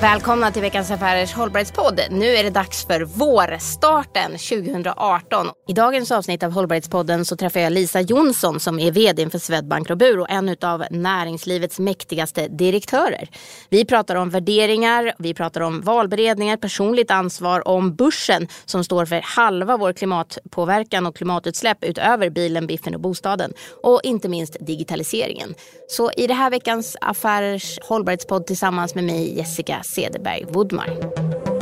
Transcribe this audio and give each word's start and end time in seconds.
Välkomna 0.00 0.50
till 0.52 0.62
veckans 0.62 0.90
Affärers 0.90 1.32
hållbarhetspodd. 1.32 2.00
Nu 2.10 2.26
är 2.26 2.44
det 2.44 2.50
dags 2.50 2.86
för 2.86 3.00
vårstarten 3.00 4.30
2018. 4.30 5.46
I 5.68 5.72
dagens 5.72 6.12
avsnitt 6.12 6.42
av 6.42 6.52
Hållbarhetspodden 6.52 7.24
så 7.24 7.36
träffar 7.36 7.60
jag 7.60 7.72
Lisa 7.72 8.00
Jonsson 8.00 8.60
som 8.60 8.78
är 8.78 8.92
vd 8.92 9.30
för 9.30 9.38
Swedbank 9.38 9.90
Robur 9.90 10.20
och 10.20 10.30
en 10.30 10.56
av 10.62 10.84
näringslivets 10.90 11.78
mäktigaste 11.78 12.48
direktörer. 12.48 13.28
Vi 13.68 13.84
pratar 13.84 14.16
om 14.16 14.30
värderingar, 14.30 15.14
vi 15.18 15.34
pratar 15.34 15.60
om 15.60 15.80
valberedningar, 15.80 16.56
personligt 16.56 17.10
ansvar, 17.10 17.68
om 17.68 17.94
börsen 17.94 18.48
som 18.64 18.84
står 18.84 19.06
för 19.06 19.20
halva 19.24 19.76
vår 19.76 19.92
klimatpåverkan 19.92 21.06
och 21.06 21.16
klimatutsläpp 21.16 21.84
utöver 21.84 22.30
bilen, 22.30 22.66
biffen 22.66 22.94
och 22.94 23.00
bostaden. 23.00 23.52
Och 23.82 24.00
inte 24.02 24.28
minst 24.28 24.56
digitaliseringen. 24.60 25.54
Så 25.88 26.10
i 26.16 26.26
det 26.26 26.34
här 26.34 26.50
veckans 26.50 26.96
Affärers 27.00 27.78
hållbarhetspodd 27.82 28.46
tillsammans 28.46 28.94
med 28.94 29.04
mig 29.04 29.36
Jessica 29.36 29.82
Cederberg 29.90 30.54
Woodmar. 30.54 31.59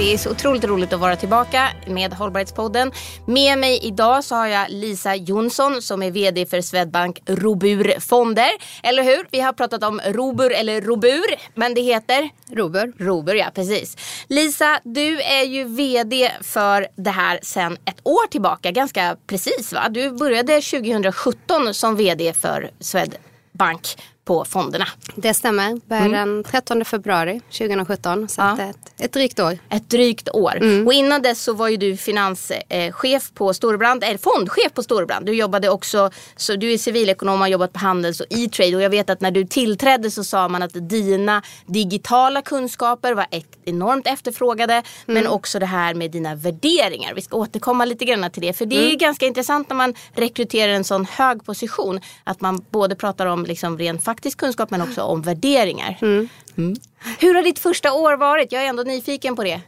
Det 0.00 0.12
är 0.12 0.18
så 0.18 0.30
otroligt 0.30 0.64
roligt 0.64 0.92
att 0.92 1.00
vara 1.00 1.16
tillbaka 1.16 1.68
med 1.86 2.14
Hållbarhetspodden. 2.14 2.92
Med 3.26 3.58
mig 3.58 3.78
idag 3.82 4.24
så 4.24 4.34
har 4.34 4.46
jag 4.46 4.70
Lisa 4.70 5.14
Jonsson 5.14 5.82
som 5.82 6.02
är 6.02 6.10
VD 6.10 6.46
för 6.46 6.60
Swedbank 6.60 7.22
Robur 7.26 8.00
Fonder. 8.00 8.50
Eller 8.82 9.02
hur? 9.02 9.26
Vi 9.30 9.40
har 9.40 9.52
pratat 9.52 9.84
om 9.84 10.00
Robur 10.06 10.52
eller 10.52 10.80
Robur, 10.80 11.24
men 11.54 11.74
det 11.74 11.80
heter? 11.80 12.30
Robur. 12.50 12.92
Robur, 12.98 13.34
ja 13.34 13.46
precis. 13.54 13.96
Lisa, 14.28 14.80
du 14.84 15.20
är 15.20 15.44
ju 15.44 15.64
VD 15.64 16.30
för 16.40 16.86
det 16.96 17.10
här 17.10 17.38
sedan 17.42 17.76
ett 17.84 18.00
år 18.02 18.26
tillbaka, 18.26 18.70
ganska 18.70 19.16
precis 19.26 19.72
va? 19.72 19.88
Du 19.90 20.10
började 20.10 20.60
2017 20.60 21.74
som 21.74 21.96
VD 21.96 22.32
för 22.32 22.70
Swedbank 22.80 23.96
på 24.30 24.44
fonderna. 24.44 24.86
Det 25.14 25.34
stämmer. 25.34 25.80
Började 25.86 26.06
mm. 26.06 26.34
den 26.34 26.44
13 26.44 26.84
februari 26.84 27.40
2017. 27.50 28.28
Så 28.28 28.40
ja. 28.40 28.58
ett, 28.60 28.76
ett 28.98 29.12
drygt 29.12 29.40
år. 29.40 29.58
Ett 29.68 29.90
drygt 29.90 30.28
år. 30.28 30.56
Mm. 30.56 30.86
Och 30.86 30.92
innan 30.92 31.22
dess 31.22 31.42
så 31.42 31.52
var 31.52 31.68
ju 31.68 31.76
du 31.76 31.96
finanschef 31.96 33.30
på 33.34 33.54
Storebrand, 33.54 34.04
eller 34.04 34.18
fondchef 34.18 34.74
på 34.74 34.82
Storebrand. 34.82 35.26
Du 35.26 35.32
jobbade 35.32 35.68
också, 35.68 36.10
så 36.36 36.56
du 36.56 36.72
är 36.72 36.78
civilekonom 36.78 37.34
och 37.34 37.40
har 37.40 37.48
jobbat 37.48 37.72
på 37.72 37.78
Handels 37.78 38.20
och 38.20 38.26
E-trade. 38.30 38.76
Och 38.76 38.82
jag 38.82 38.90
vet 38.90 39.10
att 39.10 39.20
när 39.20 39.30
du 39.30 39.44
tillträdde 39.44 40.10
så 40.10 40.24
sa 40.24 40.48
man 40.48 40.62
att 40.62 40.88
dina 40.88 41.42
digitala 41.66 42.42
kunskaper 42.42 43.14
var 43.14 43.26
enormt 43.64 44.06
efterfrågade. 44.06 44.72
Mm. 44.72 44.84
Men 45.06 45.26
också 45.26 45.58
det 45.58 45.66
här 45.66 45.94
med 45.94 46.10
dina 46.10 46.34
värderingar. 46.34 47.14
Vi 47.14 47.22
ska 47.22 47.36
återkomma 47.36 47.84
lite 47.84 48.04
grann 48.04 48.30
till 48.30 48.42
det. 48.42 48.52
För 48.52 48.66
det 48.66 48.76
är 48.76 48.86
mm. 48.86 48.98
ganska 48.98 49.26
intressant 49.26 49.68
när 49.68 49.76
man 49.76 49.94
rekryterar 50.12 50.72
en 50.72 50.84
sån 50.84 51.04
hög 51.04 51.44
position. 51.44 52.00
Att 52.24 52.40
man 52.40 52.64
både 52.70 52.94
pratar 52.94 53.26
om 53.26 53.44
liksom 53.44 53.78
ren 53.78 53.98
praktisk 54.20 54.38
kunskap 54.38 54.70
men 54.70 54.82
också 54.82 55.02
om 55.02 55.22
värderingar. 55.22 55.98
Mm. 56.02 56.28
Mm. 56.56 56.76
Hur 57.18 57.34
har 57.34 57.42
ditt 57.42 57.58
första 57.58 57.92
år 57.92 58.16
varit? 58.16 58.52
Jag 58.52 58.62
är 58.62 58.66
ändå 58.66 58.82
nyfiken 58.82 59.36
på 59.36 59.44
det. 59.44 59.60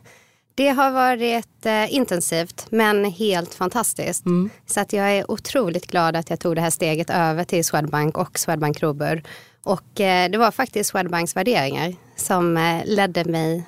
Det 0.54 0.68
har 0.68 0.90
varit 0.90 1.66
eh, 1.66 1.94
intensivt 1.94 2.66
men 2.70 3.04
helt 3.04 3.54
fantastiskt. 3.54 4.26
Mm. 4.26 4.50
Så 4.66 4.80
att 4.80 4.92
jag 4.92 5.12
är 5.12 5.30
otroligt 5.30 5.86
glad 5.86 6.16
att 6.16 6.30
jag 6.30 6.40
tog 6.40 6.54
det 6.54 6.60
här 6.60 6.70
steget 6.70 7.10
över 7.10 7.44
till 7.44 7.64
Swedbank 7.64 8.18
och 8.18 8.38
Swedbank 8.38 8.82
Robur. 8.82 9.22
Och 9.64 10.00
eh, 10.00 10.30
det 10.30 10.38
var 10.38 10.50
faktiskt 10.50 10.90
Swedbanks 10.90 11.36
värderingar 11.36 11.94
som 12.16 12.56
eh, 12.56 12.84
ledde 12.84 13.24
mig 13.24 13.64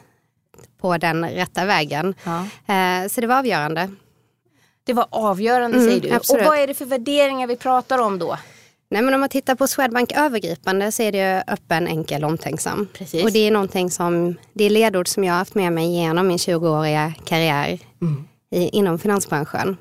på 0.81 0.99
den 0.99 1.29
rätta 1.29 1.65
vägen. 1.65 2.15
Ja. 2.25 2.47
Eh, 2.75 3.09
så 3.09 3.21
det 3.21 3.27
var 3.27 3.39
avgörande. 3.39 3.91
Det 4.85 4.93
var 4.93 5.07
avgörande 5.11 5.79
mm, 5.79 5.91
säger 5.91 6.01
du. 6.01 6.15
Absolut. 6.15 6.43
Och 6.43 6.49
vad 6.49 6.59
är 6.59 6.67
det 6.67 6.75
för 6.75 6.87
värderingar 6.87 7.47
vi 7.47 7.57
pratar 7.57 7.99
om 7.99 8.19
då? 8.19 8.37
Nej, 8.95 9.03
men 9.03 9.15
om 9.15 9.21
man 9.21 9.29
tittar 9.29 9.55
på 9.55 9.67
Swedbank 9.67 10.13
övergripande 10.13 10.93
så 10.93 11.03
är 11.03 11.13
det 11.13 11.45
öppen, 11.47 11.87
enkel, 11.87 12.25
omtänksam. 12.25 12.89
Precis. 12.93 13.25
Och 13.25 13.33
det 13.33 13.39
är 13.39 13.51
någonting 13.51 13.91
som, 13.91 14.35
det 14.53 14.65
är 14.65 14.71
ledord 14.71 15.09
som 15.09 15.25
jag 15.25 15.33
har 15.33 15.39
haft 15.39 15.55
med 15.55 15.73
mig 15.73 15.97
genom 15.97 16.27
min 16.27 16.37
20-åriga 16.37 17.15
karriär 17.25 17.79
mm. 18.03 18.25
i, 18.51 18.69
inom 18.69 18.99
finansbranschen. 18.99 19.77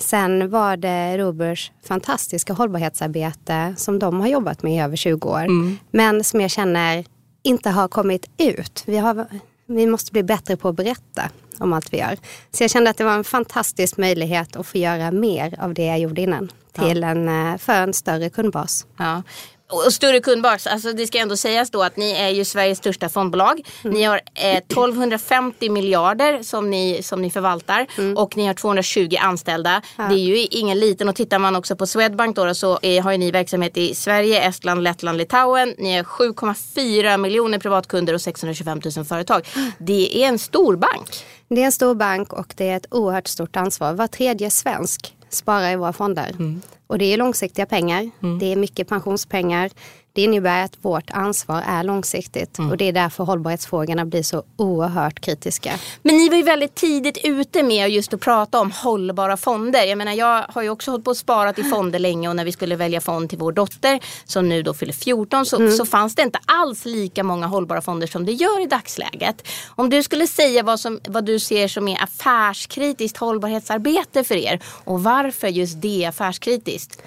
Sen 0.00 0.50
var 0.50 0.76
det 0.76 1.18
Robers 1.18 1.72
fantastiska 1.84 2.52
hållbarhetsarbete 2.52 3.74
som 3.76 3.98
de 3.98 4.20
har 4.20 4.28
jobbat 4.28 4.62
med 4.62 4.76
i 4.76 4.80
över 4.80 4.96
20 4.96 5.28
år. 5.28 5.44
Mm. 5.44 5.78
Men 5.90 6.24
som 6.24 6.40
jag 6.40 6.50
känner 6.50 7.04
inte 7.42 7.70
har 7.70 7.88
kommit 7.88 8.30
ut. 8.38 8.82
Vi, 8.86 8.96
har, 8.96 9.26
vi 9.66 9.86
måste 9.86 10.12
bli 10.12 10.22
bättre 10.22 10.56
på 10.56 10.68
att 10.68 10.76
berätta 10.76 11.30
om 11.60 11.72
allt 11.72 11.92
vi 11.92 11.98
gör. 11.98 12.18
Så 12.50 12.62
jag 12.62 12.70
kände 12.70 12.90
att 12.90 12.96
det 12.96 13.04
var 13.04 13.14
en 13.14 13.24
fantastisk 13.24 13.96
möjlighet 13.96 14.56
att 14.56 14.66
få 14.66 14.78
göra 14.78 15.10
mer 15.10 15.54
av 15.60 15.74
det 15.74 15.84
jag 15.84 15.98
gjorde 15.98 16.20
innan 16.20 16.50
till 16.72 17.02
ja. 17.02 17.08
en, 17.08 17.52
eh, 17.52 17.58
för 17.58 17.72
en 17.72 17.94
större 17.94 18.30
kundbas. 18.30 18.86
Ja. 18.96 19.22
Och 19.70 19.92
större 19.92 20.20
kundbas, 20.20 20.66
alltså 20.66 20.92
det 20.92 21.06
ska 21.06 21.18
ändå 21.18 21.36
sägas 21.36 21.70
då 21.70 21.82
att 21.82 21.96
ni 21.96 22.12
är 22.12 22.28
ju 22.28 22.44
Sveriges 22.44 22.78
största 22.78 23.08
fondbolag. 23.08 23.68
Mm. 23.84 23.94
Ni 23.94 24.02
har 24.02 24.20
eh, 24.34 24.56
1250 24.56 25.70
miljarder 25.70 26.42
som 26.42 26.70
ni, 26.70 27.02
som 27.02 27.22
ni 27.22 27.30
förvaltar 27.30 27.86
mm. 27.98 28.16
och 28.16 28.36
ni 28.36 28.46
har 28.46 28.54
220 28.54 29.16
anställda. 29.20 29.82
Ja. 29.96 30.04
Det 30.04 30.14
är 30.14 30.18
ju 30.18 30.36
ingen 30.36 30.80
liten 30.80 31.08
och 31.08 31.16
tittar 31.16 31.38
man 31.38 31.56
också 31.56 31.76
på 31.76 31.86
Swedbank 31.86 32.36
då, 32.36 32.54
så 32.54 32.78
är, 32.82 33.00
har 33.00 33.18
ni 33.18 33.30
verksamhet 33.30 33.76
i 33.76 33.94
Sverige, 33.94 34.40
Estland, 34.40 34.82
Lettland, 34.82 35.18
Litauen. 35.18 35.74
Ni 35.78 35.96
har 35.96 36.04
7,4 36.04 37.18
miljoner 37.18 37.58
privatkunder 37.58 38.14
och 38.14 38.20
625 38.20 38.80
000 38.96 39.04
företag. 39.04 39.48
Det 39.78 40.24
är 40.24 40.28
en 40.28 40.38
stor 40.38 40.76
bank. 40.76 41.24
Det 41.48 41.60
är 41.60 41.66
en 41.66 41.72
stor 41.72 41.94
bank 41.94 42.32
och 42.32 42.54
det 42.56 42.68
är 42.68 42.76
ett 42.76 42.86
oerhört 42.90 43.26
stort 43.26 43.56
ansvar. 43.56 43.92
Var 43.92 44.06
tredje 44.06 44.50
svensk 44.50 45.14
sparar 45.28 45.72
i 45.72 45.76
våra 45.76 45.92
fonder. 45.92 46.30
Mm. 46.30 46.62
Och 46.86 46.98
det 46.98 47.04
är 47.04 47.16
långsiktiga 47.16 47.66
pengar. 47.66 48.10
Mm. 48.22 48.38
Det 48.38 48.52
är 48.52 48.56
mycket 48.56 48.88
pensionspengar. 48.88 49.70
Det 50.18 50.22
innebär 50.22 50.64
att 50.64 50.78
vårt 50.82 51.10
ansvar 51.10 51.62
är 51.66 51.82
långsiktigt 51.82 52.58
mm. 52.58 52.70
och 52.70 52.76
det 52.76 52.84
är 52.84 52.92
därför 52.92 53.24
hållbarhetsfrågorna 53.24 54.04
blir 54.04 54.22
så 54.22 54.42
oerhört 54.56 55.20
kritiska. 55.20 55.72
Men 56.02 56.16
ni 56.16 56.28
var 56.28 56.36
ju 56.36 56.42
väldigt 56.42 56.74
tidigt 56.74 57.18
ute 57.24 57.62
med 57.62 57.90
just 57.90 58.14
att 58.14 58.20
prata 58.20 58.60
om 58.60 58.70
hållbara 58.70 59.36
fonder. 59.36 59.84
Jag 59.84 59.98
menar 59.98 60.12
jag 60.12 60.44
har 60.48 60.62
ju 60.62 60.70
också 60.70 60.90
hållit 60.90 61.04
på 61.04 61.10
och 61.10 61.16
sparat 61.16 61.58
i 61.58 61.64
fonder 61.64 61.98
länge 61.98 62.28
och 62.28 62.36
när 62.36 62.44
vi 62.44 62.52
skulle 62.52 62.76
välja 62.76 63.00
fond 63.00 63.28
till 63.28 63.38
vår 63.38 63.52
dotter 63.52 64.00
som 64.24 64.48
nu 64.48 64.62
då 64.62 64.74
fyller 64.74 64.92
14 64.92 65.46
så, 65.46 65.56
mm. 65.56 65.72
så 65.72 65.86
fanns 65.86 66.14
det 66.14 66.22
inte 66.22 66.38
alls 66.44 66.84
lika 66.84 67.24
många 67.24 67.46
hållbara 67.46 67.80
fonder 67.80 68.06
som 68.06 68.26
det 68.26 68.32
gör 68.32 68.62
i 68.62 68.66
dagsläget. 68.66 69.48
Om 69.68 69.90
du 69.90 70.02
skulle 70.02 70.26
säga 70.26 70.62
vad, 70.62 70.80
som, 70.80 71.00
vad 71.08 71.24
du 71.24 71.38
ser 71.38 71.68
som 71.68 71.88
är 71.88 72.02
affärskritiskt 72.02 73.18
hållbarhetsarbete 73.18 74.24
för 74.24 74.34
er 74.34 74.60
och 74.84 75.02
varför 75.02 75.48
just 75.48 75.82
det 75.82 76.04
är 76.04 76.08
affärskritiskt? 76.08 77.02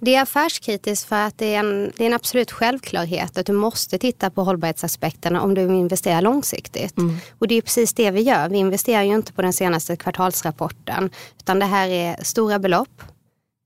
Det 0.00 0.14
är 0.14 0.22
affärskritiskt 0.22 1.08
för 1.08 1.16
att 1.16 1.38
det 1.38 1.54
är, 1.54 1.58
en, 1.58 1.92
det 1.96 2.04
är 2.04 2.06
en 2.06 2.14
absolut 2.14 2.50
självklarhet 2.50 3.38
att 3.38 3.46
du 3.46 3.52
måste 3.52 3.98
titta 3.98 4.30
på 4.30 4.42
hållbarhetsaspekterna 4.42 5.42
om 5.42 5.54
du 5.54 5.66
vill 5.66 5.76
investera 5.76 6.20
långsiktigt. 6.20 6.98
Mm. 6.98 7.16
Och 7.38 7.48
det 7.48 7.54
är 7.54 7.62
precis 7.62 7.92
det 7.92 8.10
vi 8.10 8.20
gör. 8.20 8.48
Vi 8.48 8.58
investerar 8.58 9.02
ju 9.02 9.14
inte 9.14 9.32
på 9.32 9.42
den 9.42 9.52
senaste 9.52 9.96
kvartalsrapporten 9.96 11.10
utan 11.38 11.58
det 11.58 11.66
här 11.66 11.88
är 11.88 12.16
stora 12.22 12.58
belopp. 12.58 13.02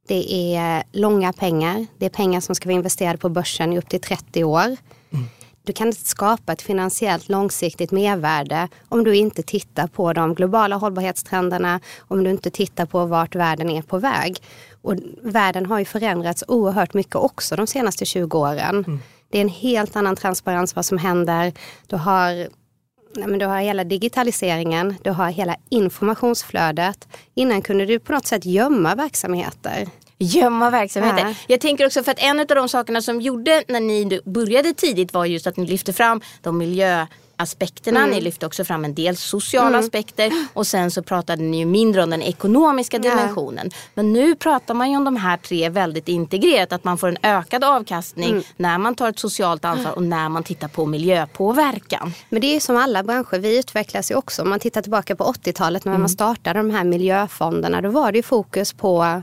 Det 0.08 0.54
är 0.56 0.84
långa 0.92 1.32
pengar. 1.32 1.86
Det 1.98 2.06
är 2.06 2.10
pengar 2.10 2.40
som 2.40 2.54
ska 2.54 2.68
vara 2.68 2.76
investerade 2.76 3.18
på 3.18 3.28
börsen 3.28 3.72
i 3.72 3.78
upp 3.78 3.88
till 3.88 4.00
30 4.00 4.44
år. 4.44 4.76
Du 5.66 5.72
kan 5.72 5.86
inte 5.86 6.04
skapa 6.04 6.52
ett 6.52 6.62
finansiellt 6.62 7.28
långsiktigt 7.28 7.91
mervärde 7.91 8.69
om 8.88 9.04
du 9.04 9.16
inte 9.16 9.42
tittar 9.42 9.86
på 9.86 10.12
de 10.12 10.34
globala 10.34 10.76
hållbarhetstrenderna, 10.76 11.80
om 11.98 12.25
du 12.25 12.30
inte 12.30 12.50
tittar 12.50 12.86
på 12.86 13.06
vart 13.06 13.34
världen 13.34 13.70
är 13.70 13.82
på 13.82 13.98
väg. 13.98 14.38
Och 14.82 14.94
världen 15.22 15.66
har 15.66 15.78
ju 15.78 15.84
förändrats 15.84 16.44
oerhört 16.48 16.94
mycket 16.94 17.16
också 17.16 17.56
de 17.56 17.66
senaste 17.66 18.04
20 18.04 18.38
åren. 18.38 18.84
Mm. 18.86 19.00
Det 19.30 19.38
är 19.38 19.42
en 19.42 19.48
helt 19.48 19.97
annan 19.97 20.16
transparens 20.16 20.76
vad 20.76 20.86
som 20.86 20.98
händer. 20.98 21.52
Du 21.86 21.96
har, 21.96 22.32
nej 23.16 23.26
men 23.26 23.38
du 23.38 23.46
har 23.46 23.60
hela 23.60 23.84
digitaliseringen, 23.84 24.94
du 25.02 25.10
har 25.10 25.31
hela 25.31 25.56
informationsflödet. 25.69 27.08
Innan 27.34 27.62
kunde 27.62 27.87
du 27.87 27.99
på 27.99 28.12
något 28.12 28.26
sätt 28.26 28.44
gömma 28.44 28.94
verksamheter. 28.94 29.88
Gömma 30.25 30.71
verksamheter. 30.71 31.29
Ja. 31.29 31.35
Jag 31.47 31.61
tänker 31.61 31.87
också 31.87 32.03
för 32.03 32.11
att 32.11 32.23
en 32.23 32.41
av 32.41 32.47
de 32.47 32.69
sakerna 32.69 33.03
som 33.03 33.21
gjorde 33.21 33.65
när 33.69 33.81
ni 33.81 34.21
började 34.25 34.75
tidigt 34.75 35.12
var 35.12 35.25
just 35.25 35.47
att 35.47 35.56
ni 35.56 35.67
lyfte 35.67 35.93
fram 35.93 36.21
de 36.43 36.59
miljö 36.59 37.06
aspekterna. 37.37 38.00
Mm. 38.00 38.11
Ni 38.11 38.21
lyfte 38.21 38.47
också 38.47 38.65
fram 38.65 38.85
en 38.85 38.94
del 38.94 39.17
sociala 39.17 39.69
mm. 39.69 39.81
aspekter 39.81 40.32
och 40.53 40.67
sen 40.67 40.91
så 40.91 41.03
pratade 41.03 41.43
ni 41.43 41.59
ju 41.59 41.67
mindre 41.67 42.03
om 42.03 42.11
den 42.11 42.23
ekonomiska 42.23 42.99
dimensionen. 42.99 43.71
Ja. 43.73 43.79
Men 43.94 44.12
nu 44.12 44.35
pratar 44.35 44.75
man 44.75 44.91
ju 44.91 44.97
om 44.97 45.05
de 45.05 45.17
här 45.17 45.37
tre 45.37 45.69
väldigt 45.69 46.09
integrerat. 46.09 46.73
Att 46.73 46.85
man 46.85 46.99
får 46.99 47.09
en 47.09 47.19
ökad 47.23 47.65
avkastning 47.65 48.31
mm. 48.31 48.43
när 48.56 48.79
man 48.79 48.94
tar 48.94 49.09
ett 49.09 49.19
socialt 49.19 49.65
ansvar 49.65 49.93
och 49.93 50.03
när 50.03 50.29
man 50.29 50.43
tittar 50.43 50.69
på 50.69 50.87
miljöpåverkan. 50.87 52.15
Men 52.29 52.41
det 52.41 52.47
är 52.47 52.55
ju 52.55 52.61
som 52.61 52.76
alla 52.76 53.03
branscher, 53.03 53.38
vi 53.38 53.59
utvecklas 53.59 54.11
ju 54.11 54.15
också. 54.15 54.43
Om 54.43 54.49
man 54.49 54.61
tittar 54.61 54.82
tillbaka 54.82 55.17
på 55.17 55.25
80-talet 55.25 55.85
när 55.85 55.93
man 55.93 56.00
mm. 56.00 56.09
startade 56.09 56.59
de 56.59 56.71
här 56.71 56.85
miljöfonderna. 56.85 57.81
Då 57.81 57.91
var 57.91 58.12
det 58.12 58.19
ju 58.19 58.23
fokus 58.23 58.73
på 58.73 59.23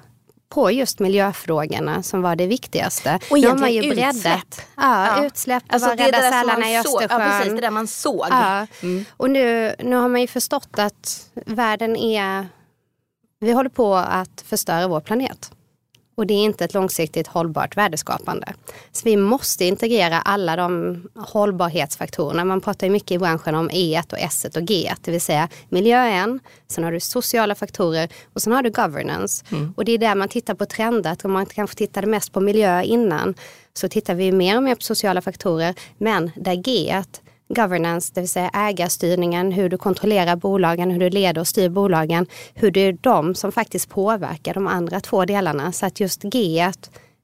på 0.51 0.71
just 0.71 0.99
miljöfrågorna 0.99 2.03
som 2.03 2.21
var 2.21 2.35
det 2.35 2.47
viktigaste. 2.47 3.19
Och 3.29 3.39
nu 3.39 3.47
har 3.47 3.57
man 3.57 3.73
ju 3.73 3.89
breddat. 3.89 4.15
Utsläpp. 4.15 4.67
Ja, 4.75 5.17
ja. 5.17 5.25
utsläpp, 5.25 5.63
alltså 5.67 5.89
det 5.89 6.07
rädda 6.07 6.21
sälarna 6.21 6.69
i 6.69 6.77
Östersjön. 6.77 7.21
Ja, 7.21 7.37
precis, 7.39 7.53
det 7.53 7.61
där 7.61 7.71
man 7.71 7.87
såg. 7.87 8.27
Ja. 8.29 8.67
Mm. 8.81 9.05
Och 9.17 9.29
nu, 9.29 9.75
nu 9.79 9.95
har 9.95 10.07
man 10.07 10.21
ju 10.21 10.27
förstått 10.27 10.79
att 10.79 11.29
världen 11.45 11.95
är... 11.95 12.47
Vi 13.39 13.51
håller 13.51 13.69
på 13.69 13.95
att 13.95 14.43
förstöra 14.47 14.87
vår 14.87 14.99
planet. 14.99 15.51
Och 16.15 16.27
det 16.27 16.33
är 16.33 16.43
inte 16.43 16.65
ett 16.65 16.73
långsiktigt 16.73 17.27
hållbart 17.27 17.77
värdeskapande. 17.77 18.53
Så 18.91 19.01
vi 19.05 19.17
måste 19.17 19.65
integrera 19.65 20.21
alla 20.21 20.55
de 20.55 21.01
hållbarhetsfaktorerna. 21.15 22.45
Man 22.45 22.61
pratar 22.61 22.87
ju 22.87 22.93
mycket 22.93 23.11
i 23.11 23.19
branschen 23.19 23.55
om 23.55 23.69
E 23.73 24.03
och 24.11 24.19
S 24.19 24.45
och 24.55 24.61
G, 24.61 24.93
det 25.01 25.11
vill 25.11 25.21
säga 25.21 25.49
miljö 25.69 25.97
är 25.97 26.11
en, 26.11 26.39
sen 26.67 26.83
har 26.83 26.91
du 26.91 26.99
sociala 26.99 27.55
faktorer 27.55 28.09
och 28.33 28.41
sen 28.41 28.53
har 28.53 28.63
du 28.63 28.69
governance. 28.69 29.45
Mm. 29.51 29.73
Och 29.77 29.85
det 29.85 29.91
är 29.91 29.97
där 29.97 30.15
man 30.15 30.29
tittar 30.29 30.53
på 30.53 30.65
trender, 30.65 31.17
om 31.23 31.31
man 31.31 31.45
kanske 31.45 31.77
tittade 31.77 32.07
mest 32.07 32.33
på 32.33 32.39
miljö 32.39 32.81
innan 32.83 33.35
så 33.73 33.89
tittar 33.89 34.15
vi 34.15 34.31
mer 34.31 34.57
och 34.57 34.63
mer 34.63 34.75
på 34.75 34.81
sociala 34.81 35.21
faktorer. 35.21 35.75
Men 35.97 36.31
där 36.35 36.55
G 36.55 37.03
governance, 37.53 38.11
det 38.15 38.21
vill 38.21 38.29
säga 38.29 38.49
ägarstyrningen, 38.53 39.51
hur 39.51 39.69
du 39.69 39.77
kontrollerar 39.77 40.35
bolagen, 40.35 40.91
hur 40.91 40.99
du 40.99 41.09
leder 41.09 41.41
och 41.41 41.47
styr 41.47 41.69
bolagen, 41.69 42.25
hur 42.53 42.71
det 42.71 42.79
är 42.79 42.97
de 43.01 43.35
som 43.35 43.51
faktiskt 43.51 43.89
påverkar 43.89 44.53
de 44.53 44.67
andra 44.67 44.99
två 44.99 45.25
delarna. 45.25 45.71
Så 45.71 45.85
att 45.85 45.99
just 45.99 46.23
G 46.23 46.71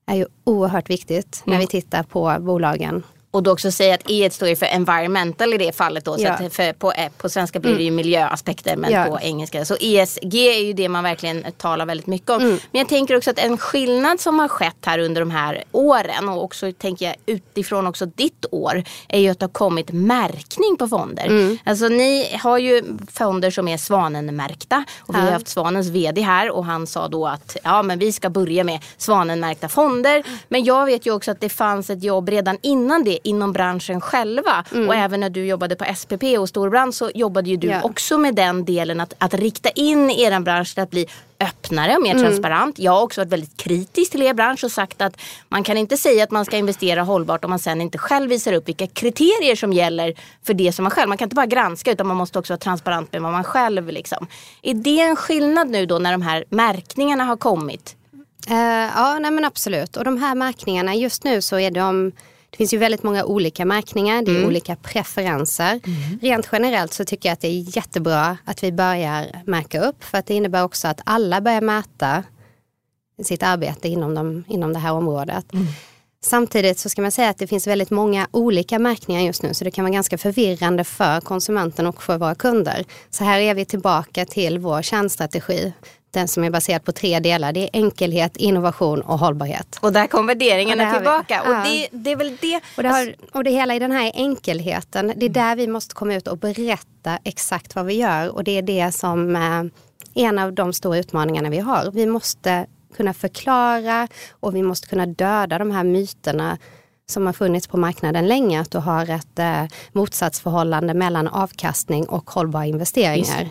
är 0.05 0.15
ju 0.15 0.25
oerhört 0.43 0.89
viktigt 0.89 1.41
när 1.45 1.53
mm. 1.53 1.61
vi 1.61 1.67
tittar 1.67 2.03
på 2.03 2.35
bolagen. 2.39 3.03
Och 3.31 3.43
då 3.43 3.51
också 3.51 3.71
säga 3.71 3.95
att 3.95 4.01
E 4.09 4.29
står 4.31 4.55
för 4.55 4.65
environmental 4.65 5.53
i 5.53 5.57
det 5.57 5.75
fallet 5.75 6.05
då. 6.05 6.15
Ja. 6.19 6.37
Så 6.37 6.49
för, 6.49 6.73
på, 6.73 6.91
eh, 6.91 7.09
på 7.17 7.29
svenska 7.29 7.59
blir 7.59 7.75
det 7.75 7.81
ju 7.83 7.87
mm. 7.87 7.95
miljöaspekter 7.95 8.75
men 8.75 8.91
ja. 8.91 9.05
på 9.05 9.19
engelska. 9.21 9.65
Så 9.65 9.75
ESG 9.75 10.35
är 10.35 10.65
ju 10.65 10.73
det 10.73 10.89
man 10.89 11.03
verkligen 11.03 11.45
talar 11.57 11.85
väldigt 11.85 12.07
mycket 12.07 12.29
om. 12.29 12.41
Mm. 12.41 12.51
Men 12.71 12.79
jag 12.79 12.89
tänker 12.89 13.17
också 13.17 13.29
att 13.29 13.39
en 13.39 13.57
skillnad 13.57 14.19
som 14.19 14.39
har 14.39 14.47
skett 14.47 14.85
här 14.85 14.99
under 14.99 15.21
de 15.21 15.31
här 15.31 15.63
åren 15.71 16.29
och 16.29 16.43
också 16.43 16.71
tänker 16.71 17.05
jag 17.05 17.15
utifrån 17.25 17.87
också 17.87 18.05
ditt 18.05 18.45
år 18.51 18.83
är 19.09 19.19
ju 19.19 19.29
att 19.29 19.39
det 19.39 19.45
har 19.45 19.51
kommit 19.51 19.91
märkning 19.91 20.77
på 20.79 20.87
fonder. 20.87 21.25
Mm. 21.25 21.57
Alltså 21.63 21.87
ni 21.87 22.37
har 22.41 22.57
ju 22.57 22.83
fonder 23.11 23.51
som 23.51 23.67
är 23.67 23.77
Svanenmärkta 23.77 24.83
och 24.99 25.15
vi 25.15 25.19
har 25.19 25.31
haft 25.31 25.47
Svanens 25.47 25.87
vd 25.87 26.21
här 26.21 26.49
och 26.49 26.65
han 26.65 26.87
sa 26.87 27.07
då 27.07 27.27
att 27.27 27.57
ja 27.63 27.83
men 27.83 27.99
vi 27.99 28.11
ska 28.11 28.29
börja 28.29 28.63
med 28.63 28.83
Svanenmärkta 28.97 29.69
fonder. 29.69 30.23
Men 30.47 30.63
jag 30.63 30.85
vet 30.85 31.05
ju 31.05 31.11
också 31.11 31.31
att 31.31 31.41
det 31.41 31.49
fanns 31.49 31.89
ett 31.89 32.03
jobb 32.03 32.29
redan 32.29 32.57
innan 32.61 33.03
det 33.03 33.16
inom 33.23 33.53
branschen 33.53 34.01
själva. 34.01 34.65
Mm. 34.71 34.87
Och 34.87 34.95
även 34.95 35.19
när 35.19 35.29
du 35.29 35.45
jobbade 35.45 35.75
på 35.75 35.85
SPP 35.95 36.23
och 36.39 36.49
Storbrand 36.49 36.95
så 36.95 37.11
jobbade 37.15 37.49
ju 37.49 37.57
du 37.57 37.67
ja. 37.67 37.81
också 37.83 38.17
med 38.17 38.35
den 38.35 38.65
delen 38.65 38.99
att, 38.99 39.13
att 39.17 39.33
rikta 39.33 39.69
in 39.69 40.09
er 40.09 40.39
bransch 40.39 40.73
till 40.73 40.83
att 40.83 40.89
bli 40.89 41.07
öppnare 41.39 41.95
och 41.95 42.01
mer 42.01 42.11
mm. 42.11 42.23
transparent. 42.23 42.79
Jag 42.79 42.91
har 42.91 43.01
också 43.01 43.21
varit 43.21 43.31
väldigt 43.31 43.57
kritisk 43.57 44.11
till 44.11 44.21
er 44.21 44.33
bransch 44.33 44.63
och 44.63 44.71
sagt 44.71 45.01
att 45.01 45.17
man 45.49 45.63
kan 45.63 45.77
inte 45.77 45.97
säga 45.97 46.23
att 46.23 46.31
man 46.31 46.45
ska 46.45 46.57
investera 46.57 47.01
hållbart 47.01 47.43
om 47.43 47.49
man 47.49 47.59
sen 47.59 47.81
inte 47.81 47.97
själv 47.97 48.29
visar 48.29 48.53
upp 48.53 48.67
vilka 48.67 48.87
kriterier 48.87 49.55
som 49.55 49.73
gäller 49.73 50.13
för 50.43 50.53
det 50.53 50.71
som 50.71 50.83
man 50.83 50.91
själv. 50.91 51.09
Man 51.09 51.17
kan 51.17 51.25
inte 51.25 51.35
bara 51.35 51.45
granska 51.45 51.91
utan 51.91 52.07
man 52.07 52.17
måste 52.17 52.39
också 52.39 52.53
vara 52.53 52.59
transparent 52.59 53.11
med 53.11 53.21
vad 53.21 53.31
man 53.31 53.43
själv 53.43 53.87
liksom. 53.87 54.27
Är 54.61 54.73
det 54.73 54.99
en 54.99 55.15
skillnad 55.15 55.69
nu 55.69 55.85
då 55.85 55.99
när 55.99 56.11
de 56.11 56.21
här 56.21 56.45
märkningarna 56.49 57.23
har 57.23 57.37
kommit? 57.37 57.95
Uh, 58.49 58.57
ja, 58.95 59.19
nej 59.19 59.31
men 59.31 59.45
absolut. 59.45 59.97
Och 59.97 60.03
de 60.03 60.17
här 60.17 60.35
märkningarna, 60.35 60.95
just 60.95 61.23
nu 61.23 61.41
så 61.41 61.59
är 61.59 61.71
de 61.71 62.11
det 62.49 62.57
finns 62.57 62.73
ju 62.73 62.77
väldigt 62.77 63.03
många 63.03 63.25
olika 63.25 63.65
märkningar, 63.65 64.21
det 64.21 64.31
är 64.31 64.35
mm. 64.35 64.47
olika 64.47 64.75
preferenser. 64.75 65.79
Mm. 65.83 66.19
Rent 66.21 66.49
generellt 66.51 66.93
så 66.93 67.05
tycker 67.05 67.29
jag 67.29 67.33
att 67.33 67.41
det 67.41 67.47
är 67.47 67.77
jättebra 67.77 68.37
att 68.45 68.63
vi 68.63 68.71
börjar 68.71 69.41
märka 69.45 69.81
upp 69.81 70.03
för 70.03 70.17
att 70.17 70.25
det 70.25 70.33
innebär 70.33 70.63
också 70.63 70.87
att 70.87 71.01
alla 71.05 71.41
börjar 71.41 71.61
mäta 71.61 72.23
sitt 73.23 73.43
arbete 73.43 73.87
inom, 73.87 74.15
de, 74.15 74.43
inom 74.47 74.73
det 74.73 74.79
här 74.79 74.93
området. 74.93 75.53
Mm. 75.53 75.65
Samtidigt 76.21 76.79
så 76.79 76.89
ska 76.89 77.01
man 77.01 77.11
säga 77.11 77.29
att 77.29 77.37
det 77.37 77.47
finns 77.47 77.67
väldigt 77.67 77.89
många 77.89 78.27
olika 78.31 78.79
märkningar 78.79 79.21
just 79.21 79.43
nu 79.43 79.53
så 79.53 79.63
det 79.63 79.71
kan 79.71 79.85
vara 79.85 79.93
ganska 79.93 80.17
förvirrande 80.17 80.83
för 80.83 81.21
konsumenten 81.21 81.87
och 81.87 82.03
för 82.03 82.17
våra 82.17 82.35
kunder. 82.35 82.85
Så 83.09 83.23
här 83.23 83.39
är 83.39 83.53
vi 83.53 83.65
tillbaka 83.65 84.25
till 84.25 84.59
vår 84.59 84.81
kärnstrategi 84.81 85.73
den 86.17 86.27
som 86.27 86.43
är 86.43 86.49
baserad 86.49 86.83
på 86.83 86.91
tre 86.91 87.19
delar. 87.19 87.53
Det 87.53 87.63
är 87.63 87.69
enkelhet, 87.73 88.37
innovation 88.37 89.01
och 89.01 89.19
hållbarhet. 89.19 89.79
Och 89.81 89.93
där 89.93 90.07
kom 90.07 90.27
värderingarna 90.27 90.93
tillbaka. 90.93 91.41
Och 91.41 91.65
det, 91.65 91.87
det 91.91 92.11
är 92.11 92.15
väl 92.15 92.37
det. 92.41 92.61
Och 92.77 92.83
det, 92.83 92.89
har, 92.89 93.15
och 93.31 93.43
det 93.43 93.51
hela 93.51 93.75
i 93.75 93.79
den 93.79 93.91
här 93.91 94.11
enkelheten, 94.13 95.13
det 95.15 95.25
är 95.25 95.29
där 95.29 95.55
vi 95.55 95.67
måste 95.67 95.95
komma 95.95 96.15
ut 96.15 96.27
och 96.27 96.37
berätta 96.37 97.19
exakt 97.23 97.75
vad 97.75 97.85
vi 97.85 97.93
gör. 97.93 98.35
Och 98.35 98.43
det 98.43 98.57
är 98.57 98.61
det 98.61 98.91
som 98.91 99.35
är 99.35 99.63
eh, 99.63 99.69
en 100.13 100.39
av 100.39 100.53
de 100.53 100.73
stora 100.73 100.97
utmaningarna 100.97 101.49
vi 101.49 101.59
har. 101.59 101.91
Vi 101.91 102.05
måste 102.05 102.65
kunna 102.95 103.13
förklara 103.13 104.07
och 104.29 104.55
vi 104.55 104.63
måste 104.63 104.87
kunna 104.87 105.05
döda 105.05 105.57
de 105.57 105.71
här 105.71 105.83
myterna 105.83 106.57
som 107.09 107.25
har 107.25 107.33
funnits 107.33 107.67
på 107.67 107.77
marknaden 107.77 108.27
länge, 108.27 108.61
att 108.61 108.71
du 108.71 108.77
har 108.77 109.09
ett 109.09 109.39
eh, 109.39 109.63
motsatsförhållande 109.91 110.93
mellan 110.93 111.27
avkastning 111.27 112.05
och 112.05 112.29
hållbara 112.29 112.65
investeringar. 112.65 113.49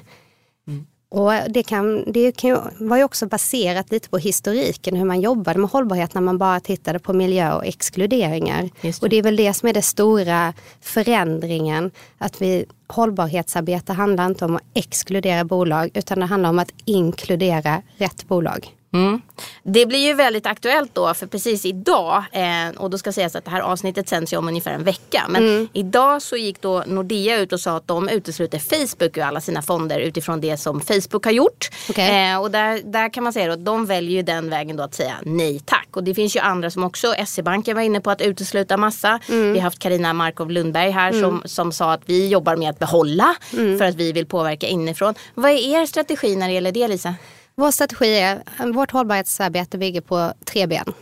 Och 1.08 1.32
det 1.48 1.62
kan, 1.62 2.12
det 2.12 2.32
kan 2.32 2.70
var 2.78 2.96
ju 2.96 3.04
också 3.04 3.26
baserat 3.26 3.92
lite 3.92 4.08
på 4.08 4.18
historiken, 4.18 4.96
hur 4.96 5.04
man 5.04 5.20
jobbade 5.20 5.58
med 5.58 5.70
hållbarhet 5.70 6.14
när 6.14 6.20
man 6.20 6.38
bara 6.38 6.60
tittade 6.60 6.98
på 6.98 7.12
miljö 7.12 7.52
och 7.52 7.66
exkluderingar. 7.66 8.70
Det. 8.82 9.02
Och 9.02 9.08
det 9.08 9.16
är 9.16 9.22
väl 9.22 9.36
det 9.36 9.54
som 9.54 9.68
är 9.68 9.72
den 9.72 9.82
stora 9.82 10.54
förändringen. 10.80 11.90
Att 12.18 12.42
vi, 12.42 12.66
hållbarhetsarbete 12.88 13.92
handlar 13.92 14.26
inte 14.26 14.44
om 14.44 14.56
att 14.56 14.62
exkludera 14.74 15.44
bolag 15.44 15.90
utan 15.94 16.20
det 16.20 16.26
handlar 16.26 16.50
om 16.50 16.58
att 16.58 16.72
inkludera 16.84 17.82
rätt 17.96 18.28
bolag. 18.28 18.68
Mm. 18.96 19.20
Det 19.62 19.86
blir 19.86 20.06
ju 20.06 20.14
väldigt 20.14 20.46
aktuellt 20.46 20.94
då 20.94 21.14
för 21.14 21.26
precis 21.26 21.64
idag 21.64 22.24
eh, 22.32 22.76
och 22.76 22.90
då 22.90 22.98
ska 22.98 23.12
sägas 23.12 23.36
att 23.36 23.44
det 23.44 23.50
här 23.50 23.60
avsnittet 23.60 24.08
sänds 24.08 24.32
ju 24.32 24.36
om 24.36 24.48
ungefär 24.48 24.72
en 24.72 24.84
vecka. 24.84 25.24
Men 25.28 25.48
mm. 25.48 25.68
idag 25.72 26.22
så 26.22 26.36
gick 26.36 26.60
då 26.60 26.84
Nordea 26.86 27.40
ut 27.40 27.52
och 27.52 27.60
sa 27.60 27.76
att 27.76 27.88
de 27.88 28.08
utesluter 28.08 28.58
Facebook 28.58 29.16
ur 29.16 29.22
alla 29.22 29.40
sina 29.40 29.62
fonder 29.62 29.98
utifrån 29.98 30.40
det 30.40 30.56
som 30.56 30.80
Facebook 30.80 31.24
har 31.24 31.32
gjort. 31.32 31.70
Okay. 31.88 32.32
Eh, 32.32 32.40
och 32.40 32.50
där, 32.50 32.80
där 32.84 33.12
kan 33.12 33.24
man 33.24 33.32
säga 33.32 33.52
att 33.52 33.64
de 33.64 33.86
väljer 33.86 34.16
ju 34.16 34.22
den 34.22 34.50
vägen 34.50 34.76
då 34.76 34.82
att 34.82 34.94
säga 34.94 35.14
nej 35.22 35.60
tack. 35.64 35.88
Och 35.92 36.04
det 36.04 36.14
finns 36.14 36.36
ju 36.36 36.40
andra 36.40 36.70
som 36.70 36.84
också, 36.84 37.14
SE-banken 37.26 37.76
var 37.76 37.82
inne 37.82 38.00
på 38.00 38.10
att 38.10 38.20
utesluta 38.20 38.76
massa. 38.76 39.20
Mm. 39.28 39.52
Vi 39.52 39.58
har 39.58 39.64
haft 39.64 39.78
Karina 39.78 40.12
Markov 40.12 40.50
Lundberg 40.50 40.90
här 40.90 41.12
som, 41.12 41.24
mm. 41.24 41.42
som 41.44 41.72
sa 41.72 41.92
att 41.92 42.02
vi 42.06 42.28
jobbar 42.28 42.56
med 42.56 42.70
att 42.70 42.78
behålla 42.78 43.34
mm. 43.52 43.78
för 43.78 43.84
att 43.84 43.94
vi 43.94 44.12
vill 44.12 44.26
påverka 44.26 44.66
inifrån. 44.66 45.14
Vad 45.34 45.50
är 45.50 45.80
er 45.80 45.86
strategi 45.86 46.36
när 46.36 46.48
det 46.48 46.54
gäller 46.54 46.72
det 46.72 46.88
Lisa? 46.88 47.14
Vår 47.58 47.70
strategi 47.70 48.18
är, 48.18 48.42
vårt 48.72 48.90
hållbarhetsarbete 48.90 49.78
bygger 49.78 50.00
på 50.00 50.32
tre 50.44 50.66
ben. 50.66 50.92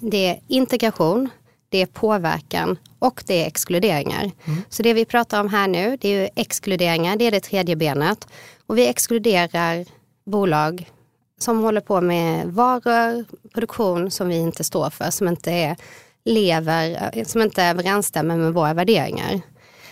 Det 0.00 0.28
är 0.30 0.40
integration, 0.48 1.30
det 1.68 1.78
är 1.78 1.86
påverkan 1.86 2.76
och 2.98 3.22
det 3.26 3.42
är 3.42 3.46
exkluderingar. 3.46 4.30
Mm. 4.44 4.62
Så 4.68 4.82
det 4.82 4.94
vi 4.94 5.04
pratar 5.04 5.40
om 5.40 5.48
här 5.48 5.68
nu, 5.68 5.96
det 6.00 6.08
är 6.08 6.30
exkluderingar, 6.36 7.16
det 7.16 7.24
är 7.24 7.30
det 7.30 7.40
tredje 7.40 7.76
benet. 7.76 8.28
Och 8.66 8.78
vi 8.78 8.86
exkluderar 8.86 9.84
bolag 10.26 10.90
som 11.38 11.62
håller 11.62 11.80
på 11.80 12.00
med 12.00 12.46
varor, 12.46 13.24
produktion 13.54 14.10
som 14.10 14.28
vi 14.28 14.36
inte 14.36 14.64
står 14.64 14.90
för, 14.90 15.10
som 15.10 15.28
inte 15.28 15.52
är, 15.52 15.76
lever, 16.24 17.24
som 17.24 17.42
inte 17.42 17.64
överensstämmer 17.64 18.36
med 18.36 18.54
våra 18.54 18.74
värderingar. 18.74 19.40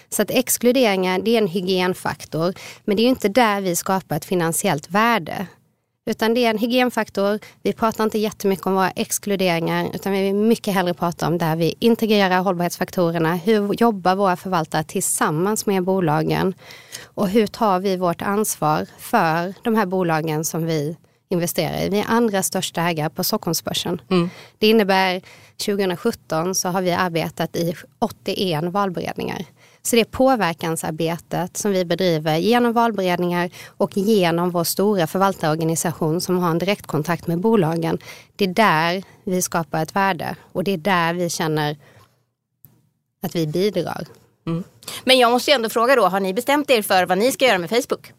Så 0.08 0.22
att 0.22 0.30
exkluderingar 0.30 1.18
det 1.18 1.30
är 1.30 1.38
en 1.38 1.48
hygienfaktor, 1.48 2.54
men 2.84 2.96
det 2.96 3.02
är 3.02 3.08
inte 3.08 3.28
där 3.28 3.60
vi 3.60 3.76
skapar 3.76 4.16
ett 4.16 4.24
finansiellt 4.24 4.90
värde. 4.90 5.46
Utan 6.06 6.34
det 6.34 6.44
är 6.44 6.50
en 6.50 6.58
hygienfaktor. 6.58 7.38
Vi 7.62 7.72
pratar 7.72 8.04
inte 8.04 8.18
jättemycket 8.18 8.66
om 8.66 8.74
våra 8.74 8.90
exkluderingar 8.90 9.90
utan 9.94 10.12
vi 10.12 10.22
vill 10.22 10.34
mycket 10.34 10.74
hellre 10.74 10.94
prata 10.94 11.26
om 11.26 11.38
där 11.38 11.56
vi 11.56 11.74
integrerar 11.78 12.40
hållbarhetsfaktorerna. 12.40 13.34
Hur 13.34 13.74
jobbar 13.80 14.14
våra 14.14 14.36
förvaltare 14.36 14.84
tillsammans 14.84 15.66
med 15.66 15.82
bolagen? 15.84 16.54
Och 17.04 17.28
hur 17.28 17.46
tar 17.46 17.80
vi 17.80 17.96
vårt 17.96 18.22
ansvar 18.22 18.86
för 18.98 19.54
de 19.62 19.76
här 19.76 19.86
bolagen 19.86 20.44
som 20.44 20.66
vi 20.66 20.96
investerar 21.28 21.82
i. 21.82 21.88
Vi 21.88 21.98
är 21.98 22.06
andra 22.08 22.42
största 22.42 22.82
ägare 22.82 23.10
på 23.10 23.24
Stockholmsbörsen. 23.24 24.00
Mm. 24.10 24.30
Det 24.58 24.68
innebär 24.68 25.22
2017 25.66 26.54
så 26.54 26.68
har 26.68 26.82
vi 26.82 26.92
arbetat 26.92 27.56
i 27.56 27.74
81 27.98 28.64
valberedningar. 28.64 29.44
Så 29.86 29.96
det 29.96 30.02
är 30.02 30.04
påverkansarbetet 30.04 31.56
som 31.56 31.70
vi 31.72 31.84
bedriver 31.84 32.36
genom 32.36 32.72
valberedningar 32.72 33.50
och 33.76 33.96
genom 33.96 34.50
vår 34.50 34.64
stora 34.64 35.06
förvaltarorganisation 35.06 36.20
som 36.20 36.38
har 36.38 36.50
en 36.50 36.58
direktkontakt 36.58 37.26
med 37.26 37.40
bolagen. 37.40 37.98
Det 38.36 38.44
är 38.44 38.48
där 38.48 39.02
vi 39.24 39.42
skapar 39.42 39.82
ett 39.82 39.96
värde 39.96 40.36
och 40.52 40.64
det 40.64 40.72
är 40.72 40.78
där 40.78 41.14
vi 41.14 41.30
känner 41.30 41.76
att 43.22 43.36
vi 43.36 43.46
bidrar. 43.46 44.06
Mm. 44.46 44.64
Men 45.04 45.18
jag 45.18 45.30
måste 45.30 45.50
ju 45.50 45.54
ändå 45.54 45.68
fråga 45.68 45.96
då, 45.96 46.06
har 46.06 46.20
ni 46.20 46.34
bestämt 46.34 46.70
er 46.70 46.82
för 46.82 47.06
vad 47.06 47.18
ni 47.18 47.32
ska 47.32 47.46
göra 47.46 47.58
med 47.58 47.70
Facebook? 47.70 48.12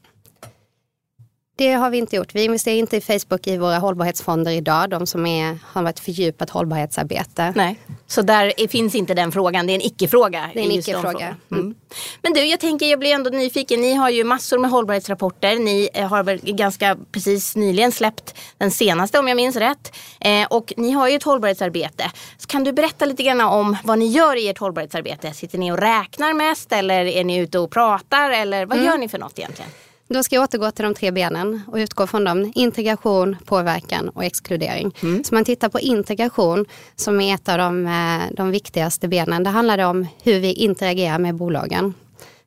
Det 1.57 1.71
har 1.71 1.89
vi 1.89 1.97
inte 1.97 2.15
gjort. 2.15 2.35
Vi 2.35 2.43
investerar 2.43 2.75
inte 2.75 2.97
i 2.97 3.01
Facebook 3.01 3.47
i 3.47 3.57
våra 3.57 3.77
hållbarhetsfonder 3.77 4.51
idag. 4.51 4.89
De 4.89 5.07
som 5.07 5.25
är, 5.25 5.59
har 5.65 5.89
ett 5.89 5.99
fördjupat 5.99 6.49
hållbarhetsarbete. 6.49 7.53
Nej. 7.55 7.79
Så 8.07 8.21
där 8.21 8.53
är, 8.57 8.67
finns 8.67 8.95
inte 8.95 9.13
den 9.13 9.31
frågan. 9.31 9.67
Det 9.67 9.73
är 9.73 9.75
en 9.75 9.81
icke-fråga. 9.81 10.49
Det 10.53 10.59
är 10.59 10.63
en 10.63 10.71
icke-fråga. 10.71 11.25
Mm. 11.25 11.63
mm. 11.63 11.75
Men 12.21 12.33
du, 12.33 12.45
jag 12.45 12.59
tänker, 12.59 12.85
jag 12.85 12.99
blir 12.99 13.13
ändå 13.13 13.29
nyfiken. 13.29 13.81
Ni 13.81 13.93
har 13.93 14.09
ju 14.09 14.23
massor 14.23 14.59
med 14.59 14.71
hållbarhetsrapporter. 14.71 15.55
Ni 15.55 15.89
eh, 15.93 16.07
har 16.07 16.23
väl 16.23 16.39
ganska 16.43 16.97
precis 17.11 17.55
nyligen 17.55 17.91
släppt 17.91 18.35
den 18.57 18.71
senaste 18.71 19.19
om 19.19 19.27
jag 19.27 19.35
minns 19.35 19.55
rätt. 19.55 19.95
Eh, 20.19 20.47
och 20.49 20.73
ni 20.77 20.91
har 20.91 21.09
ju 21.09 21.15
ett 21.15 21.23
hållbarhetsarbete. 21.23 22.11
Så 22.37 22.47
kan 22.47 22.63
du 22.63 22.73
berätta 22.73 23.05
lite 23.05 23.23
grann 23.23 23.41
om 23.41 23.77
vad 23.83 23.99
ni 23.99 24.05
gör 24.07 24.35
i 24.35 24.47
ert 24.47 24.57
hållbarhetsarbete? 24.57 25.33
Sitter 25.33 25.57
ni 25.57 25.71
och 25.71 25.77
räknar 25.77 26.33
mest 26.33 26.71
eller 26.71 27.05
är 27.05 27.23
ni 27.23 27.37
ute 27.37 27.59
och 27.59 27.71
pratar 27.71 28.31
eller 28.31 28.65
vad 28.65 28.77
mm. 28.77 28.89
gör 28.89 28.97
ni 28.97 29.09
för 29.09 29.17
något 29.17 29.39
egentligen? 29.39 29.71
Då 30.07 30.23
ska 30.23 30.35
jag 30.35 30.43
återgå 30.43 30.71
till 30.71 30.83
de 30.83 30.93
tre 30.93 31.11
benen 31.11 31.61
och 31.67 31.75
utgå 31.75 32.07
från 32.07 32.23
dem. 32.23 32.51
Integration, 32.55 33.35
påverkan 33.45 34.09
och 34.09 34.23
exkludering. 34.23 34.95
Mm. 35.03 35.23
Så 35.23 35.35
man 35.35 35.45
tittar 35.45 35.69
på 35.69 35.79
integration 35.79 36.65
som 36.95 37.21
är 37.21 37.35
ett 37.35 37.49
av 37.49 37.57
de, 37.57 37.87
eh, 37.87 38.35
de 38.35 38.51
viktigaste 38.51 39.07
benen. 39.07 39.43
Det 39.43 39.49
handlar 39.49 39.77
om 39.77 40.07
hur 40.23 40.39
vi 40.39 40.53
interagerar 40.53 41.19
med 41.19 41.35
bolagen. 41.35 41.93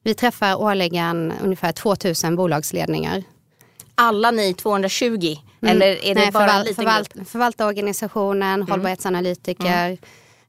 Vi 0.02 0.14
träffar 0.14 0.54
årligen 0.54 1.32
ungefär 1.42 1.72
2000 1.72 2.36
bolagsledningar. 2.36 3.22
Alla 3.94 4.30
ni 4.30 4.54
220? 4.54 5.36
Mm. 5.62 5.76
Eller 5.76 6.04
är 6.04 6.14
det 6.14 6.20
Nej, 6.20 6.30
bara 6.30 6.46
förval, 6.46 6.60
en 6.60 6.66
liten 6.66 6.84
förvalt, 6.84 7.12
grupp? 7.14 7.28
Förvaltarorganisationen, 7.28 8.54
mm. 8.54 8.68
hållbarhetsanalytiker, 8.68 9.86
mm. 9.86 9.98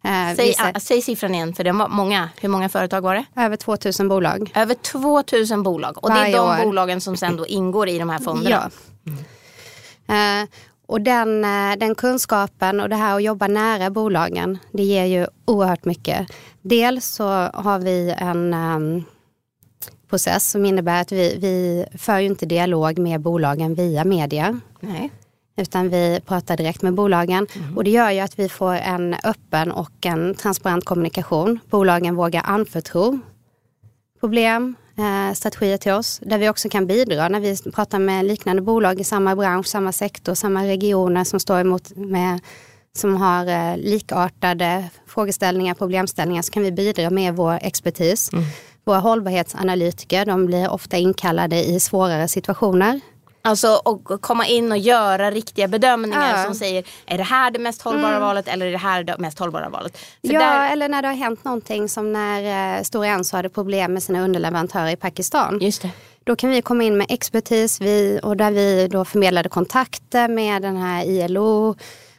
Eh, 0.03 0.36
säg, 0.36 0.55
säg 0.79 1.01
siffran 1.01 1.36
igen 1.36 1.53
för 1.53 1.63
det 1.63 1.72
var 1.72 1.88
många. 1.88 2.29
Hur 2.41 2.50
många 2.50 2.70
företag 2.70 3.01
var 3.01 3.15
det? 3.15 3.25
Över 3.36 3.55
2000 3.55 4.08
bolag. 4.08 4.51
Över 4.55 4.74
2000 4.75 5.63
bolag. 5.63 6.03
Och 6.03 6.10
Varje 6.10 6.24
det 6.24 6.38
är 6.38 6.38
de 6.38 6.62
år. 6.62 6.65
bolagen 6.65 7.01
som 7.01 7.17
sen 7.17 7.38
då 7.38 7.48
ingår 7.48 7.89
i 7.89 8.00
de 8.00 8.10
här 8.10 8.20
fonderna. 8.20 8.72
Ja. 9.03 9.12
Mm. 10.08 10.43
Eh, 10.43 10.50
och 10.88 11.01
den, 11.01 11.46
eh, 11.46 11.77
den 11.77 11.96
kunskapen 11.96 12.79
och 12.79 12.89
det 12.89 12.96
här 12.96 13.15
att 13.15 13.24
jobba 13.24 13.48
nära 13.48 13.89
bolagen, 13.89 14.58
det 14.72 14.84
ger 14.84 15.05
ju 15.05 15.27
oerhört 15.46 15.86
mycket. 15.86 16.27
Dels 16.62 17.05
så 17.05 17.27
har 17.53 17.79
vi 17.79 18.15
en 18.17 18.53
um, 18.53 19.03
process 20.10 20.51
som 20.51 20.65
innebär 20.65 21.01
att 21.01 21.12
vi, 21.12 21.38
vi 21.39 21.86
för 21.98 22.20
ju 22.20 22.25
inte 22.25 22.46
dialog 22.46 23.00
med 23.00 23.22
bolagen 23.22 23.75
via 23.75 24.05
media. 24.05 24.60
Nej 24.79 25.12
utan 25.58 25.89
vi 25.89 26.22
pratar 26.25 26.58
direkt 26.58 26.81
med 26.81 26.93
bolagen. 26.93 27.48
Mm. 27.55 27.77
Och 27.77 27.84
det 27.84 27.91
gör 27.91 28.12
ju 28.12 28.20
att 28.20 28.39
vi 28.39 28.50
får 28.50 28.74
en 28.74 29.15
öppen 29.24 29.72
och 29.72 30.05
en 30.05 30.36
transparent 30.36 30.86
kommunikation. 30.86 31.60
Bolagen 31.70 32.15
vågar 32.15 32.41
anförtro 32.46 33.20
problem, 34.20 34.75
eh, 34.98 35.34
strategier 35.34 35.77
till 35.77 35.91
oss, 35.91 36.20
där 36.24 36.38
vi 36.38 36.50
också 36.50 36.70
kan 36.70 36.88
bidra 36.88 37.29
när 37.29 37.39
vi 37.39 37.72
pratar 37.72 38.00
med 38.00 38.25
liknande 38.25 38.62
bolag 38.62 39.00
i 39.00 39.03
samma 39.03 39.36
bransch, 39.36 39.67
samma 39.67 39.91
sektor, 39.91 40.34
samma 40.34 40.63
regioner 40.63 41.24
som 41.24 41.39
står 41.39 41.60
emot 41.60 41.96
med 41.96 42.39
som 42.93 43.17
har 43.17 43.48
eh, 43.48 43.77
likartade 43.77 44.89
frågeställningar, 45.08 45.74
problemställningar, 45.74 46.41
så 46.41 46.51
kan 46.51 46.63
vi 46.63 46.72
bidra 46.72 47.10
med 47.10 47.36
vår 47.36 47.60
expertis. 47.62 48.34
Mm. 48.34 48.46
Våra 48.84 49.00
hållbarhetsanalytiker, 49.00 50.25
de 50.25 50.46
blir 50.46 50.70
ofta 50.70 50.98
inkallade 50.98 51.63
i 51.63 51.79
svårare 51.79 52.27
situationer 52.27 53.00
Alltså 53.41 53.81
och 53.86 54.21
komma 54.21 54.45
in 54.48 54.71
och 54.71 54.77
göra 54.77 55.31
riktiga 55.31 55.67
bedömningar 55.67 56.38
ja. 56.38 56.45
som 56.45 56.55
säger 56.55 56.83
är 57.05 57.17
det 57.17 57.24
här 57.24 57.51
det 57.51 57.60
mest 57.60 57.81
hållbara 57.81 58.10
mm. 58.10 58.21
valet 58.21 58.48
eller 58.48 58.65
är 58.65 58.71
det 58.71 58.77
här 58.77 59.03
det 59.03 59.17
mest 59.17 59.39
hållbara 59.39 59.69
valet? 59.69 59.98
För 59.98 60.33
ja, 60.33 60.39
där... 60.39 60.71
eller 60.71 60.89
när 60.89 61.01
det 61.01 61.07
har 61.07 61.15
hänt 61.15 61.43
någonting 61.43 61.89
som 61.89 62.13
när 62.13 62.77
eh, 62.77 62.83
Stora 62.83 63.07
Enso 63.07 63.36
hade 63.36 63.50
problem 63.50 63.93
med 63.93 64.03
sina 64.03 64.21
underleverantörer 64.21 64.89
i 64.89 64.95
Pakistan. 64.95 65.60
Just 65.62 65.81
det. 65.81 65.89
Då 66.24 66.36
kan 66.36 66.50
vi 66.50 66.62
komma 66.62 66.83
in 66.83 66.98
med 66.98 67.07
expertis 67.10 67.81
vi, 67.81 68.19
och 68.24 68.38
där 68.38 68.51
vi 68.51 68.88
då 68.88 69.05
förmedlade 69.05 69.50
kontakter 69.50 70.27
med 70.27 70.62
den 70.62 70.77
här 70.77 71.05
ILO 71.05 71.75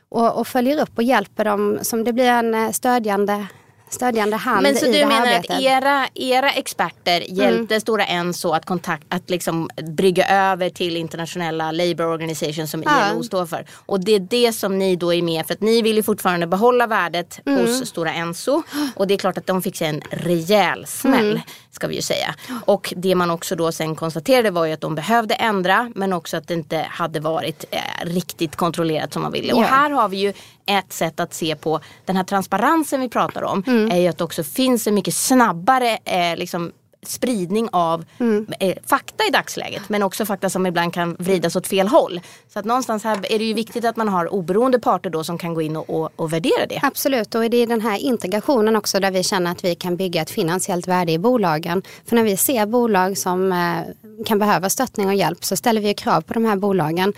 och, 0.09 0.39
och 0.39 0.47
följer 0.47 0.83
upp 0.83 0.91
och 0.97 1.03
hjälper 1.03 1.45
dem 1.45 1.79
som 1.83 2.05
det 2.05 2.13
blir 2.13 2.29
en 2.29 2.55
eh, 2.55 2.71
stödjande 2.71 3.47
stödjande 3.95 4.37
hand 4.37 4.63
Men 4.63 4.77
så 4.77 4.87
i 4.87 4.93
du 4.93 4.99
menar 4.99 5.27
arbetet. 5.27 5.51
att 5.51 5.63
era, 5.63 6.09
era 6.15 6.51
experter 6.51 7.21
mm. 7.21 7.37
hjälpte 7.37 7.81
Stora 7.81 8.05
Enso 8.05 8.51
att, 8.51 8.67
kontakt, 8.67 9.07
att 9.09 9.31
liksom 9.31 9.71
brygga 9.97 10.27
över 10.29 10.71
till 10.71 10.97
internationella 10.97 11.73
labour 11.73 12.07
organization 12.07 12.69
som 12.69 12.83
ja. 12.83 13.11
ILO 13.11 13.23
står 13.23 13.47
för. 13.47 13.67
Och 13.87 14.05
det 14.05 14.15
är 14.15 14.21
det 14.21 14.53
som 14.53 14.79
ni 14.79 14.97
då 14.97 15.15
är 15.15 15.23
med 15.23 15.47
för 15.47 15.55
att 15.55 15.61
ni 15.61 15.83
vill 15.83 15.97
ju 15.97 16.03
fortfarande 16.03 16.47
behålla 16.47 16.87
värdet 16.87 17.41
mm. 17.47 17.61
hos 17.61 17.89
Stora 17.89 18.15
Enso. 18.15 18.63
Och 18.97 19.07
det 19.07 19.15
är 19.15 19.19
klart 19.19 19.39
att 19.39 19.47
de 19.47 19.63
fick 19.63 19.77
sig 19.77 19.89
en 19.89 20.03
rejäl 20.11 20.87
smäll. 20.87 21.31
Mm. 21.31 21.43
Ska 21.75 21.87
vi 21.87 21.95
ju 21.95 22.03
säga. 22.03 22.35
Och 22.65 22.95
det 22.97 23.15
man 23.15 23.31
också 23.31 23.57
då 23.57 23.73
sen 23.73 23.97
konstaterade 23.97 24.51
var 24.51 24.67
ju 24.67 24.73
att 24.73 24.81
de 24.81 24.95
behövde 24.95 25.35
ändra 25.35 25.93
men 25.95 26.13
också 26.13 26.37
att 26.37 26.49
det 26.49 26.55
inte 26.55 26.87
hade 26.91 27.21
varit 27.21 27.65
eh, 27.71 28.07
riktigt 28.07 28.57
kontrollerat 28.57 29.13
som 29.13 29.23
man 29.23 29.33
ville. 29.33 29.53
Och 29.53 29.63
här 29.63 29.91
har 29.91 30.09
vi 30.09 30.17
ju 30.17 30.33
ett 30.67 30.93
sätt 30.93 31.21
att 31.21 31.35
se 31.35 31.57
på 31.57 31.81
den 32.05 32.17
här 32.17 32.25
transparensen 32.25 33.01
vi 33.01 33.09
pratar 33.09 33.43
om. 33.43 33.65
Mm. 33.67 33.91
är 33.91 33.97
ju 33.97 34.09
att 34.09 34.19
det 34.19 34.25
också 34.25 34.45
finns 34.45 34.87
en 34.87 34.95
mycket 34.95 35.15
snabbare 35.15 35.99
eh, 36.05 36.37
liksom, 36.37 36.73
spridning 37.07 37.69
av 37.73 38.05
mm. 38.19 38.47
eh, 38.61 38.77
fakta 38.87 39.25
i 39.29 39.31
dagsläget. 39.31 39.89
Men 39.89 40.03
också 40.03 40.25
fakta 40.25 40.51
som 40.51 40.67
ibland 40.67 40.95
kan 40.95 41.17
vridas 41.19 41.57
åt 41.57 41.67
fel 41.67 41.89
håll. 41.89 42.21
Så 42.53 42.59
att 42.59 42.65
någonstans 42.65 43.05
här 43.05 43.33
är 43.33 43.39
det 43.39 43.45
ju 43.45 43.55
viktigt 43.55 43.85
att 43.85 43.97
man 43.97 44.09
har 44.09 44.33
oberoende 44.33 44.79
parter 44.79 45.11
då 45.11 45.25
som 45.25 45.39
kan 45.39 45.55
gå 45.55 45.63
in 45.63 45.77
och, 45.77 45.91
och, 45.91 46.11
och 46.17 46.33
värdera 46.33 46.67
det. 46.69 46.81
Absolut 46.83 47.35
och 47.35 47.51
det 47.51 47.57
är 47.57 47.67
den 47.67 47.81
här 47.81 47.99
integrationen 47.99 48.77
också 48.77 49.01
där 49.01 49.11
vi 49.11 49.23
känner 49.23 49.51
att 49.51 49.65
vi 49.65 49.75
kan 49.75 49.97
bygga 49.97 50.23
ett 50.23 50.31
finansiellt 50.31 50.89
värde 50.89 51.13
i 51.13 51.19
bolagen. 51.19 51.83
För 52.07 52.17
när 52.17 52.23
vi 52.23 52.37
ser 52.37 52.67
bolag 52.67 53.19
som 53.19 53.53
eh, 53.53 54.25
kan 54.27 54.39
behöva 54.39 54.71
stöttning 54.71 55.07
och 55.07 55.15
hjälp 55.15 55.45
så 55.45 55.57
ställer 55.57 55.81
vi 55.81 55.95
krav 55.95 56.21
på 56.21 56.35
de 56.35 56.45
här 56.45 56.57
bolagen. 56.57 57.13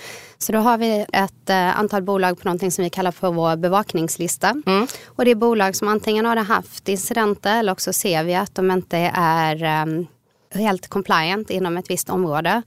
Så 0.44 0.52
då 0.52 0.58
har 0.58 0.78
vi 0.78 1.06
ett 1.12 1.50
eh, 1.50 1.78
antal 1.78 2.02
bolag 2.02 2.38
på 2.38 2.44
någonting 2.44 2.70
som 2.70 2.84
vi 2.84 2.90
kallar 2.90 3.12
för 3.12 3.32
vår 3.32 3.56
bevakningslista. 3.56 4.62
Mm. 4.66 4.86
Och 5.06 5.24
det 5.24 5.30
är 5.30 5.34
bolag 5.34 5.76
som 5.76 5.88
antingen 5.88 6.26
har 6.26 6.36
haft 6.36 6.88
incidenter 6.88 7.58
eller 7.58 7.72
också 7.72 7.92
ser 7.92 8.24
vi 8.24 8.34
att 8.34 8.54
de 8.54 8.70
inte 8.70 9.10
är 9.14 9.82
um, 9.82 10.06
helt 10.54 10.88
compliant 10.88 11.50
inom 11.50 11.76
ett 11.76 11.90
visst 11.90 12.10
område. 12.10 12.62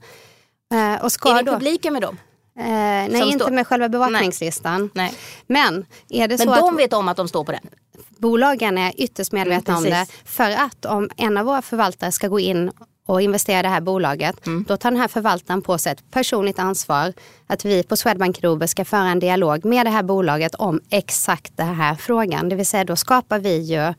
Uh, 0.74 1.04
och 1.04 1.12
ska 1.12 1.30
är 1.30 1.34
ni 1.34 1.42
då, 1.42 1.52
publika 1.52 1.90
med 1.90 2.02
dem? 2.02 2.16
Uh, 2.58 2.64
nej, 2.64 3.32
inte 3.32 3.50
med 3.50 3.66
själva 3.66 3.88
bevakningslistan. 3.88 4.90
Nej. 4.94 5.14
Men 5.46 5.86
är 6.08 6.28
det 6.28 6.38
Men 6.38 6.46
så 6.46 6.54
de 6.54 6.74
att, 6.74 6.80
vet 6.80 6.92
om 6.92 7.08
att 7.08 7.16
de 7.16 7.28
står 7.28 7.44
på 7.44 7.52
den? 7.52 7.68
Bolagen 8.08 8.78
är 8.78 8.92
ytterst 8.96 9.32
medvetna 9.32 9.76
mm, 9.76 9.84
om 9.84 9.90
det. 9.90 10.06
För 10.24 10.50
att 10.50 10.84
om 10.84 11.10
en 11.16 11.36
av 11.36 11.46
våra 11.46 11.62
förvaltare 11.62 12.12
ska 12.12 12.28
gå 12.28 12.40
in 12.40 12.70
och 13.08 13.22
investera 13.22 13.58
i 13.58 13.62
det 13.62 13.68
här 13.68 13.80
bolaget, 13.80 14.46
mm. 14.46 14.64
då 14.68 14.76
tar 14.76 14.90
den 14.90 15.00
här 15.00 15.08
förvaltaren 15.08 15.62
på 15.62 15.78
sig 15.78 15.92
ett 15.92 16.10
personligt 16.10 16.58
ansvar 16.58 17.12
att 17.46 17.64
vi 17.64 17.82
på 17.82 17.96
Swedbank 17.96 18.42
Robur 18.42 18.66
ska 18.66 18.84
föra 18.84 19.08
en 19.08 19.18
dialog 19.18 19.64
med 19.64 19.86
det 19.86 19.90
här 19.90 20.02
bolaget 20.02 20.54
om 20.54 20.80
exakt 20.90 21.56
den 21.56 21.74
här 21.74 21.94
frågan. 21.94 22.48
Det 22.48 22.56
vill 22.56 22.66
säga 22.66 22.84
då 22.84 22.96
skapar 22.96 23.38
vi 23.38 23.56
ju, 23.58 23.94